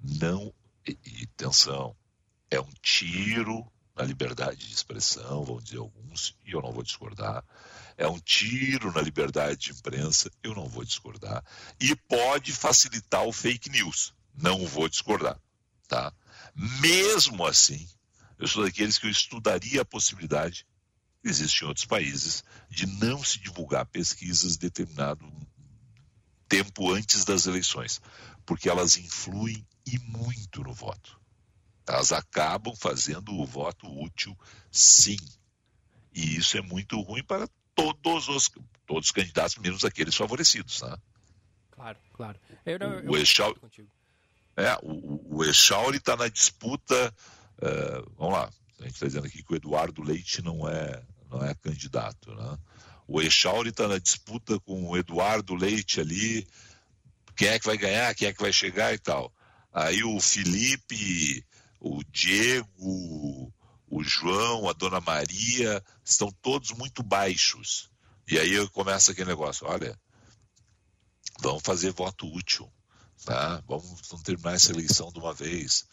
não, 0.00 0.54
e, 0.86 0.96
e 1.04 1.24
atenção, 1.24 1.96
é 2.48 2.60
um 2.60 2.72
tiro 2.80 3.68
na 3.96 4.04
liberdade 4.04 4.68
de 4.68 4.74
expressão, 4.74 5.44
vão 5.44 5.58
dizer 5.58 5.78
alguns, 5.78 6.36
e 6.44 6.52
eu 6.52 6.60
não 6.60 6.70
vou 6.70 6.82
discordar. 6.82 7.42
É 7.96 8.06
um 8.06 8.18
tiro 8.18 8.92
na 8.92 9.00
liberdade 9.00 9.56
de 9.56 9.72
imprensa, 9.72 10.30
eu 10.42 10.54
não 10.54 10.68
vou 10.68 10.84
discordar. 10.84 11.42
E 11.80 11.96
pode 11.96 12.52
facilitar 12.52 13.24
o 13.24 13.32
fake 13.32 13.70
news, 13.70 14.12
não 14.34 14.66
vou 14.66 14.86
discordar. 14.86 15.40
Tá? 15.88 16.12
Mesmo 16.54 17.46
assim, 17.46 17.88
eu 18.38 18.46
sou 18.46 18.64
daqueles 18.64 18.98
que 18.98 19.06
eu 19.06 19.10
estudaria 19.10 19.80
a 19.80 19.84
possibilidade, 19.84 20.66
existe 21.24 21.64
em 21.64 21.68
outros 21.68 21.86
países, 21.86 22.44
de 22.68 22.86
não 22.86 23.24
se 23.24 23.38
divulgar 23.38 23.86
pesquisas 23.86 24.58
determinado 24.58 25.26
tempo 26.46 26.92
antes 26.92 27.24
das 27.24 27.46
eleições, 27.46 28.00
porque 28.44 28.68
elas 28.68 28.98
influem 28.98 29.66
e 29.86 29.98
muito 30.00 30.62
no 30.62 30.74
voto. 30.74 31.18
Elas 31.86 32.12
acabam 32.12 32.74
fazendo 32.74 33.32
o 33.32 33.46
voto 33.46 33.86
útil, 33.86 34.36
sim. 34.70 35.18
E 36.12 36.36
isso 36.36 36.56
é 36.58 36.62
muito 36.62 37.00
ruim 37.00 37.22
para 37.22 37.48
todos 37.74 38.28
os, 38.28 38.50
todos 38.86 39.06
os 39.06 39.12
candidatos, 39.12 39.56
menos 39.56 39.84
aqueles 39.84 40.14
favorecidos. 40.14 40.82
Né? 40.82 40.96
Claro, 41.70 41.98
claro. 42.12 42.40
Eu 42.64 42.78
não, 42.78 43.00
o, 43.00 43.10
o 43.12 43.16
Echauri, 43.16 43.60
é, 44.56 44.74
o, 44.82 45.36
o 45.36 45.44
está 45.94 46.16
na 46.16 46.28
disputa. 46.28 47.14
Uh, 47.58 48.10
vamos 48.16 48.34
lá, 48.34 48.50
a 48.80 48.82
gente 48.84 48.94
está 48.94 49.06
dizendo 49.06 49.26
aqui 49.26 49.42
que 49.42 49.52
o 49.52 49.56
Eduardo 49.56 50.02
Leite 50.02 50.42
não 50.42 50.68
é, 50.68 51.02
não 51.30 51.44
é 51.44 51.54
candidato. 51.54 52.34
Né? 52.34 52.58
O 53.06 53.20
Echauri 53.22 53.68
está 53.68 53.86
na 53.86 53.98
disputa 53.98 54.58
com 54.60 54.88
o 54.88 54.96
Eduardo 54.96 55.54
Leite 55.54 56.00
ali. 56.00 56.46
Quem 57.36 57.48
é 57.48 57.58
que 57.58 57.66
vai 57.66 57.76
ganhar, 57.76 58.14
quem 58.14 58.28
é 58.28 58.32
que 58.32 58.42
vai 58.42 58.52
chegar 58.52 58.92
e 58.94 58.98
tal. 58.98 59.32
Aí 59.72 60.02
o 60.02 60.18
Felipe 60.18 61.44
o 61.80 62.02
Diego, 62.04 63.52
o 63.88 64.02
João, 64.02 64.68
a 64.68 64.72
Dona 64.72 65.00
Maria, 65.00 65.82
estão 66.04 66.30
todos 66.42 66.72
muito 66.72 67.02
baixos. 67.02 67.90
E 68.28 68.38
aí 68.38 68.68
começa 68.70 69.12
aquele 69.12 69.30
negócio, 69.30 69.66
olha, 69.66 69.98
vamos 71.40 71.62
fazer 71.62 71.92
voto 71.92 72.26
útil, 72.26 72.70
tá? 73.24 73.62
Vamos, 73.66 74.00
vamos 74.08 74.22
terminar 74.24 74.54
essa 74.54 74.72
eleição 74.72 75.12
de 75.12 75.18
uma 75.18 75.32
vez. 75.32 75.86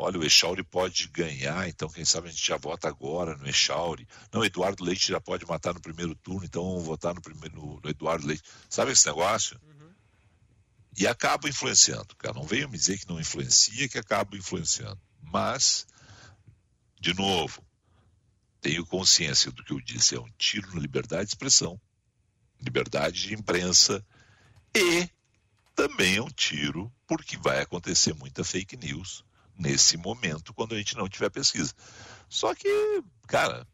Olha, 0.00 0.18
o 0.18 0.24
Echauri 0.24 0.62
pode 0.62 1.08
ganhar, 1.08 1.68
então 1.68 1.88
quem 1.88 2.04
sabe 2.04 2.28
a 2.28 2.30
gente 2.30 2.46
já 2.46 2.56
vota 2.56 2.86
agora 2.86 3.36
no 3.36 3.48
Echauri. 3.48 4.06
Não, 4.32 4.44
Eduardo 4.44 4.84
Leite 4.84 5.08
já 5.08 5.20
pode 5.20 5.44
matar 5.44 5.74
no 5.74 5.80
primeiro 5.80 6.14
turno, 6.14 6.44
então 6.44 6.62
vamos 6.62 6.84
votar 6.84 7.14
no, 7.14 7.20
primeiro, 7.20 7.80
no, 7.82 7.90
Eduardo 7.90 8.26
Leite. 8.26 8.44
Sabe 8.70 8.92
esse 8.92 9.06
negócio? 9.06 9.58
Uhum. 9.60 9.90
E 10.96 11.06
acaba 11.06 11.48
influenciando, 11.48 12.14
cara. 12.16 12.34
Não 12.34 12.44
venha 12.44 12.68
me 12.68 12.78
dizer 12.78 12.98
que 12.98 13.08
não 13.08 13.18
influencia, 13.18 13.88
que 13.88 13.98
acaba 13.98 14.36
influenciando. 14.36 15.00
Mas, 15.20 15.86
de 17.00 17.14
novo, 17.14 17.62
tenho 18.60 18.84
consciência 18.86 19.50
do 19.50 19.62
que 19.64 19.72
eu 19.72 19.80
disse, 19.80 20.14
é 20.14 20.20
um 20.20 20.30
tiro 20.36 20.74
na 20.74 20.80
liberdade 20.80 21.24
de 21.24 21.30
expressão, 21.30 21.80
liberdade 22.60 23.22
de 23.22 23.34
imprensa 23.34 24.04
e 24.74 25.08
também 25.74 26.16
é 26.16 26.22
um 26.22 26.30
tiro 26.30 26.92
porque 27.06 27.36
vai 27.36 27.60
acontecer 27.60 28.12
muita 28.14 28.42
fake 28.42 28.76
news 28.76 29.24
nesse 29.56 29.96
momento 29.96 30.52
quando 30.52 30.74
a 30.74 30.78
gente 30.78 30.96
não 30.96 31.08
tiver 31.08 31.30
pesquisa. 31.30 31.72
Só 32.28 32.54
que, 32.54 33.02
cara, 33.26 33.66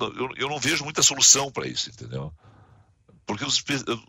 eu, 0.00 0.30
eu 0.36 0.48
não 0.48 0.58
vejo 0.58 0.84
muita 0.84 1.02
solução 1.02 1.50
para 1.50 1.66
isso, 1.66 1.90
entendeu? 1.90 2.32
Porque 3.26 3.44
os, 3.44 3.62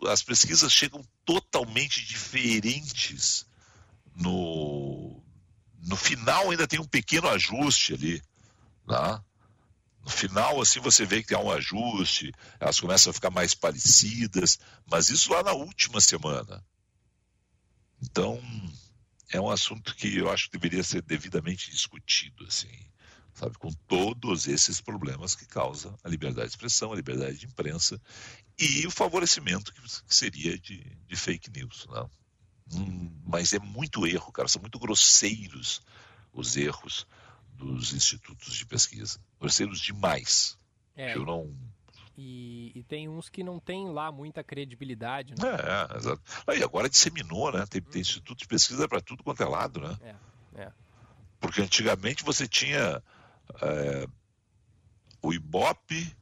as 0.08 0.22
pesquisas 0.22 0.72
chegam 0.72 1.02
totalmente 1.24 2.04
diferentes 2.04 3.46
no, 4.14 5.22
no 5.86 5.96
final 5.96 6.50
ainda 6.50 6.66
tem 6.66 6.80
um 6.80 6.86
pequeno 6.86 7.28
ajuste 7.28 7.94
ali, 7.94 8.22
tá? 8.86 9.22
No 10.02 10.10
final, 10.10 10.60
assim, 10.60 10.80
você 10.80 11.04
vê 11.04 11.22
que 11.22 11.28
tem 11.28 11.38
um 11.38 11.50
ajuste, 11.50 12.32
elas 12.60 12.78
começam 12.78 13.10
a 13.10 13.14
ficar 13.14 13.30
mais 13.30 13.54
parecidas, 13.54 14.58
mas 14.90 15.08
isso 15.08 15.32
lá 15.32 15.42
na 15.42 15.52
última 15.52 16.00
semana. 16.00 16.64
Então, 18.02 18.40
é 19.30 19.40
um 19.40 19.50
assunto 19.50 19.94
que 19.96 20.16
eu 20.16 20.30
acho 20.30 20.46
que 20.46 20.58
deveria 20.58 20.84
ser 20.84 21.02
devidamente 21.02 21.70
discutido, 21.70 22.44
assim, 22.46 22.90
sabe, 23.34 23.56
com 23.58 23.72
todos 23.88 24.46
esses 24.46 24.80
problemas 24.80 25.34
que 25.34 25.46
causa 25.46 25.96
a 26.02 26.08
liberdade 26.08 26.48
de 26.48 26.54
expressão, 26.54 26.92
a 26.92 26.96
liberdade 26.96 27.38
de 27.38 27.46
imprensa 27.46 28.00
e 28.58 28.86
o 28.86 28.90
favorecimento 28.90 29.72
que 29.72 29.80
seria 30.06 30.58
de, 30.58 30.84
de 31.06 31.16
fake 31.16 31.50
news, 31.50 31.86
não? 31.88 32.10
Hum, 32.72 33.10
mas 33.24 33.52
é 33.52 33.58
muito 33.58 34.06
erro, 34.06 34.32
cara, 34.32 34.48
são 34.48 34.60
muito 34.60 34.78
grosseiros 34.78 35.82
os 36.32 36.56
erros 36.56 37.06
dos 37.54 37.92
institutos 37.92 38.54
de 38.54 38.66
pesquisa, 38.66 39.18
grosseiros 39.40 39.80
demais. 39.80 40.58
É. 40.94 41.14
Eu 41.14 41.24
não 41.24 41.54
e, 42.18 42.72
e, 42.74 42.82
tem 42.82 43.08
uns 43.10 43.28
que 43.28 43.44
não 43.44 43.60
tem 43.60 43.90
lá 43.92 44.10
muita 44.10 44.42
credibilidade. 44.42 45.34
Né? 45.34 45.48
É, 45.48 45.96
exato. 45.98 46.22
e 46.56 46.64
agora 46.64 46.88
disseminou, 46.88 47.52
né? 47.52 47.66
Tem, 47.66 47.82
tem 47.82 48.00
instituto 48.00 48.38
de 48.38 48.46
pesquisa 48.46 48.88
para 48.88 49.02
tudo 49.02 49.22
quanto 49.22 49.42
é 49.42 49.46
lado, 49.46 49.80
né? 49.80 49.98
É, 50.00 50.62
é. 50.62 50.72
Porque 51.38 51.60
antigamente 51.60 52.24
você 52.24 52.48
tinha 52.48 53.02
é, 53.60 54.08
o 55.20 55.34
Ibope, 55.34 56.16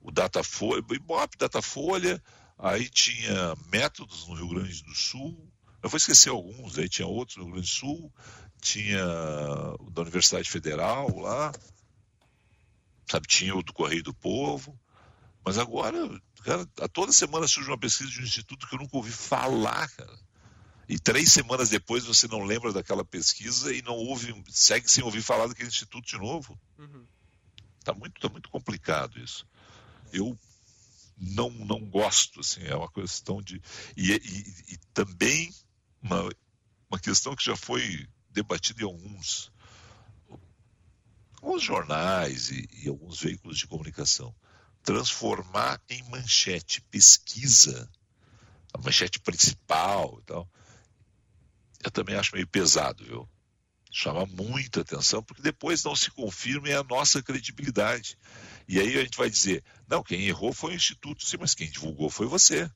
o 0.00 0.12
Datafolha, 0.12 0.84
o 0.88 0.94
Ibope, 0.94 1.36
Datafolha, 1.36 2.22
aí 2.56 2.88
tinha 2.88 3.56
métodos 3.72 4.28
no 4.28 4.34
Rio 4.34 4.50
Grande 4.50 4.84
do 4.84 4.94
Sul, 4.94 5.36
eu 5.82 5.88
vou 5.88 5.96
esquecer 5.96 6.30
alguns, 6.30 6.78
aí 6.78 6.88
tinha 6.88 7.08
outros 7.08 7.36
no 7.36 7.44
Rio 7.44 7.54
Grande 7.54 7.68
do 7.68 7.74
Sul, 7.74 8.12
tinha 8.60 9.04
o 9.78 9.90
da 9.90 10.02
Universidade 10.02 10.48
Federal 10.48 11.18
lá, 11.18 11.52
sabe, 13.10 13.26
tinha 13.26 13.54
o 13.56 13.62
do 13.62 13.72
Correio 13.72 14.02
do 14.02 14.14
Povo, 14.14 14.78
mas 15.44 15.58
agora, 15.58 15.96
cara, 16.44 16.68
a 16.80 16.88
toda 16.88 17.12
semana 17.12 17.48
surge 17.48 17.70
uma 17.70 17.78
pesquisa 17.78 18.10
de 18.10 18.20
um 18.20 18.24
instituto 18.24 18.68
que 18.68 18.74
eu 18.74 18.78
nunca 18.78 18.96
ouvi 18.96 19.10
falar, 19.10 19.88
cara. 19.90 20.18
E 20.88 20.98
três 20.98 21.32
semanas 21.32 21.70
depois 21.70 22.04
você 22.04 22.26
não 22.26 22.42
lembra 22.42 22.72
daquela 22.72 23.04
pesquisa 23.04 23.72
e 23.72 23.80
não 23.80 23.94
ouve, 23.94 24.34
segue 24.48 24.90
sem 24.90 25.04
ouvir 25.04 25.22
falar 25.22 25.46
daquele 25.46 25.68
instituto 25.68 26.04
de 26.04 26.18
novo. 26.18 26.58
Uhum. 26.76 27.06
Tá 27.84 27.94
muito, 27.94 28.20
tá 28.20 28.28
muito 28.28 28.50
complicado 28.50 29.18
isso. 29.18 29.46
Eu 30.12 30.36
não, 31.16 31.50
não 31.50 31.80
gosto, 31.88 32.40
assim, 32.40 32.64
é 32.64 32.74
uma 32.74 32.90
questão 32.90 33.40
de. 33.40 33.62
E, 33.96 34.12
e, 34.12 34.74
e 34.74 34.78
também 34.92 35.54
uma, 36.02 36.28
uma 36.90 36.98
questão 36.98 37.34
que 37.34 37.44
já 37.44 37.56
foi 37.56 38.08
debatida 38.30 38.82
em 38.82 38.84
alguns, 38.84 39.52
alguns 41.40 41.62
jornais 41.62 42.50
e, 42.50 42.68
e 42.84 42.88
alguns 42.88 43.20
veículos 43.20 43.58
de 43.58 43.66
comunicação 43.66 44.34
transformar 44.82 45.80
em 45.88 46.02
manchete 46.04 46.80
pesquisa, 46.90 47.88
a 48.72 48.78
manchete 48.78 49.20
principal 49.20 50.18
e 50.20 50.24
tal, 50.24 50.48
eu 51.84 51.90
também 51.90 52.16
acho 52.16 52.34
meio 52.34 52.46
pesado, 52.46 53.04
viu? 53.04 53.28
Chama 53.92 54.24
muita 54.26 54.82
atenção, 54.82 55.22
porque 55.22 55.42
depois 55.42 55.82
não 55.82 55.96
se 55.96 56.10
confirma 56.10 56.68
é 56.68 56.76
a 56.76 56.84
nossa 56.84 57.22
credibilidade. 57.22 58.16
E 58.68 58.78
aí 58.78 58.96
a 58.96 59.02
gente 59.02 59.18
vai 59.18 59.28
dizer, 59.28 59.64
não, 59.88 60.02
quem 60.02 60.26
errou 60.26 60.52
foi 60.52 60.72
o 60.72 60.76
Instituto, 60.76 61.26
sim, 61.26 61.36
mas 61.40 61.54
quem 61.54 61.68
divulgou 61.68 62.08
foi 62.08 62.26
você. 62.26 62.70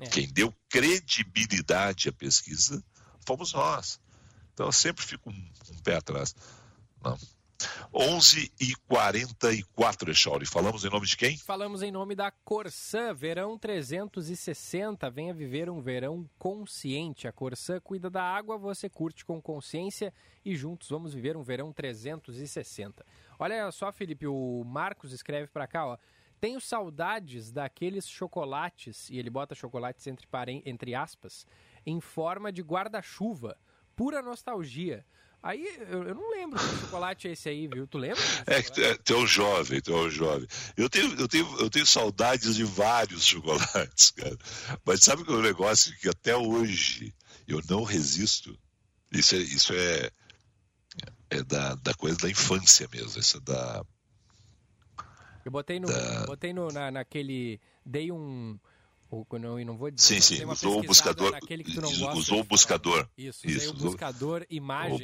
É. 0.00 0.06
Quem 0.06 0.26
deu 0.32 0.54
credibilidade 0.68 2.08
à 2.08 2.12
pesquisa 2.12 2.82
fomos 3.26 3.52
nós. 3.52 4.00
Então 4.54 4.66
eu 4.66 4.72
sempre 4.72 5.04
fico 5.04 5.30
um, 5.30 5.50
um 5.70 5.78
pé 5.82 5.96
atrás. 5.96 6.34
Não. 7.02 7.16
11 7.92 8.52
e 8.60 8.74
44, 8.86 10.10
Echauri. 10.10 10.46
Falamos 10.46 10.84
em 10.84 10.90
nome 10.90 11.06
de 11.06 11.16
quem? 11.16 11.36
Falamos 11.36 11.82
em 11.82 11.90
nome 11.90 12.14
da 12.14 12.30
Corsã, 12.30 13.12
verão 13.12 13.58
360. 13.58 15.10
Venha 15.10 15.34
viver 15.34 15.68
um 15.68 15.80
verão 15.80 16.28
consciente. 16.38 17.28
A 17.28 17.32
Corsã 17.32 17.80
cuida 17.80 18.08
da 18.08 18.22
água, 18.22 18.56
você 18.56 18.88
curte 18.88 19.24
com 19.24 19.42
consciência 19.42 20.12
e 20.44 20.56
juntos 20.56 20.88
vamos 20.88 21.12
viver 21.12 21.36
um 21.36 21.42
verão 21.42 21.72
360. 21.72 23.04
Olha 23.38 23.70
só, 23.72 23.92
Felipe, 23.92 24.26
o 24.26 24.62
Marcos 24.64 25.12
escreve 25.12 25.48
para 25.48 25.66
cá, 25.66 25.86
ó. 25.86 25.98
Tenho 26.40 26.60
saudades 26.60 27.52
daqueles 27.52 28.08
chocolates, 28.08 29.10
e 29.10 29.18
ele 29.18 29.28
bota 29.28 29.54
chocolates 29.54 30.06
entre, 30.06 30.26
entre 30.64 30.94
aspas, 30.94 31.46
em 31.84 32.00
forma 32.00 32.50
de 32.50 32.62
guarda-chuva. 32.62 33.58
Pura 33.94 34.22
nostalgia. 34.22 35.04
Aí 35.42 35.66
eu, 35.88 36.04
eu, 36.04 36.14
não 36.14 36.30
lembro 36.30 36.58
que 36.58 36.80
chocolate 36.80 37.28
é 37.28 37.32
esse 37.32 37.48
aí, 37.48 37.66
viu? 37.66 37.86
Tu 37.86 37.96
lembra? 37.96 38.22
É, 38.46 38.58
é, 38.58 38.94
tu 38.96 39.14
é 39.14 39.16
um 39.16 39.26
jovem, 39.26 39.80
tu 39.80 39.92
é 39.92 39.96
um 39.96 40.10
jovem. 40.10 40.46
Eu 40.76 40.88
tenho, 40.90 41.18
eu, 41.18 41.26
tenho, 41.26 41.60
eu 41.60 41.70
tenho 41.70 41.86
saudades 41.86 42.56
de 42.56 42.64
vários 42.64 43.24
chocolates, 43.26 44.10
cara. 44.10 44.36
Mas 44.84 45.02
sabe 45.02 45.24
que 45.24 45.30
é 45.30 45.34
um 45.34 45.42
negócio 45.42 45.96
que 45.98 46.08
até 46.08 46.36
hoje 46.36 47.14
eu 47.48 47.62
não 47.68 47.84
resisto? 47.84 48.58
Isso 49.10 49.34
é, 49.34 49.38
isso 49.38 49.72
é, 49.72 50.10
é 51.30 51.42
da, 51.42 51.74
da 51.76 51.94
coisa 51.94 52.18
da 52.18 52.30
infância 52.30 52.86
mesmo. 52.92 53.18
Isso 53.18 53.38
é 53.38 53.40
da. 53.40 53.84
Eu 55.44 55.50
botei 55.50 55.80
no. 55.80 55.88
Da... 55.88 56.26
Botei 56.26 56.52
no, 56.52 56.68
na, 56.68 56.90
naquele. 56.90 57.60
Dei 57.84 58.12
um 58.12 58.58
não, 59.38 59.64
não 59.64 59.76
vou 59.76 59.90
dizer, 59.90 60.20
sim, 60.20 60.36
sim, 60.36 60.44
usou 60.44 60.78
o 60.78 60.82
buscador. 60.82 61.36
usou 62.14 62.40
o 62.40 62.44
buscador. 62.44 63.08
Isso, 63.18 63.46
Isso, 63.46 63.70
o 63.70 63.74
buscador 63.74 64.46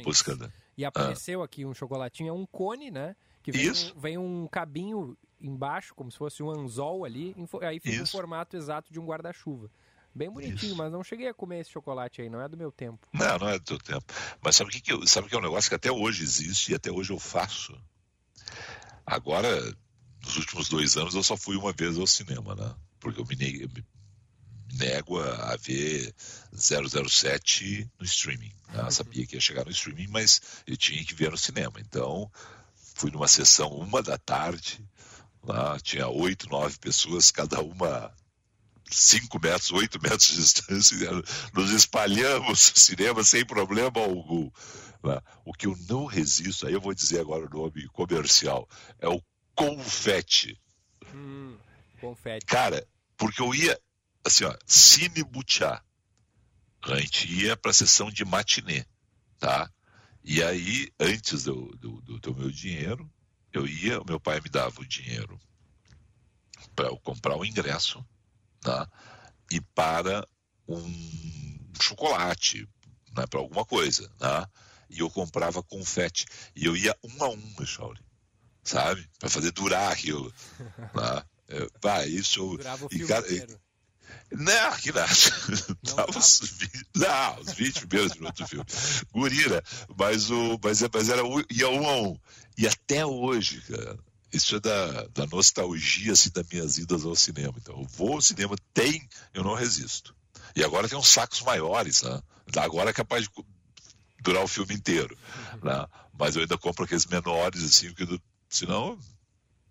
buscador. 0.03 0.51
E 0.77 0.85
apareceu 0.85 1.41
ah. 1.41 1.45
aqui 1.45 1.65
um 1.65 1.73
chocolatinho, 1.73 2.29
é 2.29 2.33
um 2.33 2.45
cone, 2.45 2.89
né? 2.89 3.15
Que 3.43 3.51
vem, 3.51 3.67
Isso. 3.67 3.93
Um, 3.95 3.99
vem 3.99 4.17
um 4.17 4.47
cabinho 4.47 5.17
embaixo, 5.41 5.93
como 5.93 6.11
se 6.11 6.17
fosse 6.17 6.41
um 6.41 6.49
anzol 6.49 7.03
ali, 7.03 7.35
aí 7.61 7.79
fica 7.79 8.03
o 8.03 8.07
formato 8.07 8.55
exato 8.55 8.91
de 8.91 8.99
um 8.99 9.05
guarda-chuva. 9.05 9.69
Bem 10.15 10.31
bonitinho, 10.31 10.71
Isso. 10.71 10.75
mas 10.75 10.91
não 10.91 11.03
cheguei 11.03 11.27
a 11.27 11.33
comer 11.33 11.59
esse 11.59 11.69
chocolate 11.69 12.21
aí, 12.21 12.29
não 12.29 12.41
é 12.41 12.47
do 12.47 12.57
meu 12.57 12.71
tempo. 12.71 13.07
Não, 13.13 13.37
não 13.37 13.49
é 13.49 13.59
do 13.59 13.65
teu 13.65 13.77
tempo. 13.77 14.05
Mas 14.41 14.55
sabe 14.55 14.69
o 14.69 14.73
que, 14.73 14.81
que, 14.81 15.07
sabe 15.07 15.27
que 15.27 15.35
é 15.35 15.37
um 15.37 15.43
negócio 15.43 15.69
que 15.69 15.75
até 15.75 15.91
hoje 15.91 16.23
existe 16.23 16.71
e 16.71 16.75
até 16.75 16.91
hoje 16.91 17.11
eu 17.11 17.19
faço? 17.19 17.79
Agora, 19.05 19.47
nos 20.27 20.37
últimos 20.37 20.69
dois 20.69 20.97
anos, 20.97 21.15
eu 21.15 21.23
só 21.23 21.37
fui 21.37 21.55
uma 21.55 21.71
vez 21.71 21.97
ao 21.97 22.05
cinema, 22.05 22.53
né? 22.53 22.75
Porque 22.99 23.21
eu 23.21 23.25
me, 23.25 23.61
eu 23.61 23.69
me 23.69 23.85
nego 24.73 25.19
a, 25.19 25.55
ver 25.57 26.13
007 26.53 27.89
no 27.99 28.05
streaming. 28.05 28.51
Né? 28.73 28.91
Sabia 28.91 29.25
que 29.25 29.35
ia 29.35 29.41
chegar 29.41 29.65
no 29.65 29.71
streaming, 29.71 30.07
mas 30.07 30.41
eu 30.65 30.75
tinha 30.75 31.03
que 31.03 31.15
ver 31.15 31.31
no 31.31 31.37
cinema. 31.37 31.79
Então, 31.79 32.29
fui 32.95 33.09
numa 33.09 33.27
sessão 33.27 33.69
uma 33.69 34.03
da 34.03 34.17
tarde, 34.17 34.83
lá 35.43 35.79
tinha 35.79 36.07
oito, 36.07 36.49
nove 36.49 36.77
pessoas, 36.77 37.31
cada 37.31 37.61
uma 37.61 38.13
cinco 38.89 39.39
metros, 39.41 39.71
oito 39.71 39.99
metros 40.01 40.29
de 40.29 40.37
distância, 40.37 40.97
nos 41.53 41.71
espalhamos 41.71 42.71
no 42.71 42.79
cinema 42.79 43.23
sem 43.23 43.45
problema 43.45 43.99
algum. 43.99 44.49
Né? 45.03 45.21
O 45.45 45.53
que 45.53 45.67
eu 45.67 45.77
não 45.89 46.05
resisto, 46.05 46.67
aí 46.67 46.73
eu 46.73 46.81
vou 46.81 46.93
dizer 46.93 47.19
agora 47.19 47.45
o 47.45 47.49
nome 47.49 47.87
comercial, 47.89 48.67
é 48.99 49.07
o 49.07 49.21
confete. 49.57 50.57
Hum, 51.13 51.57
confete. 51.99 52.45
Cara, 52.45 52.87
porque 53.17 53.41
eu 53.41 53.53
ia, 53.53 53.77
assim, 54.23 54.45
ó, 54.45 54.55
Cine 54.65 55.23
Butiá. 55.23 55.83
A 56.83 56.99
gente 56.99 57.27
ia 57.33 57.57
para 57.57 57.71
a 57.71 57.73
sessão 57.73 58.09
de 58.09 58.23
matinê, 58.23 58.85
tá? 59.39 59.69
E 60.23 60.41
aí, 60.43 60.89
antes 60.99 61.43
do, 61.43 61.75
do, 61.77 62.01
do, 62.01 62.19
do 62.19 62.35
meu 62.35 62.51
dinheiro, 62.51 63.11
eu 63.51 63.67
ia, 63.67 63.99
o 63.99 64.05
meu 64.05 64.19
pai 64.19 64.39
me 64.39 64.49
dava 64.49 64.79
o 64.79 64.85
dinheiro 64.85 65.39
para 66.75 66.87
eu 66.87 66.97
comprar 66.99 67.35
o 67.35 67.43
ingresso 67.43 68.05
tá? 68.61 68.89
e 69.51 69.59
para 69.59 70.25
um 70.67 71.71
chocolate, 71.81 72.69
né? 73.15 73.25
para 73.25 73.39
alguma 73.39 73.65
coisa. 73.65 74.07
Tá? 74.17 74.49
E 74.89 74.99
eu 74.99 75.09
comprava 75.09 75.63
confete. 75.63 76.25
E 76.55 76.65
eu 76.65 76.77
ia 76.77 76.95
um 77.03 77.23
a 77.23 77.29
um, 77.29 77.55
Michauri, 77.59 78.01
sabe? 78.67 79.07
Para 79.19 79.29
fazer 79.29 79.51
durar 79.51 79.91
aquilo. 79.91 80.31
Tá? 80.93 81.25
É, 81.49 81.67
pá, 81.81 82.05
isso 82.05 82.39
eu. 82.39 82.57
Durava 82.57 82.85
o 82.85 82.89
e, 82.91 83.05
cara, 83.05 83.25
inteiro. 83.25 83.57
não, 84.31 84.71
que 84.77 84.91
nada. 84.91 85.11
Não 85.95 86.05
os, 86.19 86.41
não, 86.95 87.39
os 87.39 87.53
20 87.53 87.87
primeiros 87.87 88.15
minutos 88.17 88.41
do 88.41 88.47
filme. 88.47 88.65
Gurira, 89.13 89.63
mas, 89.97 90.29
o, 90.29 90.59
mas, 90.61 90.81
é- 90.83 90.89
mas 90.93 91.07
era 91.09 91.21
ia 91.49 91.69
um 91.69 91.87
a 91.87 91.95
um. 92.01 92.19
E 92.57 92.67
até 92.67 93.05
hoje, 93.05 93.61
cara, 93.61 93.97
isso 94.33 94.57
é 94.57 94.59
da, 94.59 95.07
da 95.07 95.25
nostalgia 95.27 96.11
assim, 96.11 96.29
das 96.33 96.45
minhas 96.51 96.77
idas 96.77 97.05
ao 97.05 97.15
cinema. 97.15 97.53
Então, 97.57 97.79
eu 97.79 97.87
vou 97.87 98.15
ao 98.15 98.21
cinema, 98.21 98.55
tem, 98.73 99.07
eu 99.33 99.43
não 99.43 99.53
resisto. 99.53 100.13
E 100.55 100.63
agora 100.63 100.89
tem 100.89 100.97
uns 100.97 101.07
sacos 101.07 101.41
maiores, 101.43 102.01
né? 102.01 102.21
Agora 102.57 102.89
é 102.89 102.93
capaz 102.93 103.23
de 103.23 103.29
durar 104.21 104.43
o 104.43 104.47
filme 104.47 104.73
inteiro. 104.73 105.17
Né? 105.63 105.85
Mas 106.19 106.35
eu 106.35 106.41
ainda 106.41 106.57
compro 106.57 106.83
aqueles 106.83 107.05
menores, 107.05 107.63
assim, 107.63 107.87
porque 107.87 108.05
do- 108.05 108.21
senão. 108.49 108.97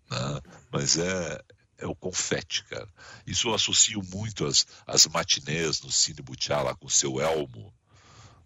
Né? 0.09 0.41
Mas 0.71 0.97
é, 0.97 1.41
é 1.77 1.87
o 1.87 1.95
confete, 1.95 2.63
cara. 2.65 2.87
Isso 3.25 3.49
eu 3.49 3.53
associo 3.53 4.01
muito 4.03 4.45
às, 4.45 4.65
às 4.85 5.07
matinês 5.07 5.81
no 5.81 5.91
Cine 5.91 6.21
Butiá, 6.21 6.61
lá 6.61 6.75
com 6.75 6.87
o 6.87 6.91
seu 6.91 7.19
Elmo. 7.19 7.73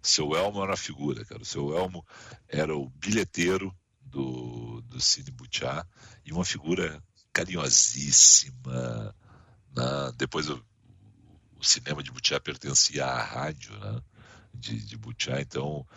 Seu 0.02 0.36
Elmo 0.36 0.62
era 0.62 0.72
uma 0.72 0.78
figura, 0.78 1.24
cara. 1.26 1.44
Seu 1.46 1.76
Elmo 1.76 2.06
era 2.48 2.76
o 2.76 2.90
bilheteiro 2.90 3.76
do, 4.02 4.82
do 4.82 5.00
Cine 5.00 5.32
Butiá 5.32 5.86
e 6.26 6.34
uma 6.34 6.44
figura 6.44 7.02
carinhosíssima. 7.32 9.16
Né? 9.76 10.12
Depois 10.18 10.50
o, 10.50 10.64
o 11.58 11.64
cinema 11.64 12.04
de 12.04 12.12
Butiá 12.12 12.40
pertencia 12.40 13.06
à 13.06 13.24
rádio 13.24 13.78
né? 13.80 14.02
de, 14.54 14.80
de 14.86 14.98
Butiá, 14.98 15.40
então 15.40 15.88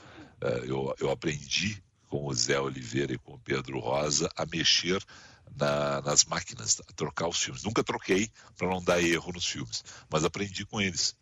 eh, 0.40 0.64
eu, 0.66 0.94
eu 1.00 1.10
aprendi 1.10 1.82
com 2.14 2.28
o 2.28 2.32
Zé 2.32 2.60
Oliveira 2.60 3.12
e 3.12 3.18
com 3.18 3.34
o 3.34 3.38
Pedro 3.40 3.80
Rosa 3.80 4.30
a 4.36 4.46
mexer 4.46 5.04
na- 5.56 6.00
nas 6.02 6.24
máquinas, 6.24 6.80
a 6.88 6.92
trocar 6.92 7.26
os 7.26 7.40
filmes. 7.42 7.64
Nunca 7.64 7.82
troquei 7.82 8.30
para 8.56 8.68
não 8.68 8.80
dar 8.80 9.02
erro 9.02 9.32
nos 9.32 9.44
filmes, 9.44 9.82
mas 10.08 10.22
aprendi 10.24 10.64
com 10.64 10.80
eles 10.80 11.16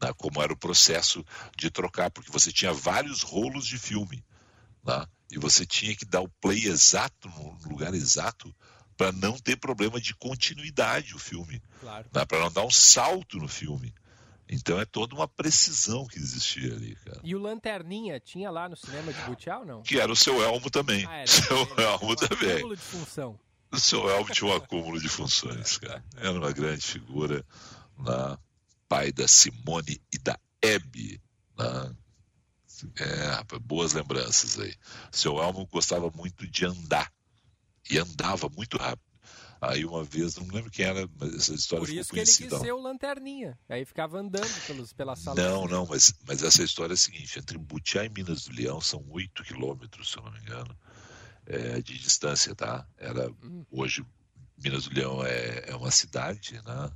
né, 0.00 0.12
como 0.16 0.40
era 0.40 0.52
o 0.52 0.56
processo 0.56 1.24
de 1.56 1.68
trocar, 1.68 2.10
porque 2.12 2.30
você 2.30 2.52
tinha 2.52 2.72
vários 2.72 3.22
rolos 3.22 3.66
de 3.66 3.76
filme 3.76 4.22
né, 4.84 5.04
e 5.32 5.36
você 5.38 5.66
tinha 5.66 5.96
que 5.96 6.04
dar 6.04 6.20
o 6.20 6.28
play 6.40 6.66
exato 6.66 7.28
no 7.28 7.58
lugar 7.68 7.92
exato 7.92 8.54
para 8.96 9.10
não 9.10 9.36
ter 9.38 9.56
problema 9.56 10.00
de 10.00 10.14
continuidade 10.14 11.12
o 11.14 11.18
filme, 11.18 11.60
Claro. 11.80 12.08
né, 12.14 12.24
para 12.24 12.38
não 12.38 12.52
dar 12.52 12.64
um 12.64 12.70
salto 12.70 13.36
no 13.38 13.48
filme. 13.48 13.92
Então 14.48 14.78
é 14.78 14.84
toda 14.84 15.14
uma 15.14 15.26
precisão 15.26 16.06
que 16.06 16.18
existia 16.18 16.72
ali, 16.72 16.94
cara. 17.04 17.20
E 17.24 17.34
o 17.34 17.38
Lanterninha 17.38 18.20
tinha 18.20 18.50
lá 18.50 18.68
no 18.68 18.76
cinema 18.76 19.12
de 19.12 19.20
Butiá 19.22 19.58
ou 19.58 19.66
não? 19.66 19.82
Que 19.82 19.98
era 19.98 20.10
o 20.10 20.16
seu 20.16 20.40
Elmo 20.42 20.70
também. 20.70 21.04
Ah, 21.06 21.16
era. 21.16 21.26
seu 21.30 21.56
Ele- 21.62 21.82
Elmo 21.82 22.12
um 22.12 22.14
também. 22.16 22.50
acúmulo 22.52 22.76
de 22.76 22.82
função. 22.82 23.40
O 23.72 23.80
seu 23.80 24.08
Elmo 24.08 24.30
tinha 24.32 24.48
um 24.50 24.54
acúmulo 24.54 25.00
de 25.00 25.08
funções, 25.08 25.78
cara. 25.78 26.04
Era 26.16 26.32
uma 26.32 26.52
grande 26.52 26.86
figura, 26.86 27.44
né? 27.98 28.38
pai 28.88 29.10
da 29.10 29.26
Simone 29.26 30.00
e 30.12 30.18
da 30.18 30.38
Hebe. 30.62 31.20
Né? 31.58 31.96
É, 33.00 33.26
rapaz, 33.32 33.60
boas 33.62 33.92
lembranças 33.94 34.58
aí. 34.60 34.74
O 35.12 35.16
seu 35.16 35.42
Elmo 35.42 35.66
gostava 35.66 36.10
muito 36.10 36.46
de 36.46 36.64
andar 36.64 37.10
e 37.90 37.98
andava 37.98 38.48
muito 38.48 38.76
rápido. 38.76 39.02
Aí 39.60 39.84
uma 39.84 40.04
vez, 40.04 40.36
não 40.36 40.46
lembro 40.48 40.70
quem 40.70 40.84
era, 40.84 41.08
mas 41.18 41.34
essa 41.34 41.54
história 41.54 41.84
Por 41.84 41.88
ficou 41.88 42.00
isso 42.00 42.12
que 42.12 42.18
ele 42.18 42.50
quis 42.50 42.60
ser 42.60 42.72
o 42.72 42.80
Lanterninha. 42.80 43.58
Aí 43.68 43.84
ficava 43.84 44.18
andando 44.18 44.66
pelos, 44.66 44.92
pela 44.92 45.16
sala. 45.16 45.40
Não, 45.40 45.66
não, 45.66 45.86
mas, 45.86 46.14
mas 46.26 46.42
essa 46.42 46.62
história 46.62 46.92
é 46.92 46.94
a 46.94 46.98
seguinte: 46.98 47.38
entre 47.38 47.56
Butiá 47.56 48.04
e 48.04 48.08
Minas 48.08 48.44
do 48.44 48.54
Leão 48.54 48.80
são 48.80 49.04
8 49.08 49.42
quilômetros, 49.44 50.10
se 50.10 50.18
eu 50.18 50.22
não 50.22 50.32
me 50.32 50.40
engano, 50.40 50.76
é, 51.46 51.80
de 51.80 51.98
distância, 51.98 52.54
tá? 52.54 52.86
Era, 52.98 53.30
hoje, 53.70 54.04
Minas 54.58 54.84
do 54.86 54.94
Leão 54.94 55.24
é, 55.24 55.70
é 55.70 55.76
uma 55.76 55.90
cidade, 55.90 56.60
né? 56.64 56.90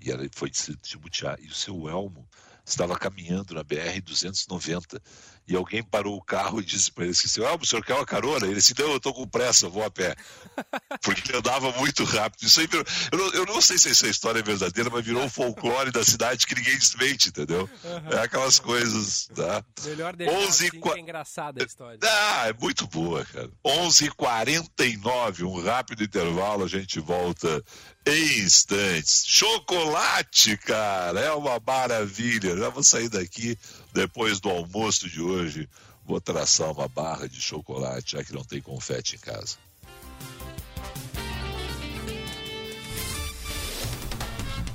E 0.00 0.10
ela 0.10 0.26
foi 0.32 0.50
de, 0.50 0.76
de 0.76 0.98
Butiá. 0.98 1.36
E 1.40 1.46
o 1.46 1.54
seu 1.54 1.88
Elmo 1.88 2.28
estava 2.64 2.98
caminhando 2.98 3.54
na 3.54 3.64
BR-290 3.64 5.00
e 5.46 5.56
alguém 5.56 5.82
parou 5.82 6.16
o 6.16 6.22
carro 6.22 6.60
e 6.60 6.64
disse 6.64 6.90
para 6.90 7.04
ele 7.04 7.12
assim, 7.12 7.42
Elmo, 7.42 7.62
o 7.62 7.66
senhor 7.66 7.84
quer 7.84 7.94
uma 7.94 8.06
carona? 8.06 8.46
Ele 8.46 8.54
disse, 8.54 8.74
não, 8.78 8.90
eu 8.90 8.96
estou 8.96 9.12
com 9.12 9.26
pressa, 9.26 9.68
vou 9.68 9.84
a 9.84 9.90
pé. 9.90 10.14
Porque 11.02 11.30
ele 11.30 11.38
andava 11.38 11.72
muito 11.72 12.04
rápido. 12.04 12.44
Isso 12.44 12.60
aí 12.60 12.66
virou, 12.66 12.84
eu, 13.10 13.18
não, 13.18 13.34
eu 13.34 13.46
não 13.46 13.60
sei 13.60 13.78
se 13.78 13.90
essa 13.90 14.06
história 14.06 14.38
é 14.38 14.42
verdadeira, 14.42 14.88
mas 14.90 15.04
virou 15.04 15.22
um 15.22 15.28
folclore 15.28 15.90
da 15.90 16.04
cidade 16.04 16.46
que 16.46 16.54
ninguém 16.54 16.78
desmente, 16.78 17.28
entendeu? 17.28 17.68
É 18.10 18.18
aquelas 18.20 18.58
coisas, 18.58 19.28
tá? 19.34 19.64
Melhor 19.84 20.14
deixar 20.14 20.36
11 20.38 20.66
assim, 20.66 20.80
é 20.94 20.98
engraçada 20.98 21.62
a 21.62 21.66
história. 21.66 21.98
Ah, 22.02 22.48
é 22.48 22.52
muito 22.52 22.86
boa, 22.86 23.24
cara. 23.24 23.50
11h49, 23.64 25.42
um 25.44 25.62
rápido 25.62 26.04
intervalo, 26.04 26.64
a 26.64 26.68
gente 26.68 27.00
volta 27.00 27.62
em 28.06 28.40
instantes. 28.40 29.24
Chocolate, 29.26 30.56
cara, 30.58 31.20
é 31.20 31.32
uma 31.32 31.60
maravilha. 31.64 32.56
Já 32.56 32.68
vou 32.68 32.82
sair 32.82 33.08
daqui 33.08 33.56
depois 33.92 34.40
do 34.40 34.48
almoço 34.48 35.08
de 35.08 35.20
hoje. 35.20 35.68
Vou 36.04 36.20
traçar 36.20 36.72
uma 36.72 36.88
barra 36.88 37.28
de 37.28 37.40
chocolate, 37.40 38.12
já 38.12 38.24
que 38.24 38.32
não 38.32 38.44
tem 38.44 38.60
confete 38.60 39.16
em 39.16 39.18
casa. 39.18 39.56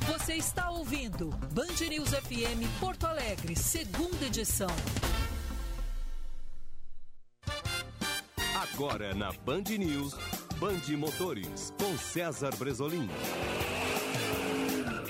Você 0.08 0.36
está 0.36 0.70
ouvindo 0.70 1.30
Band 1.52 1.88
News 1.90 2.10
FM 2.10 2.80
Porto 2.80 3.06
Alegre, 3.06 3.56
segunda 3.56 4.26
edição. 4.26 4.70
Agora 8.74 9.14
na 9.14 9.32
Band 9.32 9.64
News, 9.78 10.14
Band 10.60 10.98
Motores, 10.98 11.74
com 11.80 11.98
César 11.98 12.56
Bresolim. 12.58 13.10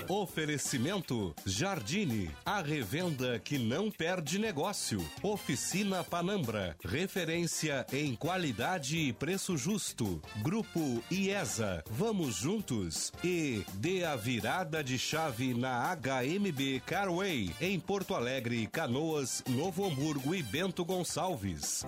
Oferecimento 0.08 1.34
Jardine, 1.44 2.34
a 2.42 2.62
revenda 2.62 3.38
que 3.38 3.58
não 3.58 3.90
perde 3.90 4.38
negócio. 4.38 5.06
Oficina 5.22 6.02
Panambra, 6.02 6.74
referência 6.82 7.86
em 7.92 8.16
qualidade 8.16 8.96
e 8.96 9.12
preço 9.12 9.54
justo. 9.58 10.22
Grupo 10.42 11.04
IESA, 11.10 11.84
vamos 11.90 12.36
juntos. 12.36 13.12
E 13.22 13.62
dê 13.74 14.02
a 14.02 14.16
virada 14.16 14.82
de 14.82 14.98
chave 14.98 15.52
na 15.52 15.94
HMB 15.94 16.80
Carway, 16.86 17.54
em 17.60 17.78
Porto 17.78 18.14
Alegre, 18.14 18.66
Canoas, 18.66 19.44
Novo 19.46 19.84
Hamburgo 19.84 20.34
e 20.34 20.42
Bento 20.42 20.86
Gonçalves. 20.86 21.84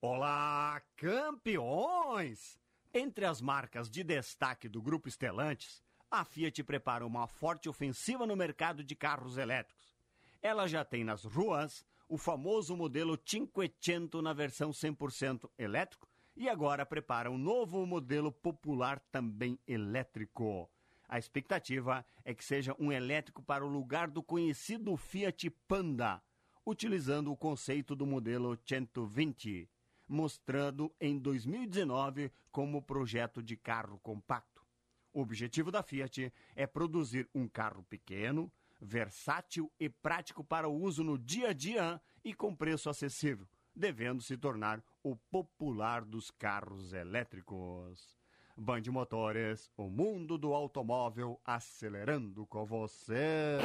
Olá, 0.00 0.80
campeões! 0.96 2.58
Entre 2.92 3.26
as 3.26 3.42
marcas 3.42 3.90
de 3.90 4.02
destaque 4.02 4.66
do 4.66 4.80
Grupo 4.80 5.10
Stellantis, 5.10 5.82
a 6.10 6.24
Fiat 6.24 6.64
prepara 6.64 7.06
uma 7.06 7.26
forte 7.26 7.68
ofensiva 7.68 8.26
no 8.26 8.34
mercado 8.34 8.82
de 8.82 8.94
carros 8.94 9.36
elétricos. 9.36 9.94
Ela 10.40 10.66
já 10.66 10.82
tem 10.86 11.04
nas 11.04 11.22
ruas 11.22 11.84
o 12.08 12.16
famoso 12.16 12.74
modelo 12.74 13.20
Cinquecento 13.22 14.22
na 14.22 14.32
versão 14.32 14.70
100% 14.70 15.50
elétrico 15.58 16.08
e 16.34 16.48
agora 16.48 16.86
prepara 16.86 17.30
um 17.30 17.36
novo 17.36 17.84
modelo 17.84 18.32
popular 18.32 18.98
também 19.12 19.58
elétrico. 19.66 20.70
A 21.06 21.18
expectativa 21.18 22.06
é 22.24 22.32
que 22.32 22.44
seja 22.44 22.74
um 22.78 22.90
elétrico 22.90 23.42
para 23.42 23.66
o 23.66 23.68
lugar 23.68 24.08
do 24.08 24.22
conhecido 24.22 24.96
Fiat 24.96 25.50
Panda, 25.66 26.22
utilizando 26.64 27.30
o 27.30 27.36
conceito 27.36 27.94
do 27.94 28.06
modelo 28.06 28.58
120 28.64 29.68
mostrando 30.08 30.92
em 31.00 31.18
2019 31.18 32.32
como 32.50 32.82
projeto 32.82 33.42
de 33.42 33.56
carro 33.56 33.98
compacto. 34.00 34.64
O 35.12 35.20
objetivo 35.20 35.70
da 35.70 35.82
Fiat 35.82 36.32
é 36.54 36.66
produzir 36.66 37.28
um 37.34 37.48
carro 37.48 37.82
pequeno, 37.84 38.50
versátil 38.80 39.70
e 39.78 39.88
prático 39.88 40.44
para 40.44 40.68
o 40.68 40.74
uso 40.74 41.02
no 41.02 41.18
dia 41.18 41.48
a 41.48 41.52
dia 41.52 42.00
e 42.24 42.32
com 42.32 42.54
preço 42.54 42.88
acessível, 42.88 43.46
devendo 43.74 44.22
se 44.22 44.36
tornar 44.36 44.82
o 45.02 45.16
popular 45.16 46.04
dos 46.04 46.30
carros 46.30 46.92
elétricos. 46.92 48.16
Band 48.56 48.82
Motores, 48.88 49.70
o 49.76 49.88
mundo 49.88 50.36
do 50.36 50.52
automóvel 50.52 51.40
acelerando 51.44 52.44
com 52.46 52.66
você. 52.66 53.58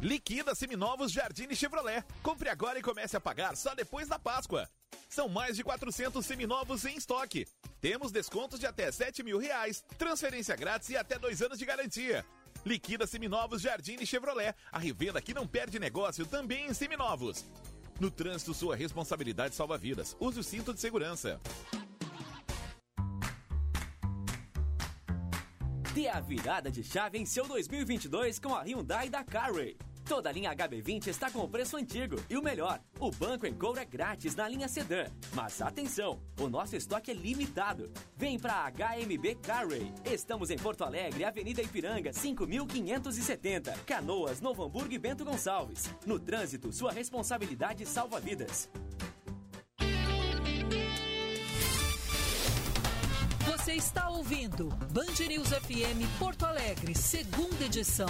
Liquida 0.00 0.54
Seminovos 0.54 1.10
Jardine 1.10 1.56
Chevrolet. 1.56 2.04
Compre 2.22 2.48
agora 2.48 2.78
e 2.78 2.82
comece 2.82 3.16
a 3.16 3.20
pagar 3.20 3.56
só 3.56 3.74
depois 3.74 4.06
da 4.06 4.16
Páscoa. 4.16 4.68
São 5.08 5.28
mais 5.28 5.56
de 5.56 5.64
400 5.64 6.24
seminovos 6.24 6.84
em 6.84 6.96
estoque. 6.96 7.48
Temos 7.80 8.12
descontos 8.12 8.60
de 8.60 8.66
até 8.66 8.92
7 8.92 9.24
mil 9.24 9.38
reais, 9.38 9.82
transferência 9.96 10.54
grátis 10.54 10.90
e 10.90 10.96
até 10.96 11.18
dois 11.18 11.42
anos 11.42 11.58
de 11.58 11.66
garantia. 11.66 12.24
Liquida 12.64 13.06
Seminovos 13.08 13.60
Jardine 13.62 14.06
Chevrolet. 14.06 14.54
A 14.70 14.78
revenda 14.78 15.20
que 15.20 15.34
não 15.34 15.48
perde 15.48 15.80
negócio 15.80 16.24
também 16.26 16.66
em 16.66 16.74
seminovos. 16.74 17.44
No 17.98 18.10
trânsito, 18.10 18.54
sua 18.54 18.76
responsabilidade 18.76 19.56
salva 19.56 19.76
vidas. 19.76 20.16
Use 20.20 20.38
o 20.38 20.44
cinto 20.44 20.72
de 20.72 20.80
segurança. 20.80 21.40
Dê 25.92 26.06
a 26.06 26.20
virada 26.20 26.70
de 26.70 26.84
chave 26.84 27.18
em 27.18 27.26
seu 27.26 27.48
2022 27.48 28.38
com 28.38 28.54
a 28.54 28.62
Hyundai 28.62 29.08
da 29.08 29.24
Carway. 29.24 29.76
Toda 30.08 30.30
a 30.30 30.32
linha 30.32 30.56
HB20 30.56 31.08
está 31.08 31.30
com 31.30 31.40
o 31.40 31.48
preço 31.48 31.76
antigo 31.76 32.16
e 32.30 32.36
o 32.38 32.42
melhor, 32.42 32.80
o 32.98 33.10
banco 33.10 33.46
em 33.46 33.52
couro 33.52 33.78
é 33.78 33.84
grátis 33.84 34.34
na 34.34 34.48
linha 34.48 34.66
sedã. 34.66 35.04
Mas 35.34 35.60
atenção, 35.60 36.22
o 36.40 36.48
nosso 36.48 36.74
estoque 36.74 37.10
é 37.10 37.14
limitado. 37.14 37.92
Vem 38.16 38.38
para 38.38 38.70
HMB 38.70 39.34
Carway. 39.42 39.92
Estamos 40.06 40.50
em 40.50 40.56
Porto 40.56 40.82
Alegre, 40.82 41.24
Avenida 41.24 41.60
Ipiranga, 41.60 42.10
5570, 42.10 43.72
Canoas, 43.84 44.40
Novo 44.40 44.64
Hamburgo 44.64 44.94
e 44.94 44.98
Bento 44.98 45.26
Gonçalves. 45.26 45.94
No 46.06 46.18
trânsito, 46.18 46.72
sua 46.72 46.90
responsabilidade 46.90 47.84
salva 47.84 48.18
vidas. 48.18 48.70
Você 53.44 53.74
está 53.74 54.08
ouvindo 54.08 54.70
Band 54.90 55.26
News 55.28 55.48
FM 55.50 56.18
Porto 56.18 56.46
Alegre, 56.46 56.94
segunda 56.94 57.66
edição. 57.66 58.08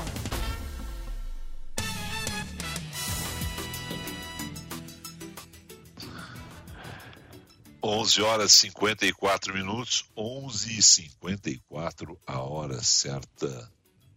11 7.89 8.21
horas 8.21 8.53
54 8.53 9.55
minutos, 9.55 10.05
11 10.15 10.79
e 10.79 10.83
54 10.83 12.21
a 12.27 12.39
hora 12.43 12.83
certa 12.83 13.73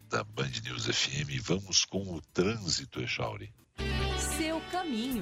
da 0.10 0.26
Band 0.26 0.52
News 0.66 0.88
FM. 0.88 1.42
Vamos 1.42 1.86
com 1.86 2.04
o 2.14 2.22
trânsito, 2.34 3.00
Echauri. 3.00 3.50
Seu 4.38 4.60
caminho. 4.72 5.22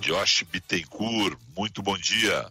Josh 0.00 0.42
Bittencourt, 0.50 1.38
muito 1.56 1.80
bom 1.80 1.96
dia. 1.96 2.50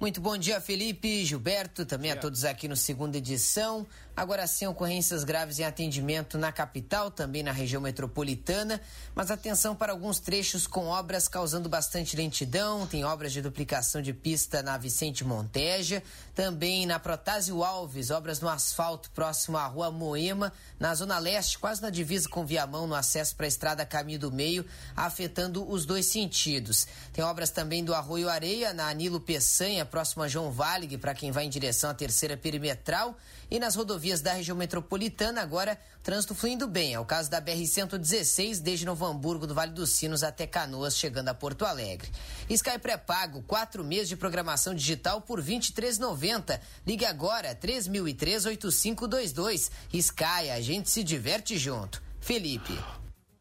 Muito 0.00 0.20
bom 0.20 0.38
dia, 0.38 0.60
Felipe, 0.60 1.24
Gilberto, 1.24 1.84
também 1.84 2.12
a 2.12 2.16
todos 2.16 2.44
aqui 2.44 2.68
no 2.68 2.76
segunda 2.76 3.18
edição. 3.18 3.84
Agora 4.16 4.46
sim, 4.46 4.64
ocorrências 4.64 5.24
graves 5.24 5.58
em 5.58 5.64
atendimento 5.64 6.38
na 6.38 6.52
capital, 6.52 7.10
também 7.10 7.42
na 7.42 7.50
região 7.50 7.82
metropolitana, 7.82 8.80
mas 9.12 9.28
atenção 9.28 9.74
para 9.74 9.90
alguns 9.90 10.20
trechos 10.20 10.68
com 10.68 10.86
obras 10.86 11.26
causando 11.26 11.68
bastante 11.68 12.16
lentidão. 12.16 12.86
Tem 12.86 13.04
obras 13.04 13.32
de 13.32 13.42
duplicação 13.42 14.00
de 14.00 14.12
pista 14.12 14.62
na 14.62 14.78
Vicente 14.78 15.24
Monteja, 15.24 16.00
também 16.32 16.86
na 16.86 17.00
Protásio 17.00 17.64
Alves, 17.64 18.12
obras 18.12 18.38
no 18.38 18.48
asfalto 18.48 19.10
próximo 19.10 19.58
à 19.58 19.66
Rua 19.66 19.90
Moema, 19.90 20.52
na 20.78 20.94
Zona 20.94 21.18
Leste, 21.18 21.58
quase 21.58 21.82
na 21.82 21.90
divisa 21.90 22.28
com 22.28 22.46
Viamão, 22.46 22.86
no 22.86 22.94
acesso 22.94 23.34
para 23.34 23.46
a 23.46 23.48
Estrada 23.48 23.84
Caminho 23.84 24.20
do 24.20 24.30
Meio, 24.30 24.64
afetando 24.94 25.68
os 25.68 25.84
dois 25.84 26.06
sentidos. 26.06 26.86
Tem 27.12 27.24
obras 27.24 27.50
também 27.50 27.84
do 27.84 27.92
Arroio 27.92 28.28
Areia, 28.28 28.72
na 28.72 28.88
Anilo 28.88 29.18
Peçanha, 29.18 29.84
próximo 29.84 30.22
a 30.22 30.28
João 30.28 30.52
Valig, 30.52 30.98
para 30.98 31.14
quem 31.14 31.32
vai 31.32 31.46
em 31.46 31.50
direção 31.50 31.90
à 31.90 31.94
terceira 31.94 32.36
perimetral. 32.36 33.16
E 33.50 33.58
nas 33.58 33.74
rodovias 33.74 34.20
da 34.20 34.32
região 34.32 34.56
metropolitana, 34.56 35.42
agora 35.42 35.78
trânsito 36.02 36.34
fluindo 36.34 36.66
bem. 36.66 36.94
É 36.94 37.00
o 37.00 37.04
caso 37.04 37.30
da 37.30 37.40
BR-116, 37.40 38.60
desde 38.60 38.86
Novo 38.86 39.06
Hamburgo, 39.06 39.46
do 39.46 39.54
Vale 39.54 39.72
dos 39.72 39.90
Sinos 39.90 40.22
até 40.22 40.46
Canoas, 40.46 40.96
chegando 40.96 41.28
a 41.28 41.34
Porto 41.34 41.64
Alegre. 41.64 42.10
Sky 42.48 42.78
pré-pago, 42.78 43.42
quatro 43.42 43.84
meses 43.84 44.08
de 44.08 44.16
programação 44.16 44.74
digital 44.74 45.20
por 45.20 45.40
R$ 45.40 45.56
23,90. 45.56 46.60
Ligue 46.86 47.04
agora, 47.04 47.54
3003-8522. 47.54 49.70
Sky, 49.92 50.50
a 50.54 50.60
gente 50.60 50.90
se 50.90 51.04
diverte 51.04 51.58
junto. 51.58 52.02
Felipe. 52.20 52.78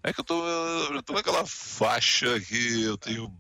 É 0.03 0.11
que 0.11 0.19
eu 0.19 0.23
tô, 0.23 0.45
eu 0.93 1.03
tô 1.03 1.13
naquela 1.13 1.45
faixa 1.45 2.39
que 2.39 2.83
eu 2.83 2.97
tenho 2.97 3.31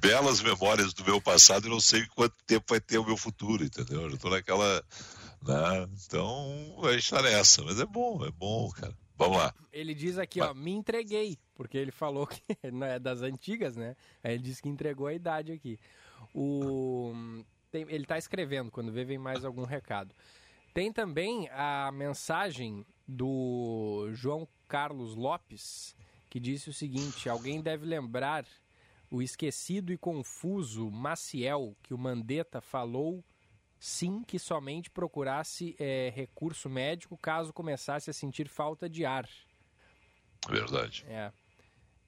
belas 0.00 0.40
memórias 0.42 0.92
do 0.92 1.04
meu 1.04 1.20
passado 1.20 1.66
e 1.66 1.70
não 1.70 1.80
sei 1.80 2.04
quanto 2.14 2.34
tempo 2.46 2.64
vai 2.68 2.80
ter 2.80 2.98
o 2.98 3.04
meu 3.06 3.16
futuro, 3.16 3.64
entendeu? 3.64 4.10
Eu 4.10 4.18
tô 4.18 4.28
naquela. 4.28 4.82
Né? 5.42 5.88
Então, 6.06 6.76
a 6.84 6.92
gente 6.92 7.10
tá 7.10 7.22
nessa. 7.22 7.62
Mas 7.62 7.78
é 7.78 7.86
bom, 7.86 8.24
é 8.24 8.30
bom, 8.30 8.70
cara. 8.70 8.96
Vamos 9.16 9.38
lá. 9.38 9.54
Ele 9.72 9.94
diz 9.94 10.18
aqui, 10.18 10.40
ó, 10.40 10.52
me 10.52 10.72
entreguei, 10.72 11.38
porque 11.54 11.78
ele 11.78 11.92
falou 11.92 12.26
que 12.26 12.42
não 12.72 12.86
é 12.86 12.98
das 12.98 13.22
antigas, 13.22 13.76
né? 13.76 13.94
Aí 14.22 14.34
ele 14.34 14.42
disse 14.42 14.60
que 14.60 14.68
entregou 14.68 15.06
a 15.06 15.14
idade 15.14 15.52
aqui. 15.52 15.78
O 16.34 17.12
tem- 17.70 17.86
ele 17.88 18.04
tá 18.06 18.18
escrevendo, 18.18 18.70
quando 18.70 18.90
vê 18.90 19.04
vem 19.04 19.18
mais 19.18 19.44
algum 19.44 19.64
recado. 19.64 20.12
Tem 20.72 20.92
também 20.92 21.48
a 21.50 21.90
mensagem 21.92 22.84
do 23.06 24.08
João 24.12 24.48
Carlos 24.74 25.14
Lopes, 25.14 25.94
que 26.28 26.40
disse 26.40 26.68
o 26.68 26.72
seguinte: 26.72 27.28
alguém 27.28 27.60
deve 27.60 27.86
lembrar 27.86 28.44
o 29.08 29.22
esquecido 29.22 29.92
e 29.92 29.96
confuso 29.96 30.90
Maciel, 30.90 31.76
que 31.80 31.94
o 31.94 31.98
Mandetta 31.98 32.60
falou 32.60 33.24
sim 33.78 34.24
que 34.24 34.36
somente 34.36 34.90
procurasse 34.90 35.76
é, 35.78 36.12
recurso 36.12 36.68
médico 36.68 37.16
caso 37.16 37.52
começasse 37.52 38.10
a 38.10 38.12
sentir 38.12 38.48
falta 38.48 38.88
de 38.88 39.04
ar. 39.04 39.28
Verdade. 40.48 41.04
É. 41.06 41.30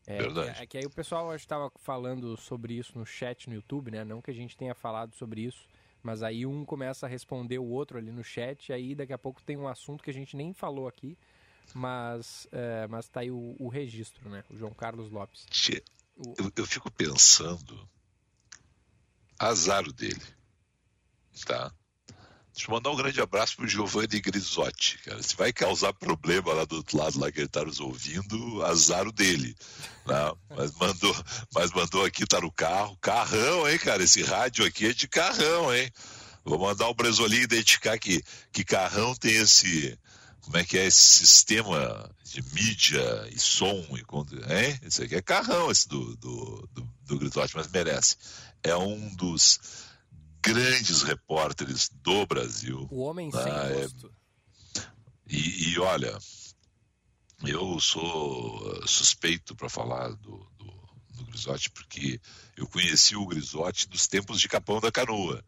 É, 0.05 0.19
Verdade. 0.19 0.59
É, 0.59 0.64
é 0.64 0.67
que 0.67 0.77
aí 0.77 0.87
o 0.87 0.91
pessoal 0.91 1.33
estava 1.37 1.71
falando 1.77 2.37
sobre 2.37 2.75
isso 2.75 2.99
no 2.99 3.07
chat 3.07 3.49
no 3.49 3.55
YouTube, 3.55 3.93
né? 3.93 4.05
Não 4.05 4.21
que 4.21 4.33
a 4.33 4.35
gente 4.35 4.57
tenha 4.57 4.75
falado 4.75 5.14
sobre 5.14 5.43
isso, 5.43 5.69
mas 6.03 6.21
aí 6.21 6.45
um 6.45 6.64
começa 6.64 7.07
a 7.07 7.09
responder 7.09 7.61
o 7.61 7.67
outro 7.67 7.97
ali 7.97 8.11
no 8.11 8.25
chat, 8.25 8.71
e 8.71 8.73
aí 8.73 8.93
daqui 8.93 9.12
a 9.12 9.19
pouco 9.19 9.41
tem 9.41 9.57
um 9.57 9.69
assunto 9.69 10.03
que 10.03 10.11
a 10.11 10.14
gente 10.14 10.37
nem 10.37 10.53
falou 10.53 10.89
aqui, 10.89 11.17
mas, 11.75 12.47
é, 12.53 12.87
mas 12.89 13.09
tá 13.09 13.21
aí 13.21 13.31
o, 13.31 13.57
o 13.59 13.69
registro, 13.69 14.29
né? 14.29 14.45
O 14.51 14.57
João 14.57 14.73
Carlos 14.73 15.11
Lopes. 15.11 15.45
Tchê, 15.51 15.83
eu, 16.39 16.53
eu 16.57 16.67
fico 16.67 16.91
pensando, 16.91 17.89
azar 19.39 19.87
o 19.87 19.93
dele, 19.93 20.23
tá? 21.45 21.73
Deixa 22.57 22.71
eu 22.71 22.75
mandar 22.75 22.91
um 22.91 22.97
grande 22.97 23.21
abraço 23.21 23.55
pro 23.55 23.69
Giovanni 23.69 24.19
Grisotti, 24.19 24.97
cara. 25.05 25.23
Se 25.23 25.37
vai 25.37 25.53
causar 25.53 25.93
problema 25.93 26.55
lá 26.55 26.64
do 26.64 26.77
outro 26.77 26.97
lado, 26.97 27.21
lá 27.21 27.31
que 27.31 27.41
ele 27.41 27.49
tá 27.49 27.62
nos 27.62 27.81
ouvindo, 27.81 28.64
azar 28.64 29.07
o 29.07 29.12
dele. 29.12 29.55
Né? 30.07 30.33
Mas, 30.57 30.73
mandou, 30.73 31.14
mas 31.55 31.71
mandou 31.73 32.03
aqui, 32.03 32.25
tá 32.25 32.41
no 32.41 32.51
carro. 32.51 32.97
Carrão, 32.97 33.69
hein, 33.69 33.79
cara? 33.79 34.03
Esse 34.03 34.23
rádio 34.23 34.64
aqui 34.64 34.87
é 34.87 34.95
de 34.95 35.07
carrão, 35.07 35.75
hein? 35.75 35.93
Vou 36.47 36.59
mandar 36.59 36.89
o 36.89 36.95
Bresolim 36.95 37.41
identificar 37.41 37.99
que, 37.99 38.23
que 38.51 38.64
carrão 38.64 39.14
tem 39.14 39.37
esse. 39.37 39.99
Como 40.47 40.59
é 40.59 40.64
que 40.64 40.78
é 40.78 40.86
esse 40.86 41.26
sistema 41.26 42.09
de 42.22 42.40
mídia 42.55 43.28
e 43.32 43.38
som 43.38 43.84
e 43.90 43.94
hein? 43.97 44.78
Esse 44.82 45.03
aqui 45.03 45.16
é 45.16 45.20
carrão, 45.20 45.72
esse 45.72 45.88
do, 45.88 46.16
do, 46.16 46.68
do, 46.72 46.88
do 47.03 47.18
Grisotti, 47.18 47.57
mas 47.57 47.68
merece. 47.68 48.16
É 48.62 48.76
um 48.76 49.12
dos 49.16 49.59
grandes 50.40 51.03
repórteres 51.03 51.90
do 52.01 52.24
Brasil. 52.26 52.86
O 52.92 53.01
homem 53.01 53.32
sem 53.32 53.42
né? 53.42 53.74
rosto. 53.74 54.14
E, 55.28 55.72
e, 55.72 55.78
olha, 55.80 56.16
eu 57.44 57.80
sou 57.80 58.86
suspeito 58.86 59.57
para 59.57 59.68
falar 59.68 60.11
do, 60.11 60.49
do, 60.57 60.88
do, 61.11 61.24
Grisotti, 61.24 61.72
porque 61.72 62.20
eu 62.57 62.68
conheci 62.68 63.16
o 63.16 63.26
Grisotti 63.26 63.88
dos 63.88 64.07
tempos 64.07 64.40
de 64.40 64.49
Capão 64.49 64.80
da 64.80 64.92
Canoa. 64.92 65.44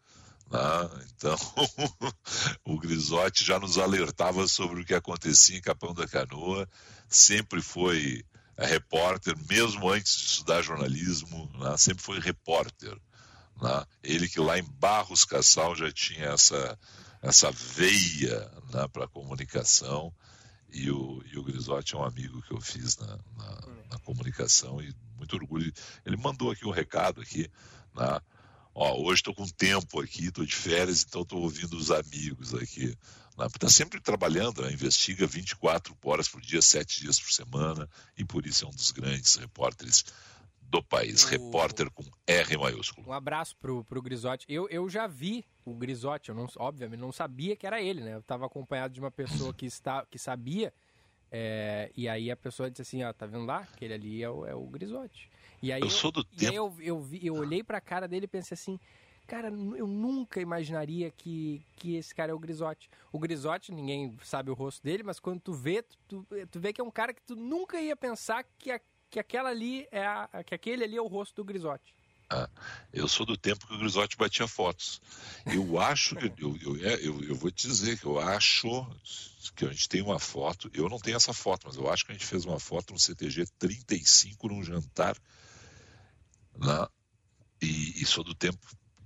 Né? 0.51 1.05
Então, 1.15 1.37
o 2.65 2.79
Grisotti 2.79 3.45
já 3.45 3.59
nos 3.59 3.79
alertava 3.79 4.47
sobre 4.49 4.83
o 4.83 4.85
que 4.85 4.95
acontecia 4.95 5.59
em 5.59 5.63
Capão 5.63 5.93
da 5.93 6.07
Canoa, 6.07 6.69
sempre 7.09 7.61
foi 7.61 8.25
repórter, 8.57 9.37
mesmo 9.49 9.89
antes 9.89 10.17
de 10.17 10.25
estudar 10.25 10.63
jornalismo, 10.63 11.51
né? 11.59 11.77
sempre 11.77 12.03
foi 12.03 12.19
repórter. 12.19 12.97
Né? 13.61 13.85
Ele 14.03 14.29
que 14.29 14.41
lá 14.41 14.59
em 14.59 14.65
Barros 14.65 15.25
Cassal 15.25 15.77
já 15.77 15.93
tinha 15.93 16.27
essa, 16.27 16.79
essa 17.23 17.51
veia 17.53 18.51
né, 18.73 18.89
para 18.89 19.05
a 19.05 19.09
comunicação 19.09 20.13
e 20.71 20.91
o, 20.91 21.23
e 21.33 21.39
o 21.39 21.43
Grisotti 21.43 21.95
é 21.95 21.99
um 21.99 22.05
amigo 22.05 22.43
que 22.43 22.53
eu 22.53 22.61
fiz 22.61 22.97
na, 22.99 23.19
na, 23.37 23.61
na 23.91 23.99
comunicação 24.01 24.83
e 24.83 24.95
muito 25.17 25.35
orgulho. 25.35 25.73
Ele 26.05 26.17
mandou 26.17 26.51
aqui 26.51 26.67
um 26.67 26.71
recado 26.71 27.21
aqui, 27.21 27.51
né? 27.95 28.21
Ó, 28.81 28.97
hoje 29.03 29.23
estou 29.23 29.35
com 29.35 29.45
tempo 29.45 30.01
aqui, 30.01 30.27
estou 30.27 30.47
de 30.47 30.55
férias, 30.55 31.05
então 31.05 31.23
estou 31.23 31.43
ouvindo 31.43 31.77
os 31.77 31.91
amigos 31.91 32.55
aqui. 32.55 32.97
Está 33.37 33.69
sempre 33.69 34.01
trabalhando, 34.01 34.63
né? 34.63 34.73
investiga 34.73 35.27
24 35.27 35.97
horas 36.05 36.29
por 36.29 36.41
dia, 36.41 36.63
7 36.63 37.01
dias 37.01 37.19
por 37.19 37.33
semana, 37.33 37.91
e 38.17 38.25
por 38.25 38.47
isso 38.47 38.65
é 38.65 38.69
um 38.69 38.71
dos 38.71 38.93
grandes 38.93 39.35
repórteres 39.35 40.05
do 40.63 40.81
país, 40.81 41.25
o... 41.25 41.27
repórter 41.27 41.91
com 41.91 42.05
R 42.25 42.57
maiúsculo. 42.57 43.09
Um 43.09 43.13
abraço 43.13 43.57
pro, 43.57 43.83
pro 43.83 44.01
Grisotti. 44.01 44.47
Eu, 44.49 44.69
eu 44.69 44.89
já 44.89 45.09
vi 45.09 45.45
o 45.65 45.75
Grisotti, 45.75 46.29
eu 46.29 46.37
não, 46.37 46.47
obviamente 46.57 47.01
não 47.01 47.11
sabia 47.11 47.57
que 47.57 47.67
era 47.67 47.83
ele, 47.83 48.01
né? 48.01 48.15
Eu 48.15 48.21
estava 48.21 48.47
acompanhado 48.47 48.95
de 48.95 49.01
uma 49.01 49.11
pessoa 49.11 49.53
que, 49.53 49.67
está, 49.67 50.07
que 50.07 50.21
sabia, 50.21 50.73
é, 51.33 51.91
e 51.97 52.09
aí 52.09 52.31
a 52.31 52.37
pessoa 52.37 52.71
disse 52.71 52.83
assim, 52.83 53.03
ó, 53.03 53.13
tá 53.13 53.27
vendo 53.27 53.45
lá? 53.45 53.67
Aquele 53.73 53.95
ali 53.95 54.23
é 54.23 54.31
o, 54.31 54.47
é 54.47 54.55
o 54.55 54.65
Grisotti. 54.69 55.29
E 55.63 55.73
aí 55.73 55.81
eu, 55.81 55.91
sou 55.91 56.13
do 56.13 56.25
tempo... 56.25 56.55
eu, 56.55 56.75
eu, 56.81 57.01
vi, 57.01 57.27
eu 57.27 57.35
olhei 57.35 57.63
pra 57.63 57.81
cara 57.81 58.07
dele 58.07 58.25
e 58.25 58.29
pensei 58.29 58.55
assim, 58.55 58.79
cara, 59.27 59.49
eu 59.49 59.87
nunca 59.87 60.41
imaginaria 60.41 61.11
que, 61.11 61.63
que 61.77 61.97
esse 61.97 62.15
cara 62.15 62.33
é 62.33 62.35
o 62.35 62.39
Grisotti. 62.39 62.89
O 63.13 63.19
Grisotti, 63.19 63.73
ninguém 63.73 64.17
sabe 64.23 64.51
o 64.51 64.55
rosto 64.55 64.83
dele, 64.83 65.03
mas 65.03 65.19
quando 65.19 65.41
tu 65.41 65.53
vê, 65.53 65.83
tu, 65.83 66.25
tu, 66.25 66.47
tu 66.51 66.61
vê 66.61 66.73
que 66.73 66.81
é 66.81 66.85
um 66.85 66.91
cara 66.91 67.13
que 67.13 67.23
tu 67.23 67.35
nunca 67.35 67.81
ia 67.81 67.97
pensar 67.97 68.45
que 68.59 68.71
a 68.71 68.81
que 69.11 69.19
aquela 69.19 69.51
ali 69.51 69.87
é 69.91 70.05
a, 70.07 70.29
que 70.45 70.55
aquele 70.55 70.85
ali 70.85 70.97
é 70.97 71.03
o 71.03 71.07
rosto 71.07 71.37
do 71.37 71.45
Grisotti. 71.45 71.95
Ah, 72.31 72.49
eu 72.93 73.09
sou 73.09 73.25
do 73.25 73.39
tempo 73.39 73.67
que 73.67 73.75
o 73.75 73.79
Grisotti 73.79 74.17
batia 74.19 74.47
fotos. 74.47 75.01
Eu 75.47 75.81
acho, 75.81 76.15
eu, 76.19 76.59
eu, 76.61 76.77
eu, 76.77 77.25
eu, 77.25 77.35
vou 77.35 77.51
te 77.51 77.67
dizer 77.67 77.99
que 77.99 78.05
eu 78.05 78.19
acho 78.19 78.87
que 79.57 79.65
a 79.65 79.71
gente 79.71 79.89
tem 79.89 80.03
uma 80.03 80.19
foto, 80.19 80.71
eu 80.75 80.91
não 80.91 80.99
tenho 80.99 81.17
essa 81.17 81.33
foto, 81.33 81.67
mas 81.67 81.77
eu 81.77 81.91
acho 81.91 82.05
que 82.05 82.13
a 82.13 82.15
gente 82.15 82.27
fez 82.27 82.45
uma 82.45 82.61
foto 82.61 82.93
no 82.93 82.99
CTG 82.99 83.47
35 83.59 84.47
num 84.47 84.63
jantar, 84.63 85.17
né? 86.59 86.87
e, 87.63 88.03
e 88.03 88.07
sou 88.07 88.25
do 88.25 88.35
tempo 88.35 88.59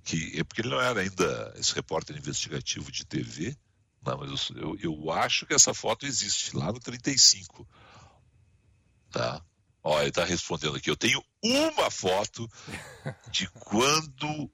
que, 0.04 0.38
é 0.38 0.44
porque 0.44 0.62
ele 0.62 0.70
não 0.70 0.80
era 0.80 1.00
ainda 1.00 1.54
esse 1.56 1.74
repórter 1.74 2.16
investigativo 2.16 2.90
de 2.90 3.04
TV, 3.04 3.56
não, 4.04 4.18
mas 4.18 4.50
eu, 4.50 4.76
eu 4.80 5.10
acho 5.12 5.46
que 5.46 5.54
essa 5.54 5.72
foto 5.72 6.04
existe 6.04 6.56
lá 6.56 6.72
no 6.72 6.80
35, 6.80 7.66
tá? 9.10 9.40
Ó, 9.84 9.98
ele 10.00 10.08
está 10.08 10.24
respondendo 10.24 10.76
aqui. 10.76 10.90
Eu 10.90 10.96
tenho 10.96 11.22
uma 11.42 11.90
foto 11.90 12.48
de 13.30 13.48
quando 13.50 14.50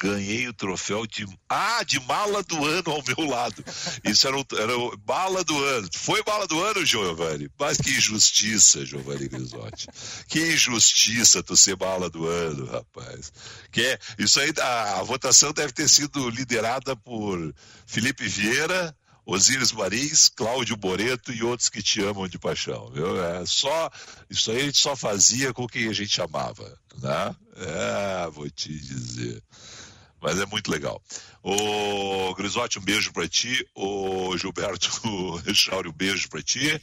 ganhei 0.00 0.48
o 0.48 0.54
troféu 0.54 1.06
de 1.06 1.26
ah 1.46 1.82
de 1.84 2.00
mala 2.00 2.42
do 2.42 2.64
ano 2.64 2.90
ao 2.90 3.02
meu 3.04 3.28
lado. 3.28 3.62
Isso 4.02 4.26
era, 4.26 4.36
o, 4.36 4.46
era 4.56 4.78
o 4.78 4.98
mala 5.06 5.44
do 5.44 5.62
ano. 5.62 5.88
Foi 5.94 6.22
mala 6.26 6.46
do 6.46 6.62
ano, 6.62 6.84
Giovanni? 6.86 7.50
Mas 7.58 7.76
que 7.76 7.90
injustiça, 7.90 8.86
Giovanni 8.86 9.28
Grisotti. 9.28 9.86
Que 10.26 10.54
injustiça 10.54 11.42
tu 11.42 11.54
ser 11.54 11.76
mala 11.76 12.08
do 12.08 12.26
ano, 12.26 12.64
rapaz. 12.64 13.30
Que 13.70 13.82
é, 13.82 13.98
isso 14.18 14.40
aí 14.40 14.52
a, 14.58 15.00
a 15.00 15.02
votação 15.02 15.52
deve 15.52 15.72
ter 15.72 15.88
sido 15.88 16.30
liderada 16.30 16.96
por 16.96 17.54
Felipe 17.86 18.26
Vieira, 18.26 18.96
Osíris 19.26 19.70
Marins, 19.70 20.30
Cláudio 20.30 20.76
Boreto 20.76 21.30
e 21.30 21.42
outros 21.42 21.68
que 21.68 21.82
te 21.82 22.02
amam 22.02 22.26
de 22.26 22.38
paixão. 22.38 22.90
Viu? 22.90 23.22
É 23.22 23.44
só, 23.44 23.90
isso 24.30 24.50
aí 24.50 24.62
a 24.62 24.64
gente 24.64 24.78
só 24.78 24.96
fazia 24.96 25.52
com 25.52 25.68
quem 25.68 25.88
a 25.88 25.92
gente 25.92 26.20
amava. 26.22 26.78
Né? 26.96 27.36
É, 27.56 28.30
vou 28.30 28.48
te 28.48 28.72
dizer. 28.72 29.42
Mas 30.20 30.38
é 30.38 30.46
muito 30.46 30.70
legal. 30.70 31.02
Ô 31.42 32.34
Grisotti, 32.34 32.78
um 32.78 32.82
beijo 32.82 33.12
para 33.12 33.28
ti. 33.28 33.66
Ô 33.74 34.36
Gilberto 34.36 34.90
Chauri, 35.54 35.88
um 35.88 35.92
beijo 35.92 36.28
para 36.28 36.42
ti. 36.42 36.80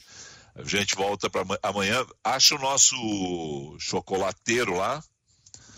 A 0.54 0.64
gente 0.64 0.96
volta 0.96 1.30
para 1.30 1.44
amanhã. 1.62 2.04
Acha 2.24 2.56
o 2.56 2.58
nosso 2.58 3.76
chocolateiro 3.78 4.74
lá. 4.74 5.02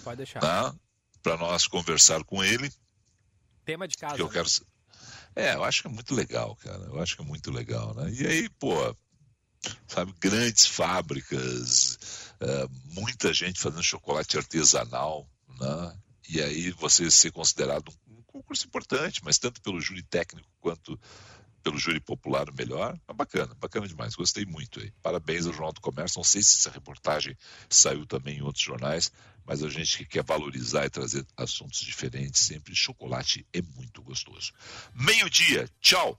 Pode 0.03 0.19
deixar. 0.19 0.43
Né? 0.43 0.79
Para 1.23 1.37
nós 1.37 1.67
conversar 1.67 2.25
com 2.25 2.43
ele. 2.43 2.73
Tema 3.65 3.87
de 3.87 3.97
casa. 3.97 4.15
Que 4.15 4.23
eu 4.23 4.27
né? 4.27 4.33
quero 4.33 4.49
é, 5.35 5.55
eu 5.55 5.65
acho 5.65 5.83
que 5.83 5.89
é 5.89 5.91
muito 5.91 6.15
legal, 6.15 6.57
cara. 6.57 6.83
Eu 6.85 7.01
acho 7.01 7.17
que 7.17 7.23
é 7.23 7.25
muito 7.25 7.51
legal, 7.51 7.95
né? 7.95 8.11
E 8.11 8.27
aí, 8.27 8.49
pô, 8.49 8.75
sabe, 9.87 10.13
grandes 10.19 10.67
fábricas, 10.67 11.99
é, 12.41 12.67
muita 12.87 13.33
gente 13.33 13.61
fazendo 13.61 13.83
chocolate 13.83 14.37
artesanal, 14.37 15.29
né? 15.61 15.99
E 16.29 16.41
aí 16.41 16.71
você 16.71 17.11
ser 17.11 17.33
considerado 17.33 17.93
um 18.09 18.23
concurso 18.23 18.67
importante, 18.67 19.21
mas 19.25 19.39
tanto 19.39 19.61
pelo 19.61 19.81
júri 19.81 20.03
técnico 20.03 20.49
quanto 20.61 20.99
pelo 21.63 21.79
júri 21.79 22.01
popular 22.01 22.51
melhor, 22.57 22.99
é 23.07 23.13
bacana, 23.13 23.55
bacana 23.55 23.87
demais, 23.87 24.15
gostei 24.15 24.47
muito 24.47 24.81
aí. 24.81 24.91
Parabéns 25.03 25.47
ao 25.47 25.53
Jornal 25.53 25.73
do 25.73 25.81
Comércio, 25.81 26.19
não 26.19 26.25
sei 26.25 26.43
se 26.43 26.57
essa 26.57 26.71
reportagem 26.71 27.37
saiu 27.69 28.07
também 28.07 28.39
em 28.39 28.43
outros 28.43 28.65
jornais, 28.65 29.13
mas 29.45 29.63
a 29.63 29.69
gente 29.69 29.99
que 29.99 30.07
quer 30.07 30.25
valorizar 30.25 30.87
e 30.87 30.91
trazer 30.91 31.27
assuntos 31.37 31.81
diferentes, 31.81 32.41
sempre 32.41 32.75
chocolate 32.75 33.47
é 33.53 33.61
muito 33.61 34.03
gostoso. 34.03 34.53
Meio-dia, 34.95 35.69
tchau! 35.81 36.19